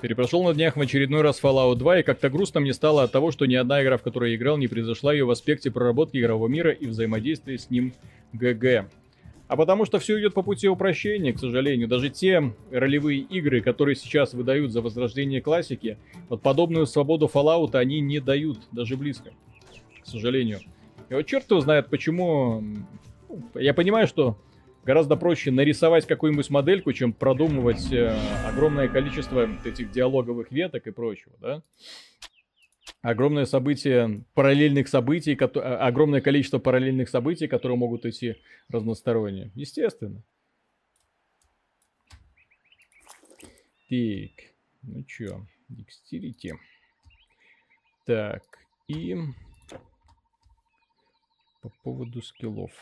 [0.00, 3.30] Перепрошел на днях в очередной раз Fallout 2, и как-то грустно мне стало от того,
[3.32, 6.48] что ни одна игра, в которой я играл, не произошла ее в аспекте проработки игрового
[6.48, 7.94] мира и взаимодействия с ним
[8.32, 8.88] ГГ.
[9.48, 11.88] А потому что все идет по пути упрощения, к сожалению.
[11.88, 15.96] Даже те ролевые игры, которые сейчас выдают за возрождение классики,
[16.28, 19.30] вот подобную свободу Fallout они не дают, даже близко.
[20.02, 20.60] К сожалению.
[21.08, 22.62] И вот черт его знает, почему...
[23.54, 24.38] Я понимаю, что
[24.84, 28.14] гораздо проще нарисовать какую-нибудь модельку, чем продумывать э,
[28.46, 31.62] огромное количество этих диалоговых веток и прочего, да?
[33.02, 38.36] Огромное событие параллельных событий, а, огромное количество параллельных событий, которые могут идти
[38.68, 39.50] разносторонние.
[39.54, 40.22] Естественно.
[43.88, 46.52] Так, ну чё, Dexterity.
[48.04, 48.42] Так,
[48.88, 49.16] и
[51.62, 52.72] по поводу скиллов.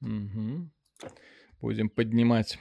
[0.00, 0.70] Угу.
[1.60, 2.58] Будем поднимать.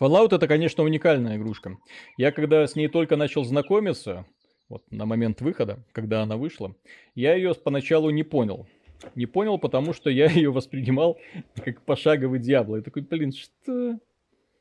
[0.00, 1.76] Fallout это, конечно, уникальная игрушка.
[2.16, 4.26] Я когда с ней только начал знакомиться,
[4.68, 6.74] вот на момент выхода, когда она вышла,
[7.14, 8.66] я ее поначалу не понял.
[9.14, 11.18] Не понял, потому что я ее воспринимал
[11.56, 12.76] как пошаговый Диабло.
[12.76, 13.98] Я такой, блин, что?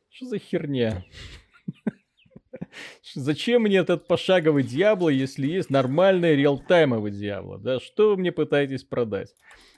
[0.09, 1.03] Что за херня?
[3.14, 7.59] Зачем мне этот пошаговый Диабло, если есть нормальный реалтаймовый Диабло?
[7.59, 9.35] Да, что вы мне пытаетесь продать?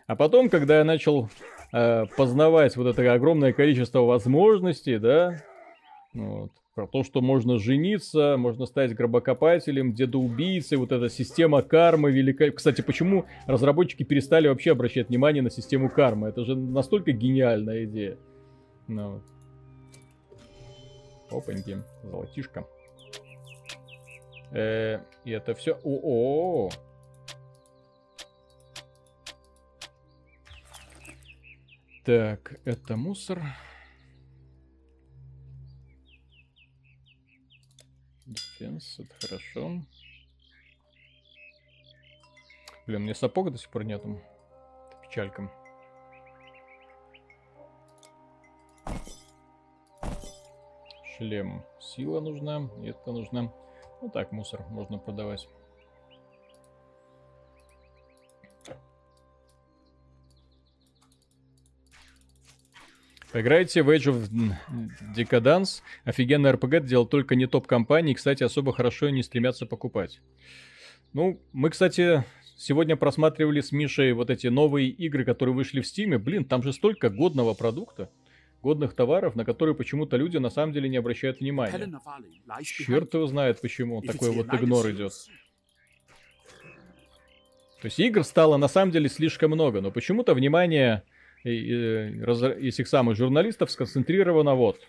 [0.08, 1.30] А потом, когда я начал
[1.74, 5.44] э, познавать вот это огромное количество возможностей, да,
[6.14, 12.50] вот, про то, что можно жениться, можно стать гробокопателем, дедоубийцей, вот эта система кармы велика.
[12.52, 16.30] Кстати, почему разработчики перестали вообще обращать внимание на систему кармы?
[16.30, 18.18] Это же настолько гениальная идея.
[18.88, 19.22] Ну,
[21.30, 21.44] вот.
[21.44, 22.66] Опаньки, золотишко.
[24.52, 25.74] Э, и это все...
[25.84, 26.70] О-о-о!
[32.04, 33.44] Так, это мусор.
[38.30, 39.82] Дефенс, это хорошо.
[42.86, 44.22] Блин, мне сапог до сих пор нету.
[44.88, 45.52] Это печалька.
[51.18, 51.64] Шлем.
[51.80, 52.70] Сила нужна.
[52.84, 53.52] И это нужна.
[54.02, 55.48] Ну так, мусор можно продавать.
[63.32, 64.30] Поиграйте в Age of
[65.16, 65.82] Decadence.
[66.04, 68.16] Офигенный RPG делал только не топ-компании.
[68.16, 70.20] Кстати, особо хорошо не стремятся покупать.
[71.14, 72.24] Ну, мы, кстати,
[72.58, 76.18] сегодня просматривали с Мишей вот эти новые игры, которые вышли в Стиме.
[76.18, 78.10] Блин, там же столько годного продукта,
[78.64, 82.00] годных товаров, на которые почему-то люди на самом деле не обращают внимания.
[82.64, 85.14] Черт его знает, почему такой вот игнор идет.
[87.82, 91.04] То есть игр стало на самом деле слишком много, но почему-то внимание
[91.44, 94.80] этих самых журналистов сконцентрировано вот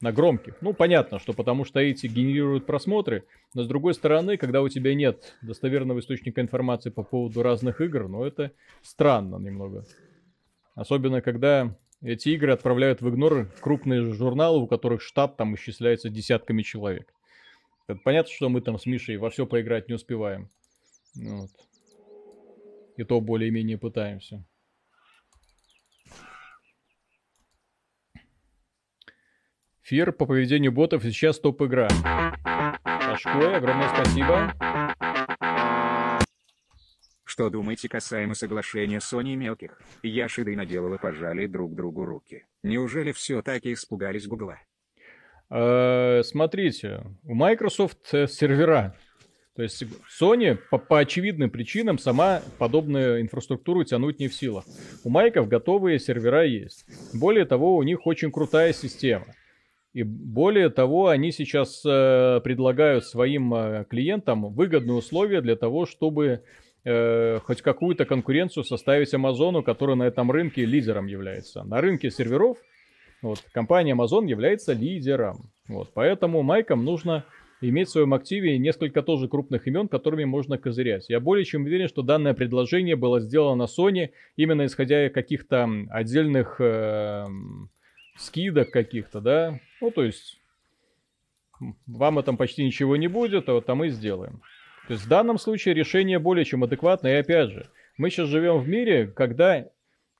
[0.00, 0.56] на громких.
[0.60, 3.24] Ну, понятно, что потому что эти генерируют просмотры,
[3.54, 8.08] но с другой стороны, когда у тебя нет достоверного источника информации по поводу разных игр,
[8.08, 8.52] ну, это
[8.82, 9.86] странно немного.
[10.74, 16.62] Особенно, когда эти игры отправляют в игнор крупные журналы, у которых штат там исчисляется десятками
[16.62, 17.12] человек.
[17.88, 20.50] Это понятно, что мы там с Мишей во все поиграть не успеваем.
[21.14, 21.50] Вот.
[22.96, 24.44] И то более-менее пытаемся.
[29.86, 31.86] Фир по поведению ботов сейчас топ-игра.
[32.82, 34.52] Пашкой, огромное спасибо.
[37.22, 39.80] Что думаете касаемо соглашения Sony и мелких?
[40.02, 42.46] Яшида и наделала пожали друг другу руки.
[42.64, 44.58] Неужели все таки испугались Гугла?
[45.50, 48.96] Э, смотрите, у Microsoft э, сервера.
[49.54, 49.84] То есть
[50.20, 54.64] Sony по, по очевидным причинам сама подобную инфраструктуру тянуть не в силах.
[55.04, 56.86] У Майков готовые сервера есть.
[57.14, 59.26] Более того, у них очень крутая система.
[59.96, 66.42] И более того, они сейчас э, предлагают своим э, клиентам выгодные условия для того, чтобы
[66.84, 71.64] э, хоть какую-то конкуренцию составить Амазону, который на этом рынке лидером является.
[71.64, 72.58] На рынке серверов
[73.22, 75.50] Вот, компания Amazon является лидером.
[75.66, 77.24] Вот, поэтому майкам нужно
[77.62, 81.08] иметь в своем активе несколько тоже крупных имен, которыми можно козырять.
[81.08, 86.60] Я более чем уверен, что данное предложение было сделано Sony именно исходя из каких-то отдельных
[86.60, 87.24] э,
[88.18, 89.60] скидок каких-то, да.
[89.80, 90.40] Ну, то есть,
[91.86, 94.42] вам этом почти ничего не будет, а вот там и сделаем.
[94.86, 97.16] То есть в данном случае решение более чем адекватное.
[97.16, 99.66] И опять же, мы сейчас живем в мире, когда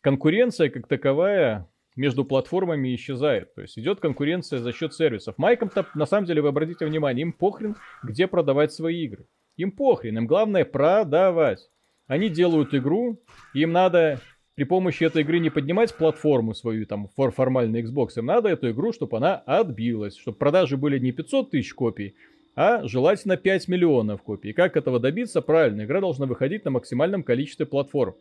[0.01, 3.55] конкуренция как таковая между платформами исчезает.
[3.55, 5.39] То есть идет конкуренция за счет сервисов.
[5.39, 9.27] Майкам-то, на самом деле, вы обратите внимание, им похрен, где продавать свои игры.
[9.57, 11.71] Им похрен, им главное продавать.
[12.07, 13.21] Они делают игру,
[13.55, 14.21] им надо
[14.57, 18.93] при помощи этой игры не поднимать платформу свою, там, формальный Xbox, им надо эту игру,
[18.93, 22.15] чтобы она отбилась, чтобы продажи были не 500 тысяч копий,
[22.57, 24.55] а желательно 5 миллионов копий.
[24.55, 25.43] Как этого добиться?
[25.43, 28.15] Правильно, игра должна выходить на максимальном количестве платформ.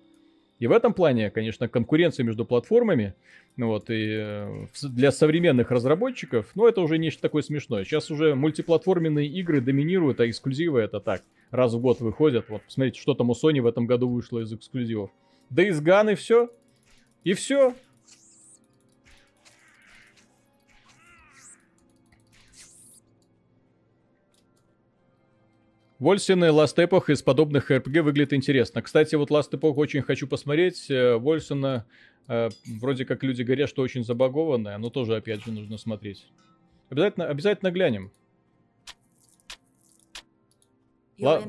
[0.59, 3.13] И в этом плане, конечно, конкуренция между платформами,
[3.55, 7.85] ну вот, и э, для современных разработчиков, ну, это уже нечто такое смешное.
[7.85, 12.49] Сейчас уже мультиплатформенные игры доминируют, а эксклюзивы это так, раз в год выходят.
[12.49, 15.11] Вот, посмотрите, что там у Sony в этом году вышло из эксклюзивов.
[15.49, 16.49] Да из Ган и все.
[17.23, 17.75] И все.
[25.97, 28.81] Вольсин и Last Epoch из подобных RPG выглядит интересно.
[28.81, 30.91] Кстати, вот Last Epoch очень хочу посмотреть.
[30.91, 31.85] Э, Вольсина
[32.27, 32.49] э,
[32.79, 36.27] вроде как люди говорят, что очень забагованная, но тоже, опять же, нужно смотреть.
[36.89, 38.11] Обязательно, обязательно глянем.
[41.19, 41.41] Ла-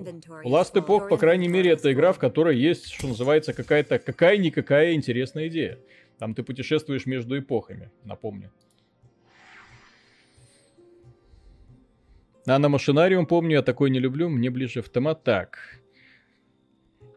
[0.44, 5.48] Last Epoch, по крайней мере, это игра, в которой есть, что называется, какая-то какая-никакая интересная
[5.48, 5.78] идея.
[6.18, 8.50] Там ты путешествуешь между эпохами, напомню.
[12.46, 15.24] А на машинариум, помню, я такой не люблю, мне ближе автомат.
[15.24, 15.58] Так.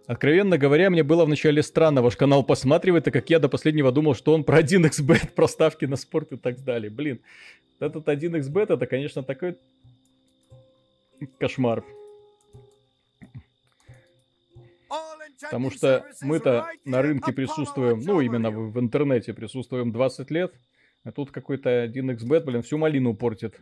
[0.08, 4.16] Откровенно говоря, мне было вначале странно ваш канал посматривать, так как я до последнего думал,
[4.16, 6.90] что он про 1xbet, про ставки на спорт и так далее.
[6.90, 7.22] Блин,
[7.80, 9.56] этот 1xbet это, конечно, такой
[11.38, 11.84] кошмар.
[15.42, 20.54] Потому что мы-то на рынке присутствуем, ну, именно в, в интернете присутствуем 20 лет,
[21.04, 23.60] а тут какой-то 1xbet, блин, всю малину портит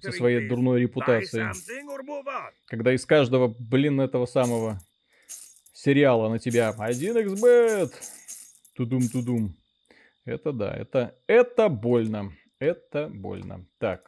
[0.00, 1.52] со своей дурной репутацией.
[2.66, 4.80] Когда из каждого, блин, этого самого
[5.72, 7.92] сериала на тебя 1xbet,
[8.76, 9.54] тудум-тудум.
[10.24, 12.32] Это да, это, это больно.
[12.58, 13.64] Это больно.
[13.78, 14.06] Так.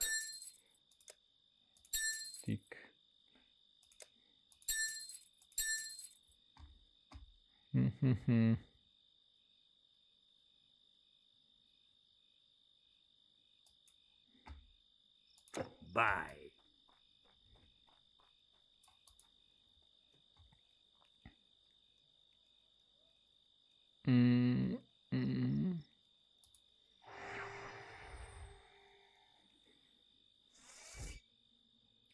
[8.02, 8.52] Mm-hmm.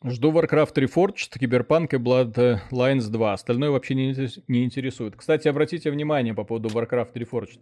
[0.07, 3.33] Жду Warcraft Reforged, Cyberpunk и Bloodlines 2.
[3.33, 4.15] Остальное вообще не,
[4.49, 5.17] не интересует.
[5.17, 7.61] Кстати, обратите внимание по поводу Warcraft Reforged.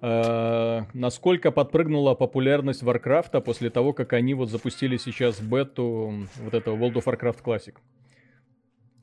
[0.00, 6.74] Э, насколько подпрыгнула популярность Warcraft после того, как они вот запустили сейчас бету вот этого
[6.74, 7.74] World of Warcraft Classic.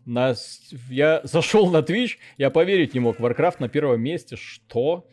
[0.06, 0.74] Нас...
[0.90, 3.20] Я зашел на Twitch, я поверить не мог.
[3.20, 4.38] Warcraft на первом месте.
[4.38, 5.08] Что?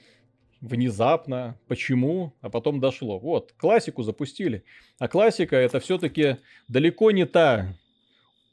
[0.61, 3.19] Внезапно, почему, а потом дошло.
[3.19, 4.65] Вот, классику запустили.
[4.99, 6.37] А классика это все-таки
[6.69, 7.75] далеко не та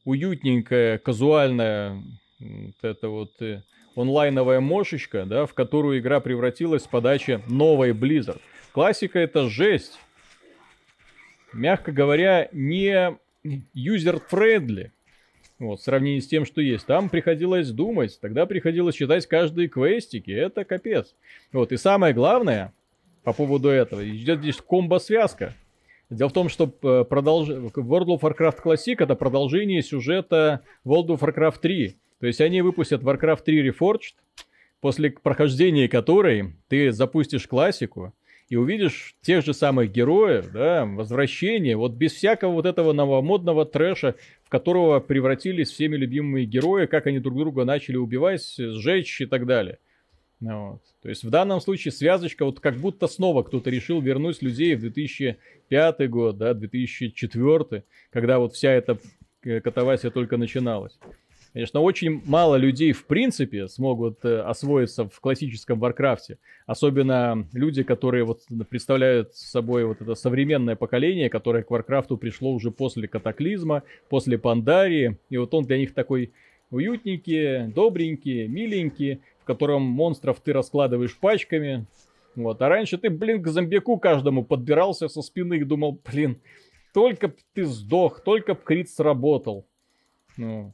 [0.06, 2.02] уютненькая, казуальная,
[2.40, 3.64] вот это вот э,
[3.96, 8.40] онлайновая мошечка, да, в которую игра превратилась с подачи новой Blizzard.
[8.72, 10.00] Классика это жесть.
[11.54, 13.18] Мягко говоря, не
[13.74, 14.92] user-friendly.
[15.58, 16.86] Вот, в сравнении с тем, что есть.
[16.86, 20.32] Там приходилось думать, тогда приходилось читать каждые квестики.
[20.32, 21.16] Это капец.
[21.54, 22.74] Вот, и самое главное
[23.24, 25.54] по поводу этого, идет здесь комбо-связка.
[26.10, 27.50] Дело в том, что э, продолж...
[27.50, 31.96] World of Warcraft Classic это продолжение сюжета World of Warcraft 3.
[32.20, 34.14] То есть они выпустят Warcraft 3 Reforged,
[34.82, 38.14] после прохождения которой ты запустишь классику,
[38.50, 44.16] и увидишь тех же самых героев, да, возвращение, вот без всякого вот этого новомодного трэша,
[44.44, 49.46] в которого превратились всеми любимые герои, как они друг друга начали убивать, сжечь и так
[49.46, 49.80] далее.
[50.40, 50.82] Вот.
[51.02, 54.82] То есть в данном случае связочка, вот как будто снова кто-то решил вернуть людей в
[54.82, 59.00] 2005 год, да, 2004, когда вот вся эта
[59.42, 60.98] катавасия только начиналась.
[61.56, 66.38] Конечно, очень мало людей в принципе смогут э, освоиться в классическом Warcraft е.
[66.66, 72.52] Особенно люди, которые вот представляют собой вот это современное поколение, которое к Warcraft у пришло
[72.52, 75.18] уже после катаклизма, после Пандарии.
[75.30, 76.34] И вот он для них такой
[76.72, 81.86] уютненький, добренький, миленький, в котором монстров ты раскладываешь пачками,
[82.36, 82.62] Вот.
[82.62, 86.42] А раньше ты, блин, к зомбику каждому подбирался со спины и думал, блин,
[86.94, 89.66] только б ты сдох, только б крит сработал.
[90.36, 90.74] Ну.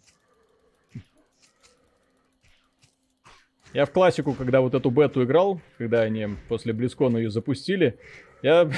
[3.73, 7.98] Я в классику, когда вот эту бету играл, когда они после Близкона ее запустили,
[8.41, 8.69] я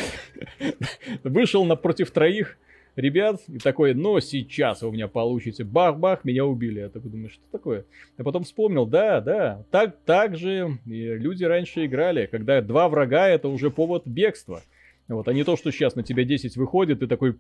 [1.24, 2.58] вышел напротив троих
[2.96, 5.64] ребят и такой, ну, сейчас вы у меня получите.
[5.64, 6.82] Бах-бах, меня убили.
[6.82, 7.86] Я такой думаю, что такое?
[8.20, 13.48] Я потом вспомнил, да, да, так, так же люди раньше играли, когда два врага это
[13.48, 14.62] уже повод бегства.
[15.08, 17.38] Вот, а не то, что сейчас на тебя 10 выходит, ты такой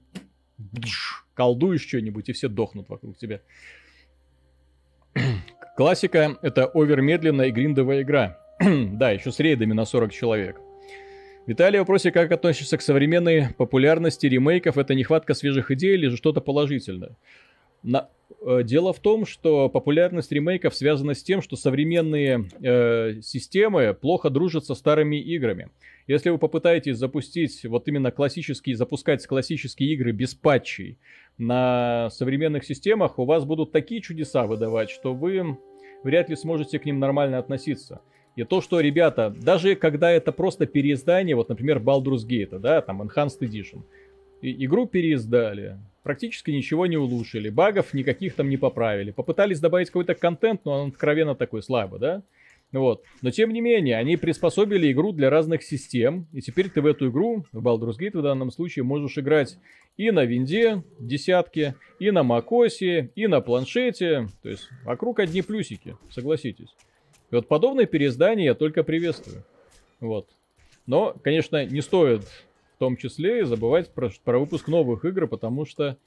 [1.34, 3.42] колдуешь что-нибудь, и все дохнут вокруг тебя.
[5.76, 8.38] Классика— это овермедленная и гриндовая игра.
[8.60, 10.62] да, еще с рейдами на 40 человек.
[11.48, 14.78] Виталий, в вопросе, как относишься к современной популярности ремейков?
[14.78, 17.18] Это нехватка свежих идей или же что-то положительное?
[17.82, 18.08] На...
[18.46, 24.30] Э, дело в том, что популярность ремейков связана с тем, что современные э, системы плохо
[24.30, 25.70] дружат со старыми играми.
[26.06, 31.00] Если вы попытаетесь запустить вот именно классические, запускать классические игры без патчей
[31.38, 35.58] на современных системах, у вас будут такие чудеса выдавать, что вы
[36.04, 38.02] вряд ли сможете к ним нормально относиться.
[38.36, 43.02] И то, что, ребята, даже когда это просто переиздание, вот, например, Baldur's Gate, да, там,
[43.02, 43.84] Enhanced Edition,
[44.42, 50.16] и, игру переиздали, практически ничего не улучшили, багов никаких там не поправили, попытались добавить какой-то
[50.16, 52.24] контент, но он откровенно такой слабый, да,
[52.74, 53.04] вот.
[53.22, 56.28] Но тем не менее, они приспособили игру для разных систем.
[56.34, 59.58] И теперь ты в эту игру, в Baldur's Gate в данном случае, можешь играть
[59.96, 64.28] и на винде десятки, и на макосе, и на планшете.
[64.42, 66.76] То есть вокруг одни плюсики, согласитесь.
[67.32, 69.44] И вот подобное переиздание я только приветствую.
[70.00, 70.28] Вот.
[70.86, 72.24] Но, конечно, не стоит
[72.76, 75.98] в том числе забывать про, про выпуск новых игр, потому что,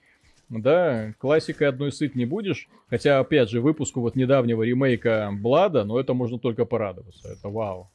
[0.48, 2.68] да, классикой одной сыт не будешь.
[2.88, 7.28] Хотя, опять же, выпуску вот недавнего ремейка Блада, но это можно только порадоваться.
[7.28, 7.90] Это вау.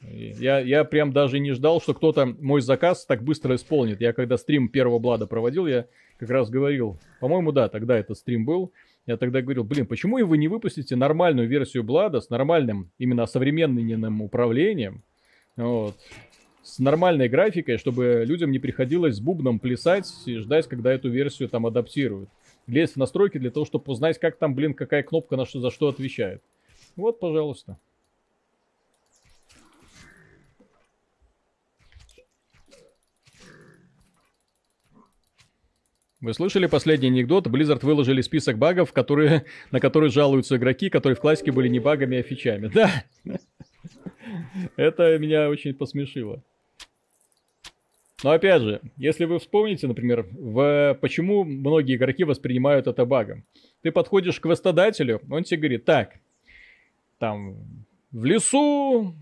[0.00, 4.00] Я, я прям даже не ждал, что кто-то мой заказ так быстро исполнит.
[4.00, 5.86] Я когда стрим первого Блада проводил, я
[6.18, 8.72] как раз говорил, по-моему, да, тогда этот стрим был,
[9.06, 14.22] я тогда говорил, блин, почему вы не выпустите нормальную версию Блада с нормальным, именно современным
[14.22, 15.02] управлением,
[15.56, 15.96] вот,
[16.68, 21.48] с нормальной графикой, чтобы людям не приходилось с бубном плясать и ждать, когда эту версию
[21.48, 22.28] там адаптируют.
[22.66, 25.70] Лезть в настройки для того, чтобы узнать, как там, блин, какая кнопка на что, за
[25.70, 26.42] что отвечает.
[26.94, 27.78] Вот, пожалуйста.
[36.20, 37.46] Вы слышали последний анекдот?
[37.46, 42.18] Blizzard выложили список багов, которые, на которые жалуются игроки, которые в классике были не багами,
[42.18, 42.68] а фичами.
[42.74, 42.90] Да!
[44.76, 46.42] Это меня очень посмешило.
[48.24, 50.98] Но опять же, если вы вспомните, например, в...
[51.00, 53.44] почему многие игроки воспринимают это багом.
[53.82, 56.14] Ты подходишь к квестодателю, он тебе говорит, так,
[57.18, 57.56] там,
[58.10, 59.14] в лесу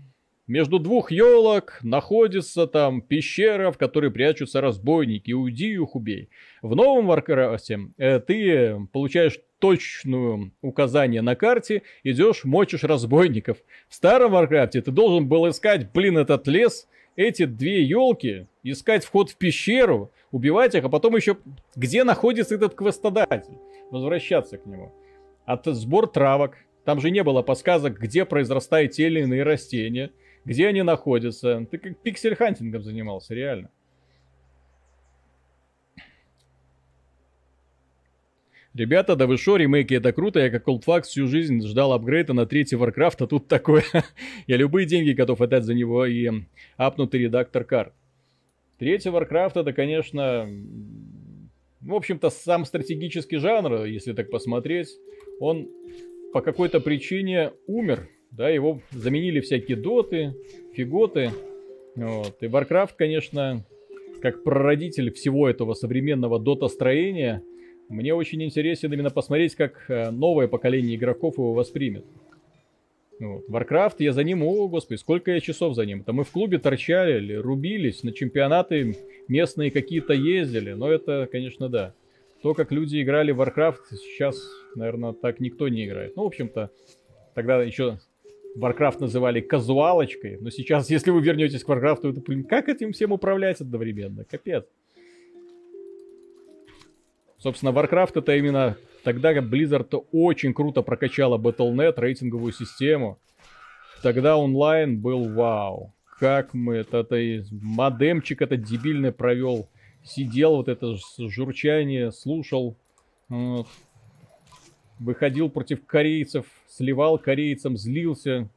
[0.47, 5.31] между двух елок находится там пещера, в которой прячутся разбойники.
[5.31, 6.29] Уйди их убей.
[6.61, 13.57] В новом Warcraft е э, ты получаешь точную указание на карте, идешь, мочишь разбойников.
[13.89, 16.87] В старом Warcraft е ты должен был искать, блин, этот лес,
[17.17, 21.35] эти две елки, искать вход в пещеру, убивать их, а потом еще
[21.75, 23.57] где находится этот квестодатель,
[23.91, 24.93] возвращаться к нему.
[25.45, 30.11] От сбор травок, там же не было подсказок, где произрастают те или иные растения
[30.47, 31.67] где они находятся.
[31.69, 33.69] Ты как pixel-hunting ом занимался, реально.
[38.77, 42.45] Ребята, да вы шо, ремейки это круто, я как Oldfax всю жизнь ждал апгрейда на
[42.45, 43.83] третий Warcraft, а тут такое.
[44.47, 46.29] я любые деньги готов отдать за него и
[46.77, 47.93] апнутый редактор карт.
[48.77, 50.47] Третий Warcraft это, конечно,
[51.81, 54.89] в общем-то, сам стратегический жанр, если так посмотреть,
[55.39, 55.67] он
[56.31, 60.35] по какой-то причине умер да, его заменили всякие доты,
[60.73, 61.31] фиготы.
[61.95, 62.37] Вот.
[62.41, 63.65] И Warcraft, конечно,
[64.21, 67.41] как прародитель всего этого современного дота-строения,
[67.89, 72.05] мне очень интересно именно посмотреть, как э, новое поколение игроков его воспримет.
[73.19, 73.49] Вот.
[73.49, 76.03] Warcraft, я за ним, о, господи, сколько я часов за ним.
[76.03, 78.95] Там мы в клубе торчали, рубились, на чемпионаты
[79.27, 80.73] местные какие-то ездили.
[80.73, 81.93] Но это, конечно, да.
[82.43, 84.39] То, как люди играли в Warcraft, сейчас,
[84.75, 86.15] наверное, так никто не играет.
[86.15, 86.69] Ну, в общем-то,
[87.33, 87.99] тогда еще
[88.55, 92.91] Warcraft называли казуалочкой, но сейчас, если вы вернетесь к Warcraft, то это, блин, как этим
[92.91, 94.23] всем управлять одновременно?
[94.25, 94.65] Капец.
[97.37, 103.19] Собственно, Warcraft это именно тогда, Blizzard очень круто прокачала Battle.net, рейтинговую систему.
[104.01, 105.93] Тогда онлайн был вау.
[106.19, 109.69] Как мы это, это модемчик этот дебильный провел.
[110.03, 112.75] Сидел вот это журчание, слушал.
[113.29, 113.67] Вот
[114.99, 118.49] выходил против корейцев, сливал корейцам, злился.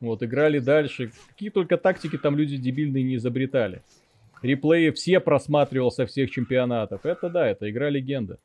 [0.00, 1.12] Вот, играли дальше.
[1.28, 3.82] Какие только тактики там люди дебильные не изобретали.
[4.44, 7.06] Реплеи все просматривал со всех чемпионатов.
[7.06, 8.38] Это да, это игра легенда.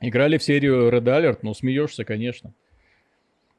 [0.00, 2.52] Играли в серию Red Alert, ну смеешься, конечно.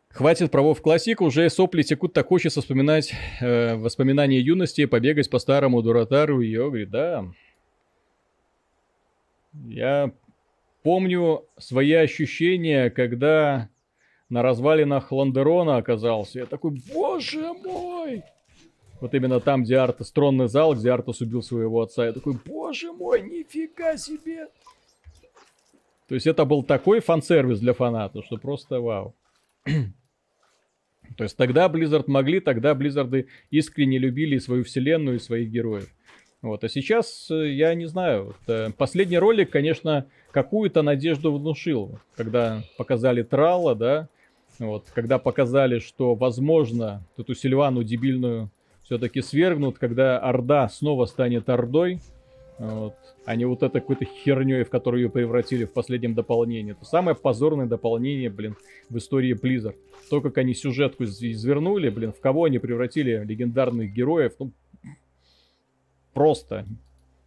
[0.09, 5.81] Хватит правов классик, уже сопли текут, так хочется вспоминать э, воспоминания юности, побегать по старому
[5.81, 7.25] Дуратару и Йогри, да.
[9.53, 10.11] Я
[10.85, 13.69] помню свои ощущения, когда
[14.29, 16.39] на развалинах Ландерона оказался.
[16.39, 18.21] Я такой, боже мой!
[19.01, 22.05] Вот именно там, где Артас, тронный зал, где Артас убил своего отца.
[22.05, 24.47] Я такой, боже мой, нифига себе!
[26.07, 29.15] То есть это был такой фан-сервис для фанатов, что просто вау.
[29.65, 35.89] То есть тогда Blizzard могли, тогда Blizzard искренне любили свою вселенную и своих героев.
[36.45, 41.97] Вот, а сейчас, э, я не знаю, вот, э, последний ролик, конечно, какую-то надежду внушил,
[42.15, 44.09] когда показали Трала, да,
[44.59, 48.51] вот, когда показали, что, возможно, эту Сильвану дебильную
[48.83, 51.99] все-таки свергнут, когда Орда снова станет Ордой,
[52.59, 52.93] вот,
[53.25, 56.73] а не вот этой какой-то херней, в которую ее превратили в последнем дополнении.
[56.73, 58.55] Это самое позорное дополнение, блин,
[58.91, 59.77] в истории Blizzard.
[60.11, 64.51] То, как они сюжетку извернули, блин, в кого они превратили легендарных героев, ну,
[66.15, 66.65] просто,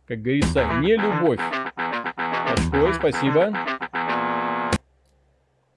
[0.07, 1.39] как говорится, не любовь.
[1.77, 3.55] Очко, спасибо.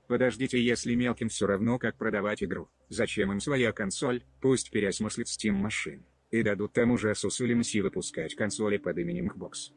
[0.08, 5.52] Подождите, если мелким все равно, как продавать игру, зачем им своя консоль, пусть переосмыслит Steam
[5.52, 6.04] машин.
[6.32, 9.74] И дадут тому же Asus или MSI выпускать консоли под именем Xbox.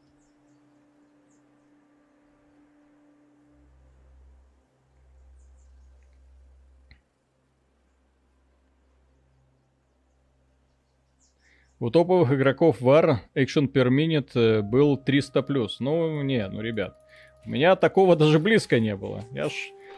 [11.79, 15.67] У топовых игроков VAR Action per Minute был 300+.
[15.79, 16.97] Ну, не, ну, ребят.
[17.45, 19.25] У меня такого даже близко не было.
[19.33, 19.53] Я ж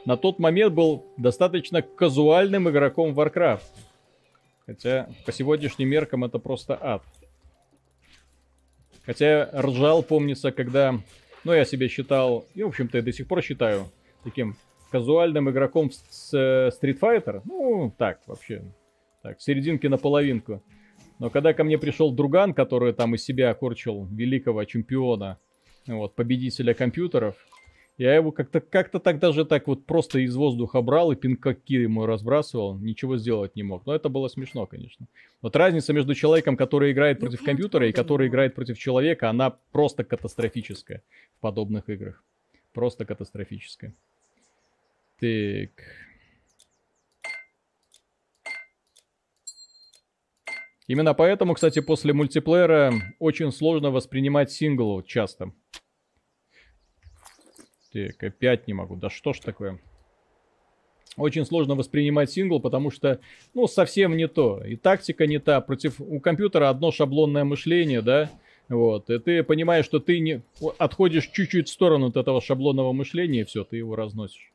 [0.06, 3.62] на тот момент был достаточно казуальным игроком Warcraft.
[4.66, 7.04] Хотя по сегодняшним меркам это просто ад.
[9.06, 11.00] Хотя ржал, помнится, когда...
[11.44, 13.86] Ну, я себя считал, и, в общем-то, я до сих пор считаю
[14.24, 14.58] таким
[14.92, 17.42] казуальным игроком с э, Street Fighter.
[17.46, 18.64] Ну, так, вообще.
[19.22, 20.62] Так, серединки на половинку.
[21.20, 25.38] Но когда ко мне пришел друган, который там из себя окорчил великого чемпиона,
[25.88, 27.36] вот, победителя компьютеров,
[27.98, 32.06] я его как-то как так даже так вот просто из воздуха брал и пинкаки ему
[32.06, 33.88] разбрасывал, ничего сделать не мог.
[33.88, 35.08] Но это было смешно, конечно.
[35.42, 40.04] Вот разница между человеком, который играет против компьютера и который играет против человека, она просто
[40.04, 41.02] катастрофическая
[41.38, 42.24] в подобных играх.
[42.74, 43.96] Просто катастрофическая.
[45.20, 45.72] Так.
[50.88, 55.52] Именно поэтому, кстати, после мультиплеера очень сложно воспринимать сингл часто.
[57.92, 58.96] Так, опять не могу.
[58.96, 59.80] Да что ж такое?
[61.18, 63.20] Очень сложно воспринимать сингл, потому что,
[63.54, 64.64] ну, совсем не то.
[64.66, 65.60] И тактика не та.
[65.60, 68.30] Против у компьютера одно шаблонное мышление, да?
[68.70, 69.10] Вот.
[69.10, 70.42] И ты понимаешь, что ты не
[70.78, 74.54] отходишь чуть-чуть в сторону от этого шаблонного мышления, и все, ты его разносишь.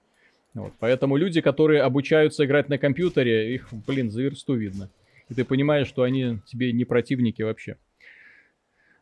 [0.55, 0.73] Вот.
[0.79, 4.89] Поэтому люди, которые обучаются играть на компьютере, их, блин, за версту видно
[5.33, 7.79] и ты понимаешь, что они тебе не противники вообще.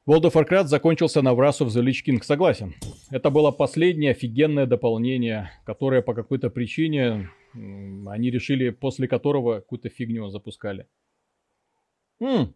[0.07, 2.75] World of Warcraft закончился на Wrath of the Lich King, согласен.
[3.11, 10.29] Это было последнее офигенное дополнение, которое по какой-то причине они решили, после которого какую-то фигню
[10.31, 10.87] запускали.
[12.21, 12.55] М-м.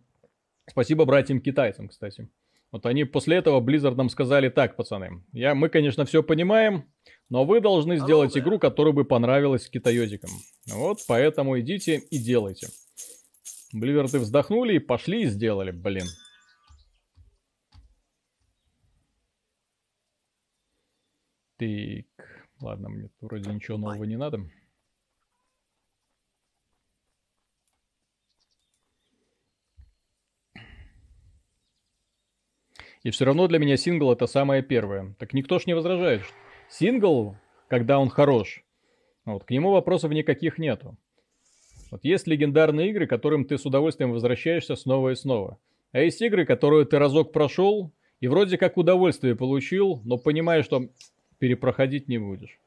[0.70, 2.28] Спасибо братьям-китайцам, кстати.
[2.70, 6.84] Вот они после этого Blizzard нам сказали, так, пацаны, я, мы, конечно, все понимаем,
[7.28, 10.30] но вы должны сделать игру, которая бы понравилась китаёзикам.
[10.72, 12.68] Вот, поэтому идите и делайте.
[13.74, 16.06] Бливерты вздохнули и пошли и сделали, блин.
[21.56, 22.06] Так,
[22.60, 24.48] ладно, мне вроде ничего нового не надо.
[33.02, 35.16] И все равно для меня сингл это самое первое.
[35.18, 36.22] Так никто ж не возражает.
[36.70, 37.36] Сингл,
[37.66, 38.64] когда он хорош,
[39.24, 40.96] вот, к нему вопросов никаких нету.
[41.94, 45.60] Вот есть легендарные игры, которым ты с удовольствием возвращаешься снова и снова.
[45.92, 50.88] А есть игры, которые ты разок прошел и вроде как удовольствие получил, но понимаешь, что
[51.38, 52.58] перепроходить не будешь.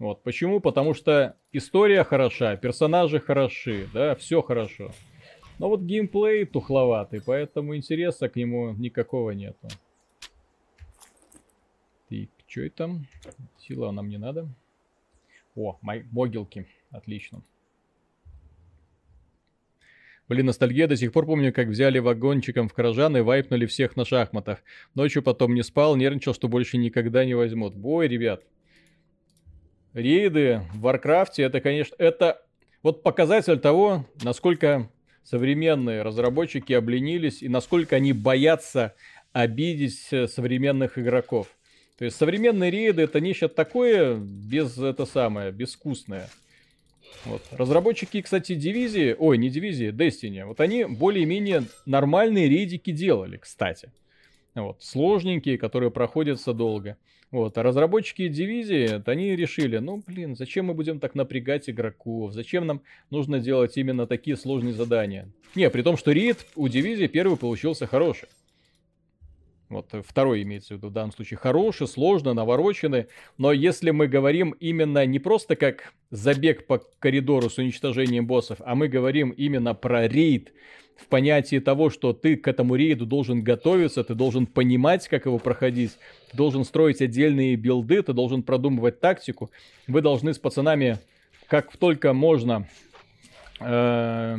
[0.00, 0.24] Вот.
[0.24, 0.58] Почему?
[0.58, 4.90] Потому что история хороша, персонажи хороши, да, все хорошо.
[5.60, 9.68] Но вот геймплей тухловатый, поэтому интереса к нему никакого нету.
[12.08, 12.90] Так, что это?
[13.60, 14.48] Сила нам не надо.
[15.54, 16.66] О, мои могилки.
[16.90, 17.44] Отлично.
[20.30, 24.04] Блин, ностальгия, до сих пор помню, как взяли вагончиком в Каражан и вайпнули всех на
[24.04, 24.60] шахматах.
[24.94, 27.74] Ночью потом не спал, нервничал, что больше никогда не возьмут.
[27.74, 28.44] Ой, ребят.
[29.92, 32.40] Рейды в Warcraft е, это, конечно, это
[32.84, 34.88] вот показатель того, насколько
[35.24, 38.94] современные разработчики обленились и насколько они боятся
[39.32, 41.48] обидеть э, современных игроков.
[41.98, 46.28] То есть современные рейды это нечто такое без это самое, безвкусное.
[47.24, 47.42] Вот.
[47.50, 53.92] Разработчики, кстати, дивизии, ой, не дивизии, Destiny, вот они более-менее нормальные рейдики делали, кстати.
[54.54, 56.96] Вот, сложненькие, которые проходятся долго.
[57.30, 62.32] Вот, а разработчики дивизии, они решили, ну, блин, зачем мы будем так напрягать игроков?
[62.32, 65.28] Зачем нам нужно делать именно такие сложные задания?
[65.54, 68.28] Не, при том, что рейд у дивизии первый получился хороший.
[69.70, 71.38] Вот э, второй имеется в виду в данном случае.
[71.38, 73.06] Хороший, сложно, навороченный.
[73.38, 78.74] Но если мы говорим именно не просто как забег по коридору с уничтожением боссов, а
[78.74, 80.52] мы говорим именно про рейд
[80.96, 85.38] в понятии того, что ты к этому рейду должен готовиться, ты должен понимать, как его
[85.38, 85.92] проходить,
[86.30, 89.50] ты должен строить отдельные билды, ты должен продумывать тактику.
[89.86, 90.98] Вы должны с пацанами
[91.46, 92.68] как только можно
[93.60, 94.36] э,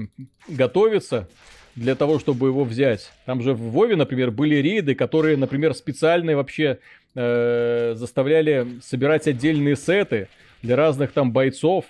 [0.49, 1.29] готовиться
[1.75, 3.11] для того, чтобы его взять.
[3.25, 6.79] Там же в Вове, например, были рейды, которые, например, специальные вообще
[7.15, 10.27] э, заставляли собирать отдельные сеты
[10.61, 11.85] для разных там бойцов.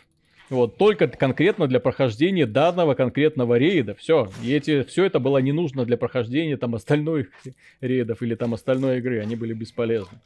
[0.49, 3.95] Вот, только конкретно для прохождения данного конкретного рейда.
[3.95, 4.29] Все.
[4.43, 7.29] И эти, все это было не нужно для прохождения там остальных
[7.79, 9.21] рейдов или там остальной игры.
[9.21, 10.19] Они были бесполезны.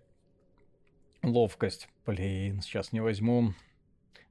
[1.23, 1.89] ловкость.
[2.05, 3.53] Блин, сейчас не возьму.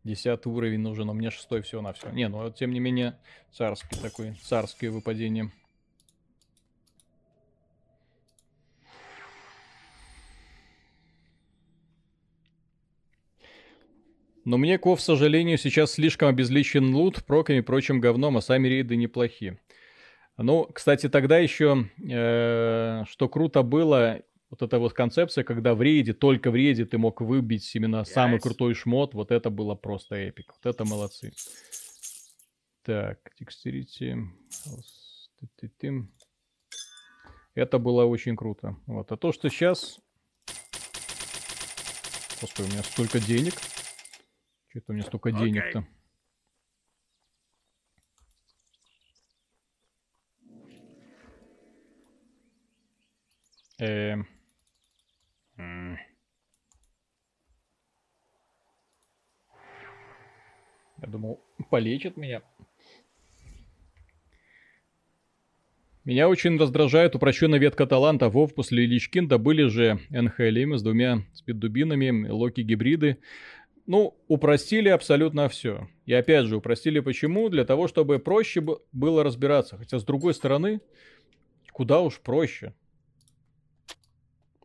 [0.04, 2.08] 10 уровень нужен, у меня 6 всего на все.
[2.10, 3.18] Не, ну тем не менее,
[3.52, 5.50] царский такой, царское выпадение.
[14.50, 18.66] Но мне, Ков, к сожалению, сейчас слишком обезличен лут, проками и прочим говном, а сами
[18.66, 19.60] рейды неплохи.
[20.36, 26.14] Ну, кстати, тогда еще, э, что круто было, вот эта вот концепция, когда в рейде,
[26.14, 28.06] только в рейде ты мог выбить именно yes.
[28.06, 30.52] самый крутой шмот, вот это было просто эпик.
[30.52, 31.32] Вот это молодцы.
[32.82, 34.18] Так, текстурите.
[37.54, 38.76] Это было очень круто.
[38.86, 39.12] Вот.
[39.12, 40.00] А то, что сейчас...
[42.40, 43.54] Господи, у меня столько денег.
[44.70, 45.38] Что-то у меня столько okay.
[45.38, 45.86] денег-то.
[53.80, 54.28] Эм.
[61.02, 61.40] Я думал,
[61.70, 62.42] полечит меня.
[66.04, 68.28] Меня очень раздражает упрощенная ветка таланта.
[68.28, 73.18] Вов после Личкин добыли же НХЛМ с двумя спиддубинами, Локи-гибриды.
[73.86, 75.88] Ну, упростили абсолютно все.
[76.06, 77.48] И опять же, упростили почему?
[77.48, 79.76] Для того, чтобы проще было разбираться.
[79.76, 80.80] Хотя, с другой стороны,
[81.72, 82.74] куда уж проще.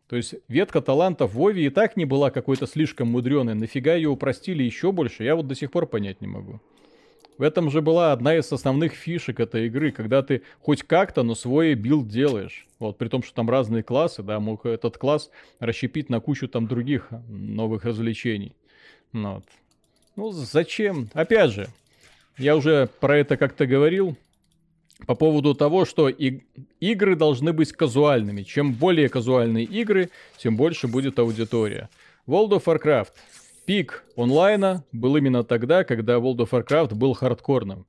[0.08, 3.54] То есть ветка талантов в Вове и так не была какой-то слишком мудреной.
[3.54, 6.60] Нафига ее упростили еще больше, я вот до сих пор понять не могу.
[7.38, 11.34] В этом же была одна из основных фишек этой игры, когда ты хоть как-то, но
[11.34, 12.66] свой билд делаешь.
[12.78, 16.66] Вот, при том, что там разные классы, да, мог этот класс расщепить на кучу там
[16.66, 18.56] других новых развлечений.
[19.16, 19.44] Ну вот.
[20.16, 21.08] Ну, зачем?
[21.14, 21.68] Опять же,
[22.36, 24.14] я уже про это как-то говорил
[25.06, 26.42] по поводу того, что и,
[26.80, 28.42] игры должны быть казуальными.
[28.42, 31.88] Чем более казуальные игры, тем больше будет аудитория.
[32.26, 33.12] World of Warcraft.
[33.64, 37.86] Пик онлайна был именно тогда, когда World of Warcraft был хардкорным.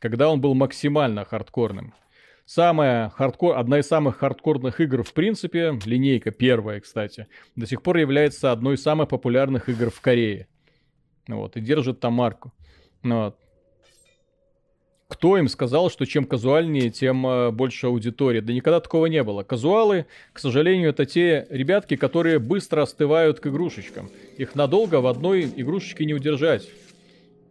[0.00, 1.94] Когда он был максимально хардкорным.
[2.46, 7.98] Самая хардкор, одна из самых хардкорных игр в принципе, линейка первая, кстати, до сих пор
[7.98, 10.48] является одной из самых популярных игр в Корее.
[11.28, 12.52] Вот, и держит там марку.
[13.02, 13.36] Ну вот.
[15.08, 18.40] Кто им сказал, что чем казуальнее, тем э, больше аудитория?
[18.40, 19.42] Да никогда такого не было.
[19.42, 24.10] Казуалы, к сожалению, это те ребятки, которые быстро остывают к игрушечкам.
[24.38, 26.68] Их надолго в одной игрушечке не удержать.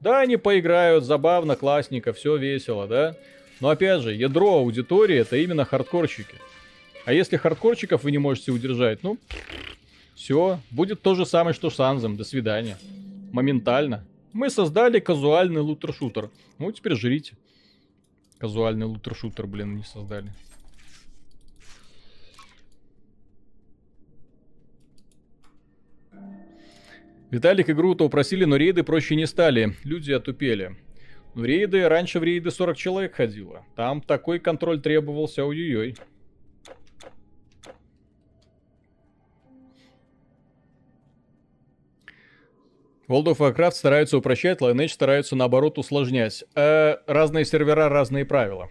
[0.02, 3.16] Да, они поиграют, забавно, классненько, все весело, да?
[3.62, 6.36] Но опять же, ядро аудитории это именно хардкорщики.
[7.06, 9.18] А если хардкорщиков вы не можете удержать, ну,
[10.16, 12.18] все, будет то же самое, что с Анзом.
[12.18, 12.78] До свидания
[13.34, 14.08] моментально.
[14.32, 16.30] Мы создали казуальный лутер-шутер.
[16.60, 17.36] Ну, теперь жрите.
[18.38, 20.32] Казуальный лутер-шутер, блин, не создали.
[27.30, 29.76] Виталик игру-то упросили, но рейды проще не стали.
[29.84, 30.78] Люди отупели.
[31.34, 33.66] Ну, рейды, раньше в рейды 40 человек ходило.
[33.76, 35.96] Там такой контроль требовался, ой-ой-ой.
[43.14, 46.44] World of Warcraft стараются упрощать, Lineage стараются наоборот усложнять.
[46.56, 48.70] Э, разные сервера, разные правила.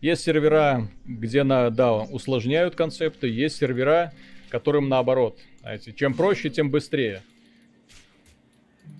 [0.00, 4.12] Есть сервера, где на, да, усложняют концепты, есть сервера,
[4.48, 5.38] которым наоборот.
[5.60, 7.22] Знаете, чем проще, тем быстрее.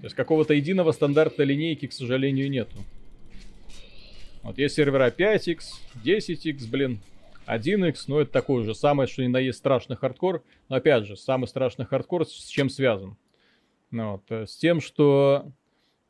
[0.02, 2.76] То есть какого-то единого стандарта линейки, к сожалению, нету.
[4.44, 5.62] Вот есть сервера 5x,
[6.04, 7.00] 10x, блин,
[7.48, 10.44] 1x, ну это такой же, самое что ни на есть страшный хардкор.
[10.68, 13.16] Но опять же, самый страшный хардкор с чем связан?
[13.90, 15.52] Ну, вот, э, с тем, что,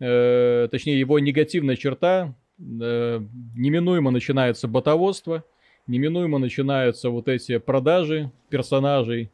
[0.00, 3.20] э, точнее, его негативная черта, э,
[3.54, 5.44] неминуемо начинается ботоводство,
[5.86, 9.30] неминуемо начинаются вот эти продажи персонажей,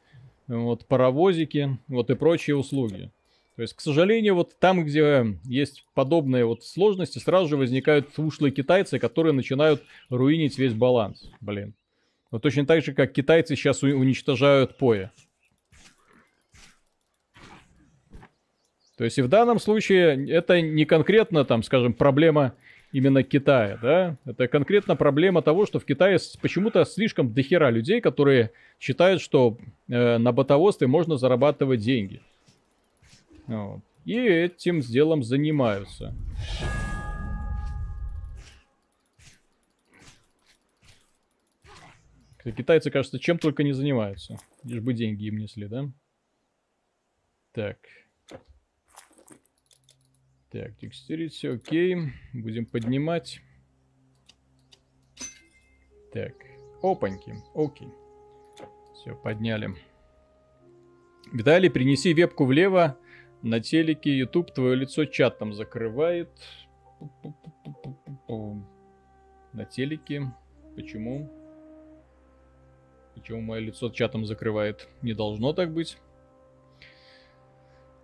[0.49, 3.11] вот паровозики, вот и прочие услуги.
[3.57, 8.51] То есть, к сожалению, вот там, где есть подобные вот сложности, сразу же возникают ушлые
[8.51, 11.31] китайцы, которые начинают руинить весь баланс.
[11.41, 11.75] Блин.
[12.31, 15.13] Вот точно так же, как китайцы сейчас уничтожают поя.
[19.03, 22.55] То есть и в данном случае это не конкретно, там, скажем, проблема
[22.93, 28.53] именно Китая, да, это конкретно проблема того, что в Китае почему-то слишком дохера людей, которые
[28.79, 29.59] считают, что
[29.89, 32.23] э, на ботоводстве можно зарабатывать деньги.
[33.49, 33.81] Вот.
[34.05, 36.15] И этим делом занимаются.
[42.57, 44.39] Китайцы, кажется, чем только не занимаются.
[44.63, 45.91] Лишь бы деньги им несли, да?
[47.51, 47.79] Так.
[50.53, 51.97] Так, текстурить, окей.
[52.35, 53.41] Будем поднимать.
[56.13, 56.35] Так,
[56.83, 57.89] опаньки, окей.
[58.95, 59.75] Все, подняли.
[61.33, 62.99] Виталий, принеси вебку влево.
[63.41, 66.31] На телеке YouTube твое лицо чатом закрывает.
[68.29, 70.35] На телеке.
[70.77, 71.31] Почему?
[73.15, 74.87] Почему мое лицо чатом закрывает?
[75.01, 75.97] Не должно так быть.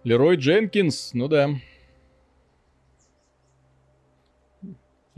[0.03, 1.51] Лерой Дженкинс, ну да.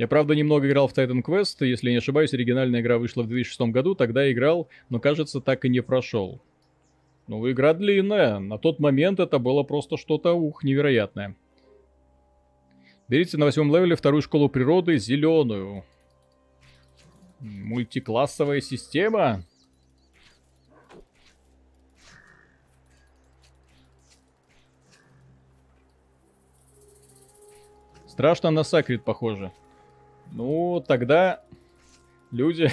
[0.00, 3.60] Я, правда, немного играл в Titan Quest, если не ошибаюсь, оригинальная игра вышла в 2006
[3.70, 6.40] году, тогда играл, но, кажется, так и не прошел.
[7.26, 11.36] Ну, игра длинная, на тот момент это было просто что-то, ух, невероятное.
[13.08, 15.84] Берите на восьмом левеле вторую школу природы, зеленую.
[17.38, 19.44] Мультиклассовая система?
[28.06, 29.52] Страшно на Сакрит похоже.
[30.32, 31.42] Ну, тогда
[32.30, 32.70] люди...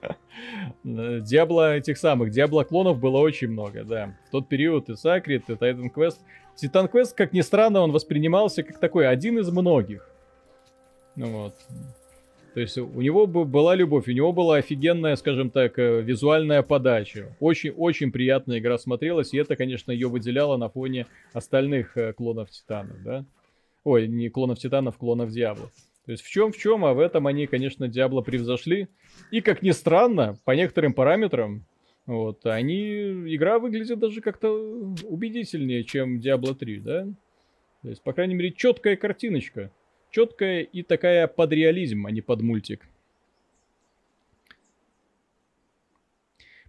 [0.84, 4.16] Диабло этих самых, Диабло клонов было очень много, да.
[4.28, 6.18] В тот период и Сакрит, и Titan Quest.
[6.58, 10.10] Титан Квест, как ни странно, он воспринимался как такой один из многих.
[11.14, 11.54] Ну вот.
[12.54, 17.36] То есть у него была любовь, у него была офигенная, скажем так, э, визуальная подача.
[17.38, 23.00] Очень-очень приятная игра смотрелась, и это, конечно, ее выделяло на фоне остальных э, клонов Титанов,
[23.04, 23.24] да?
[23.84, 25.70] Ой, не клонов Титанов, клонов Диабло.
[26.08, 28.88] То есть в чем в чем, а в этом они, конечно, Диабло превзошли.
[29.30, 31.66] И, как ни странно, по некоторым параметрам,
[32.06, 33.34] Вот, они...
[33.34, 34.50] Игра выглядит даже как-то
[35.04, 37.04] убедительнее, чем Diablo 3, да?
[37.82, 39.70] То есть, по крайней мере, четкая картиночка.
[40.10, 42.88] Четкая и такая под реализм, а не под мультик.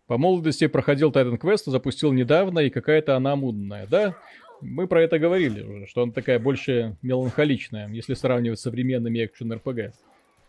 [0.05, 4.17] По молодости проходил Titan Quest, запустил недавно, и какая-то она мудная, да?
[4.61, 9.93] Мы про это говорили уже, что она такая больше меланхоличная, если сравнивать с современными экшен-РПГ.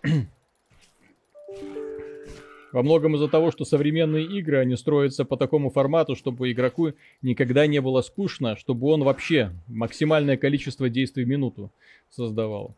[2.72, 7.66] Во многом из-за того, что современные игры, они строятся по такому формату, чтобы игроку никогда
[7.66, 11.72] не было скучно, чтобы он вообще максимальное количество действий в минуту
[12.10, 12.76] создавал.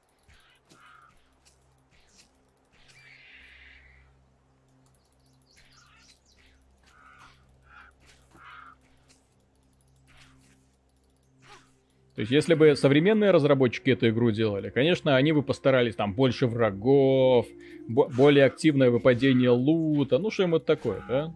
[12.15, 16.47] То есть, если бы современные разработчики эту игру делали, конечно, они бы постарались там больше
[16.47, 17.47] врагов,
[17.89, 21.35] более активное выпадение лута, ну что-нибудь такое, да?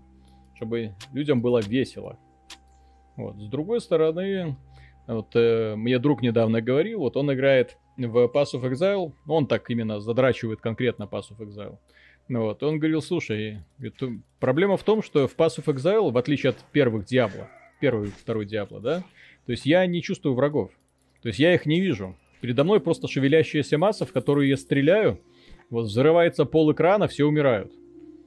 [0.56, 2.18] Чтобы людям было весело.
[3.16, 3.36] Вот.
[3.36, 4.56] С другой стороны,
[5.06, 9.70] вот э, мне друг недавно говорил, вот он играет в Pass of Exile, он так
[9.70, 11.78] именно задрачивает конкретно Pass of Exile.
[12.28, 16.18] Ну вот, он говорил, слушай, это, проблема в том, что в Pass of Exile, в
[16.18, 17.48] отличие от первых Диабло,
[17.80, 19.04] первый второй Диабло, да,
[19.46, 20.70] то есть я не чувствую врагов.
[21.22, 22.16] То есть я их не вижу.
[22.40, 25.20] Передо мной просто шевелящаяся масса, в которую я стреляю.
[25.70, 27.72] Вот взрывается пол экрана, все умирают.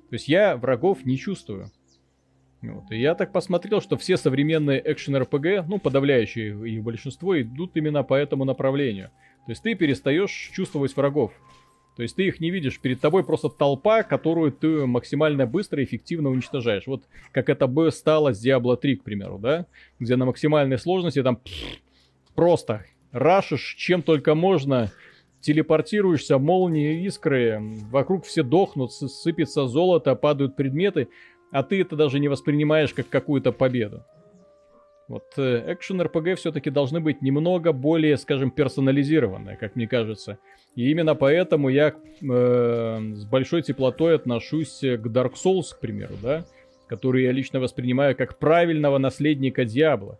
[0.09, 1.71] То есть я врагов не чувствую.
[2.61, 2.91] Вот.
[2.91, 8.15] И я так посмотрел, что все современные экшен-РПГ, ну, подавляющие их большинство, идут именно по
[8.15, 9.11] этому направлению.
[9.45, 11.31] То есть ты перестаешь чувствовать врагов.
[11.95, 15.85] То есть ты их не видишь, перед тобой просто толпа, которую ты максимально быстро и
[15.85, 16.87] эффективно уничтожаешь.
[16.87, 19.65] Вот как это бы стало с Diablo 3, к примеру, да?
[19.99, 21.39] Где на максимальной сложности там
[22.35, 24.91] просто рашишь чем только можно,
[25.41, 27.59] телепортируешься, молнии, искры,
[27.91, 31.09] вокруг все дохнут, сыпется золото, падают предметы,
[31.51, 34.03] а ты это даже не воспринимаешь как какую-то победу.
[35.09, 40.37] Вот экшен RPG все-таки должны быть немного более, скажем, персонализированные, как мне кажется.
[40.75, 46.45] И именно поэтому я э, с большой теплотой отношусь к Dark Souls, к примеру, да,
[46.87, 50.19] который я лично воспринимаю как правильного наследника Диабла.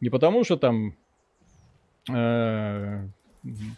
[0.00, 0.96] Не потому что там
[2.12, 3.06] э,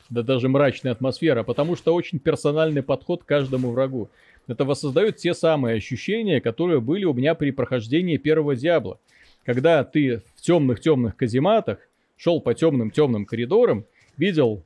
[0.09, 4.09] да даже мрачная атмосфера, а потому что очень персональный подход к каждому врагу.
[4.47, 8.99] Это воссоздает те самые ощущения, которые были у меня при прохождении первого Диабла.
[9.45, 11.79] Когда ты в темных-темных казематах
[12.17, 13.85] шел по темным-темным коридорам,
[14.17, 14.65] видел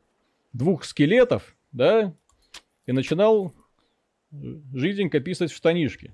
[0.53, 2.15] двух скелетов, да,
[2.87, 3.53] и начинал
[4.31, 6.13] жизненько писать в штанишки.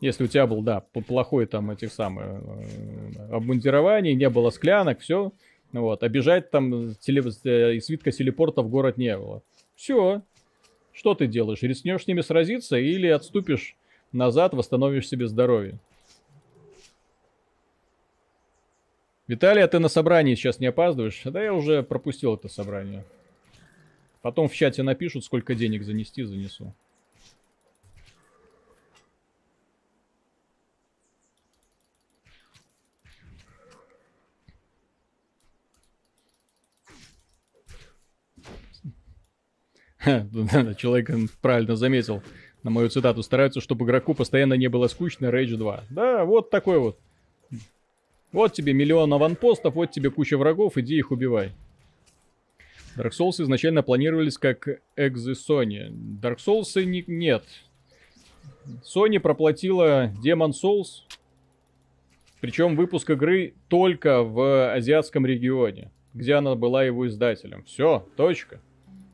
[0.00, 5.32] Если у тебя был, да, плохой там этих самых э, обмундирование, не было склянок, все.
[5.72, 9.42] Вот, обижать там теле, э, свитка телепорта в город не было.
[9.74, 10.22] Все.
[10.92, 11.62] Что ты делаешь?
[11.62, 13.76] Рискнешь с ними сразиться или отступишь
[14.12, 15.78] назад, восстановишь себе здоровье?
[19.28, 21.20] Виталий, а ты на собрании сейчас не опаздываешь?
[21.24, 23.04] Да я уже пропустил это собрание.
[24.22, 26.74] Потом в чате напишут, сколько денег занести, занесу.
[40.78, 41.10] Человек
[41.42, 42.22] правильно заметил
[42.62, 43.22] на мою цитату.
[43.22, 45.26] Стараются, чтобы игроку постоянно не было скучно.
[45.26, 45.84] Rage 2.
[45.90, 46.98] Да, вот такой вот
[48.32, 51.52] вот тебе миллион аванпостов, вот тебе куча врагов, иди их убивай.
[52.96, 55.90] Dark Souls изначально планировались как экзы Sony.
[56.20, 57.44] Dark Souls не, нет.
[58.82, 61.04] Sony проплатила Demon Souls,
[62.40, 67.62] причем выпуск игры только в азиатском регионе, где она была его издателем.
[67.64, 68.60] Все, точка.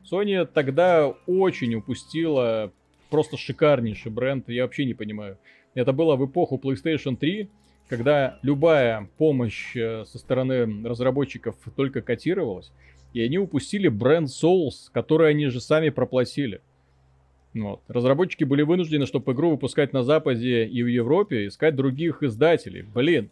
[0.09, 2.71] Sony тогда очень упустила
[3.09, 5.37] просто шикарнейший бренд, я вообще не понимаю.
[5.73, 7.49] Это было в эпоху PlayStation 3,
[7.87, 12.71] когда любая помощь э, со стороны разработчиков только котировалась,
[13.13, 16.61] и они упустили бренд Souls, который они же сами проплатили.
[17.53, 17.81] Вот.
[17.87, 22.81] Разработчики были вынуждены, чтобы игру выпускать на Западе и в Европе, искать других издателей.
[22.81, 23.29] Блин.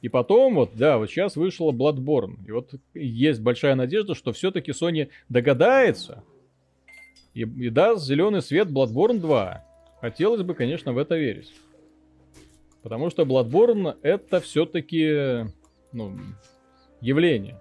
[0.00, 2.36] И потом, вот, да, вот сейчас вышла Bloodborne.
[2.46, 6.24] И вот есть большая надежда, что все-таки Sony догадается
[7.34, 9.64] и, и даст зеленый свет Bloodborne 2.
[10.00, 11.52] Хотелось бы, конечно, в это верить.
[12.88, 15.44] Потому что Bloodborne это все-таки
[15.92, 16.18] ну,
[17.02, 17.60] явление.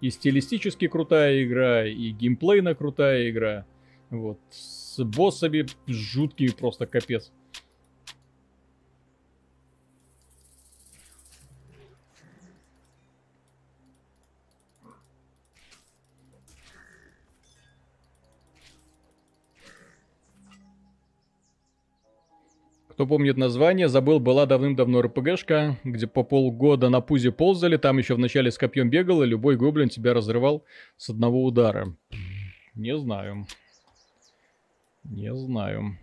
[0.00, 3.66] И стилистически крутая игра, и геймплейно крутая игра.
[4.10, 4.40] Вот.
[4.50, 7.30] С боссами жуткими просто капец.
[23.00, 28.14] Кто помнит название, забыл, была давным-давно РПГшка, где по полгода на пузе ползали, там еще
[28.14, 30.66] в начале с копьем бегал, и любой гоблин тебя разрывал
[30.98, 31.96] с одного удара.
[32.74, 33.46] Не знаю.
[35.04, 35.96] Не знаю.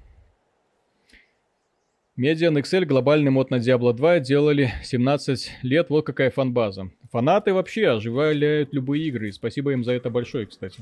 [2.18, 6.90] Median Excel глобальный мод на Diablo 2 делали 17 лет, вот какая фанбаза.
[7.12, 10.82] Фанаты вообще оживляют любые игры, и спасибо им за это большое, кстати.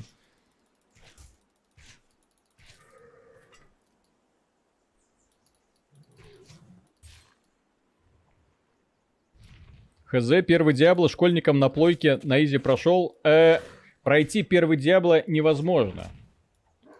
[10.06, 13.16] Хз, первый Диабло школьникам на плойке на изи прошел.
[13.24, 13.58] Э,
[14.02, 16.06] пройти первый Диабло невозможно.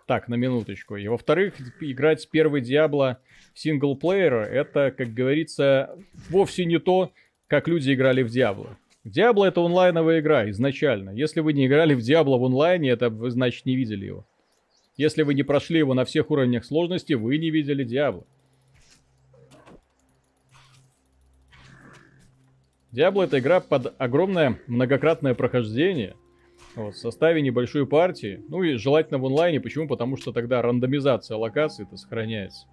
[0.06, 0.96] Так, на минуточку.
[0.96, 3.20] И во-вторых, играть с первой Диабло
[3.54, 5.96] синглплеера, это, как говорится,
[6.30, 7.12] вовсе не то,
[7.46, 8.76] как люди играли в Диабло.
[9.04, 11.10] Диабло это онлайновая игра изначально.
[11.10, 14.26] Если вы не играли в Диабло в онлайне, это вы, значит, не видели его.
[14.96, 18.24] Если вы не прошли его на всех уровнях сложности, вы не видели Диабло.
[22.96, 26.16] Диабло это игра под огромное многократное прохождение.
[26.76, 28.42] Вот, в составе небольшой партии.
[28.48, 29.60] Ну и желательно в онлайне.
[29.60, 29.86] Почему?
[29.86, 32.66] Потому что тогда рандомизация локаций это сохраняется.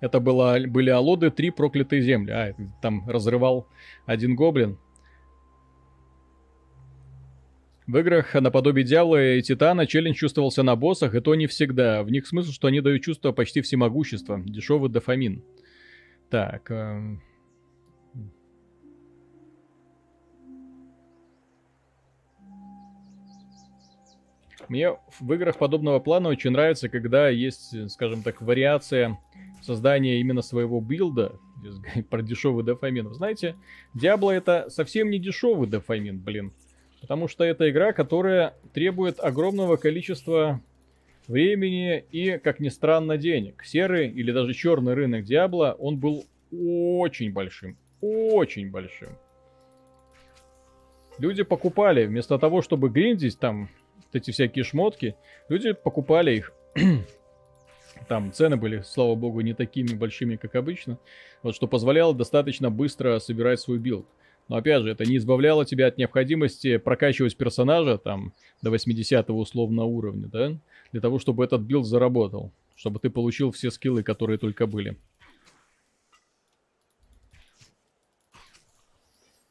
[0.00, 2.32] Это было, были Алоды, три проклятые земли.
[2.32, 3.68] А, там разрывал
[4.04, 4.76] один гоблин.
[7.86, 12.02] В играх наподобие Дьявола и Титана челлендж чувствовался на боссах, и то не всегда.
[12.02, 14.42] В них смысл, что они дают чувство почти всемогущества.
[14.44, 15.44] Дешевый дофамин.
[16.30, 16.70] Так.
[16.70, 17.22] Эм...
[24.68, 29.18] Мне в играх подобного плана очень нравится, когда есть, скажем так, вариация
[29.62, 31.32] создания именно своего билда,
[32.10, 33.12] про дешевый дофамин.
[33.14, 33.56] Знаете,
[33.94, 36.52] Diablo это совсем не дешевый дофамин, блин.
[37.00, 40.62] Потому что это игра, которая требует огромного количества
[41.28, 43.64] времени и, как ни странно, денег.
[43.64, 47.76] Серый или даже черный рынок Диабло, он был очень большим.
[48.00, 49.10] Очень большим.
[51.18, 55.14] Люди покупали, вместо того, чтобы гриндить там вот эти всякие шмотки,
[55.48, 56.52] люди покупали их.
[58.08, 60.98] там цены были, слава богу, не такими большими, как обычно.
[61.42, 64.06] Вот что позволяло достаточно быстро собирать свой билд.
[64.48, 69.84] Но опять же, это не избавляло тебя от необходимости прокачивать персонажа там до 80 условно
[69.84, 70.52] уровня, да?
[70.94, 74.96] Для того, чтобы этот билд заработал, чтобы ты получил все скиллы, которые только были.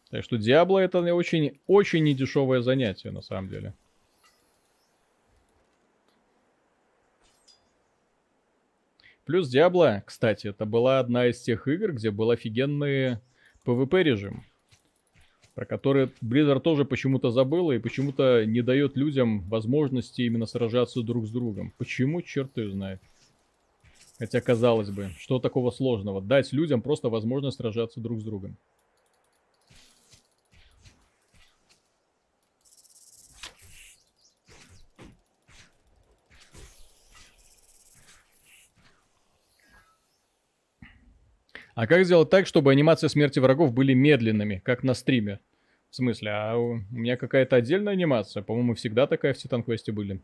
[0.10, 3.74] Так что Диабло это очень, очень недешевое занятие на самом деле.
[9.26, 13.18] Плюс Диабло, кстати, это была одна из тех игр, где был офигенный
[13.66, 14.46] PvP режим
[15.56, 21.28] про который Blizzard тоже почему-то забыла и почему-то не дает людям возможности именно сражаться друг
[21.28, 21.74] с другом.
[21.78, 23.02] Почему, черт ее знает.
[24.20, 26.22] Хотя, казалось бы, что такого сложного?
[26.22, 28.58] Дать людям просто возможность сражаться друг с другом.
[41.76, 45.40] А как сделать так, чтобы анимации смерти врагов были медленными, как на стриме?
[45.90, 48.44] В смысле, а у меня какая-то отдельная анимация?
[48.44, 50.22] По-моему, всегда такая в Титан Квесте были.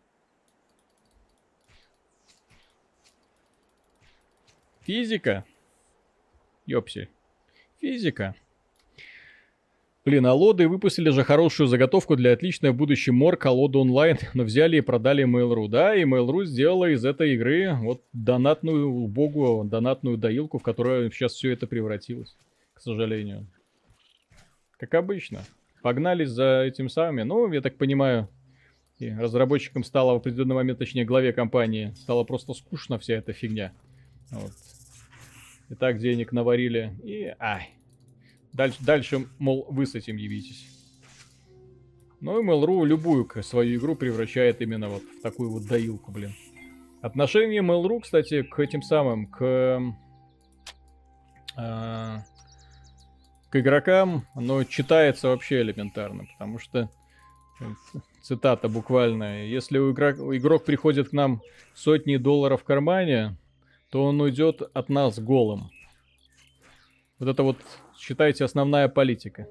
[4.82, 5.46] Физика.
[6.66, 7.10] Ёпси.
[7.80, 8.36] Физика.
[10.06, 14.78] Блин, а лоды выпустили же хорошую заготовку для отличной будущей морг Алода онлайн, но взяли
[14.78, 15.68] и продали Mail.ru.
[15.68, 21.34] Да, и Mail.ru сделала из этой игры вот донатную богу, донатную доилку, в которую сейчас
[21.34, 22.36] все это превратилось,
[22.74, 23.48] к сожалению.
[24.78, 25.42] Как обычно.
[25.82, 27.24] Погнались за этим самыми.
[27.24, 28.30] Ну, я так понимаю,
[29.00, 33.74] и разработчикам стало в определенный момент, точнее, главе компании, стало просто скучно вся эта фигня.
[34.32, 34.52] Вот.
[35.70, 36.94] И так денег наварили.
[37.04, 37.70] И, ай,
[38.54, 40.66] Дальше, дальше, мол, вы с этим явитесь.
[42.22, 46.34] Ну и Mail.ru любую свою игру превращает именно вот в такую вот доилку, блин.
[47.02, 49.42] Отношение Mail.ru, кстати, к этим самым, к,
[51.58, 52.18] э,
[53.50, 56.90] к игрокам, оно читается вообще элементарно, потому что,
[58.22, 61.42] цитата буквально, если у игрок, игрок приходит к нам
[61.74, 63.38] сотни долларов в кармане,
[63.92, 65.72] то он уйдет от нас голым.
[67.18, 67.58] Вот это вот
[68.00, 69.48] считаете, основная политика?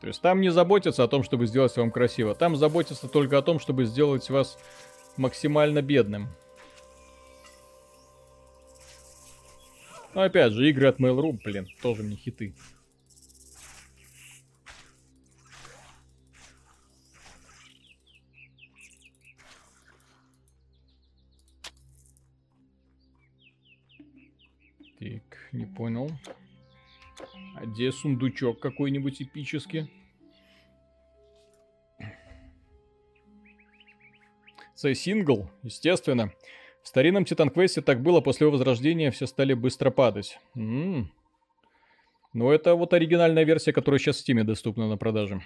[0.00, 2.34] То есть там не заботятся о том, чтобы сделать вам красиво.
[2.34, 4.58] Там заботятся только о том, чтобы сделать вас
[5.16, 6.28] максимально бедным.
[10.12, 12.54] Но опять же, игры от Mail.ru, блин, тоже мне хиты.
[25.54, 26.10] Не понял.
[27.56, 29.88] А где сундучок какой-нибудь эпический?
[34.74, 36.32] Сэй сингл, естественно.
[36.82, 40.40] В старинном Титан Квесте так было, после его возрождения все стали быстро падать.
[40.56, 41.12] М-м.
[42.32, 45.40] Ну, это вот оригинальная версия, которая сейчас в Стиме доступна на продаже.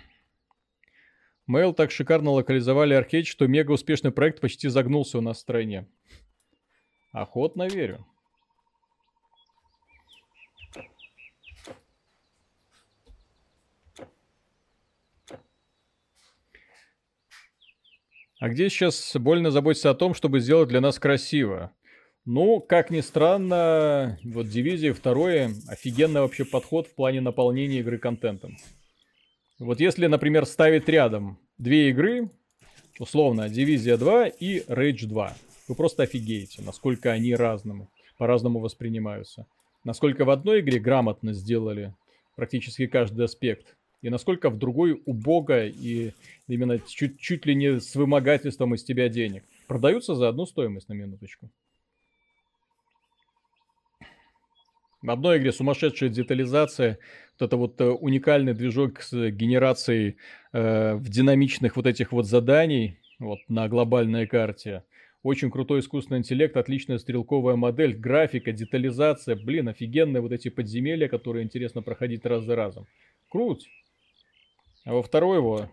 [1.47, 5.87] Mail так шикарно локализовали архейд, что мега успешный проект почти загнулся у нас в стране.
[7.13, 8.07] Охотно верю.
[18.39, 21.73] А где сейчас больно заботиться о том, чтобы сделать для нас красиво?
[22.25, 28.57] Ну, как ни странно, вот Дивизия второе офигенный вообще подход в плане наполнения игры контентом.
[29.59, 32.31] Вот если, например, ставить рядом две игры,
[33.01, 35.35] условно, Дивизия 2 и Rage 2,
[35.67, 39.47] вы просто офигеете, насколько они разному, по-разному воспринимаются.
[39.83, 41.95] Насколько в одной игре грамотно сделали
[42.37, 46.13] практически каждый аспект, и насколько в другой убого и
[46.47, 49.45] именно чуть, чуть ли не с вымогательством из тебя денег.
[49.67, 51.51] Продаются за одну стоимость на минуточку.
[55.01, 56.99] В одной игре сумасшедшая детализация,
[57.39, 60.17] вот это вот э, уникальный движок с генерацией
[60.53, 64.83] э, в динамичных вот этих вот заданий вот на глобальной карте.
[65.23, 71.45] Очень крутой искусственный интеллект, отличная стрелковая модель, графика, детализация, блин, офигенные вот эти подземелья, которые
[71.45, 72.87] интересно проходить раз за разом.
[73.29, 73.69] Круть.
[74.88, 75.70] А во второй его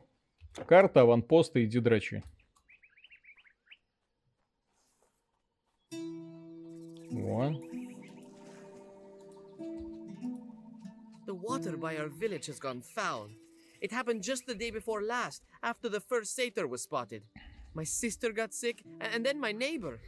[0.67, 2.23] карта, аванпосты, иди драчи.
[7.11, 7.51] Во.
[11.27, 13.31] The water by our village has gone foul.
[13.81, 17.23] It happened just the day before last, after the first satyr was spotted.
[17.75, 20.01] My sister got sick, a- and then my neighbor.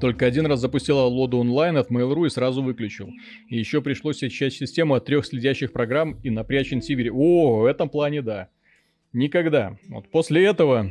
[0.00, 3.10] Только один раз запустила лоду онлайн от Mail.ru и сразу выключил.
[3.48, 7.16] И еще пришлось очищать систему от трех следящих программ и напрячь антивирус.
[7.16, 8.48] О, в этом плане да.
[9.12, 9.76] Никогда.
[9.88, 10.90] Вот после этого,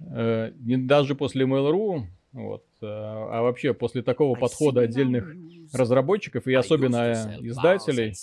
[0.00, 5.34] э, не даже после Mail.ru, вот, э, а вообще после такого подхода отдельных
[5.72, 8.14] разработчиков и особенно издателей,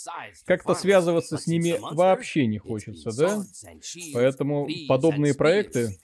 [0.45, 3.43] как-то связываться с ними вообще не хочется, да?
[4.13, 5.97] Поэтому подобные проекты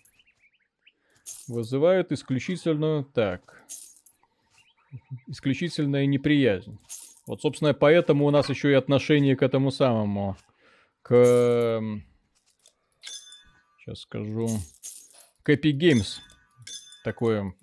[1.47, 3.63] вызывают исключительную, так,
[5.27, 6.77] исключительная неприязнь.
[7.27, 10.35] Вот, собственно, поэтому у нас еще и отношение к этому самому,
[11.01, 11.81] к,
[13.79, 14.47] сейчас скажу,
[15.43, 16.19] к Epic Games
[17.03, 17.53] такое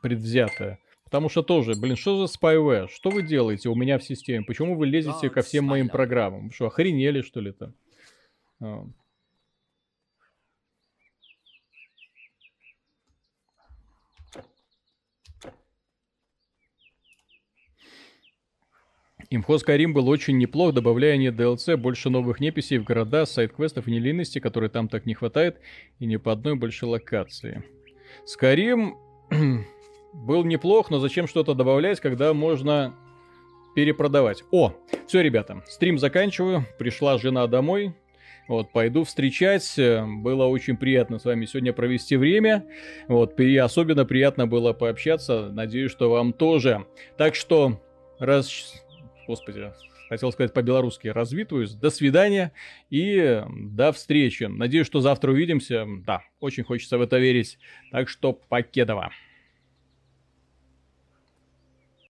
[0.00, 0.78] предвзятое.
[1.04, 2.88] Потому что тоже, блин, что за spyware?
[2.88, 4.44] Что вы делаете у меня в системе?
[4.44, 6.50] Почему вы лезете ко всем моим программам?
[6.50, 8.94] Что, охренели, что ли там?
[19.34, 19.36] А.
[19.36, 23.90] Имхо Skyrim был очень неплох, добавляя не DLC, больше новых неписей в города, сайт-квестов и
[23.90, 25.58] нелинности, которые там так не хватает,
[25.98, 27.64] и ни по одной больше локации.
[28.26, 28.92] Skyrim
[30.12, 32.94] был неплох, но зачем что-то добавлять, когда можно
[33.74, 34.44] перепродавать?
[34.50, 34.72] О,
[35.06, 37.94] все, ребята, стрим заканчиваю, пришла жена домой,
[38.46, 39.74] вот, пойду встречать.
[39.78, 42.66] Было очень приятно с вами сегодня провести время.
[43.08, 45.48] Вот, и особенно приятно было пообщаться.
[45.50, 46.84] Надеюсь, что вам тоже.
[47.16, 47.80] Так что,
[48.18, 48.83] раз...
[49.26, 49.72] Господи,
[50.08, 51.72] хотел сказать по-белорусски, развитываюсь.
[51.72, 52.52] До свидания
[52.90, 54.44] и до встречи.
[54.44, 55.86] Надеюсь, что завтра увидимся.
[56.06, 57.58] Да, очень хочется в это верить.
[57.90, 59.12] Так что покедово.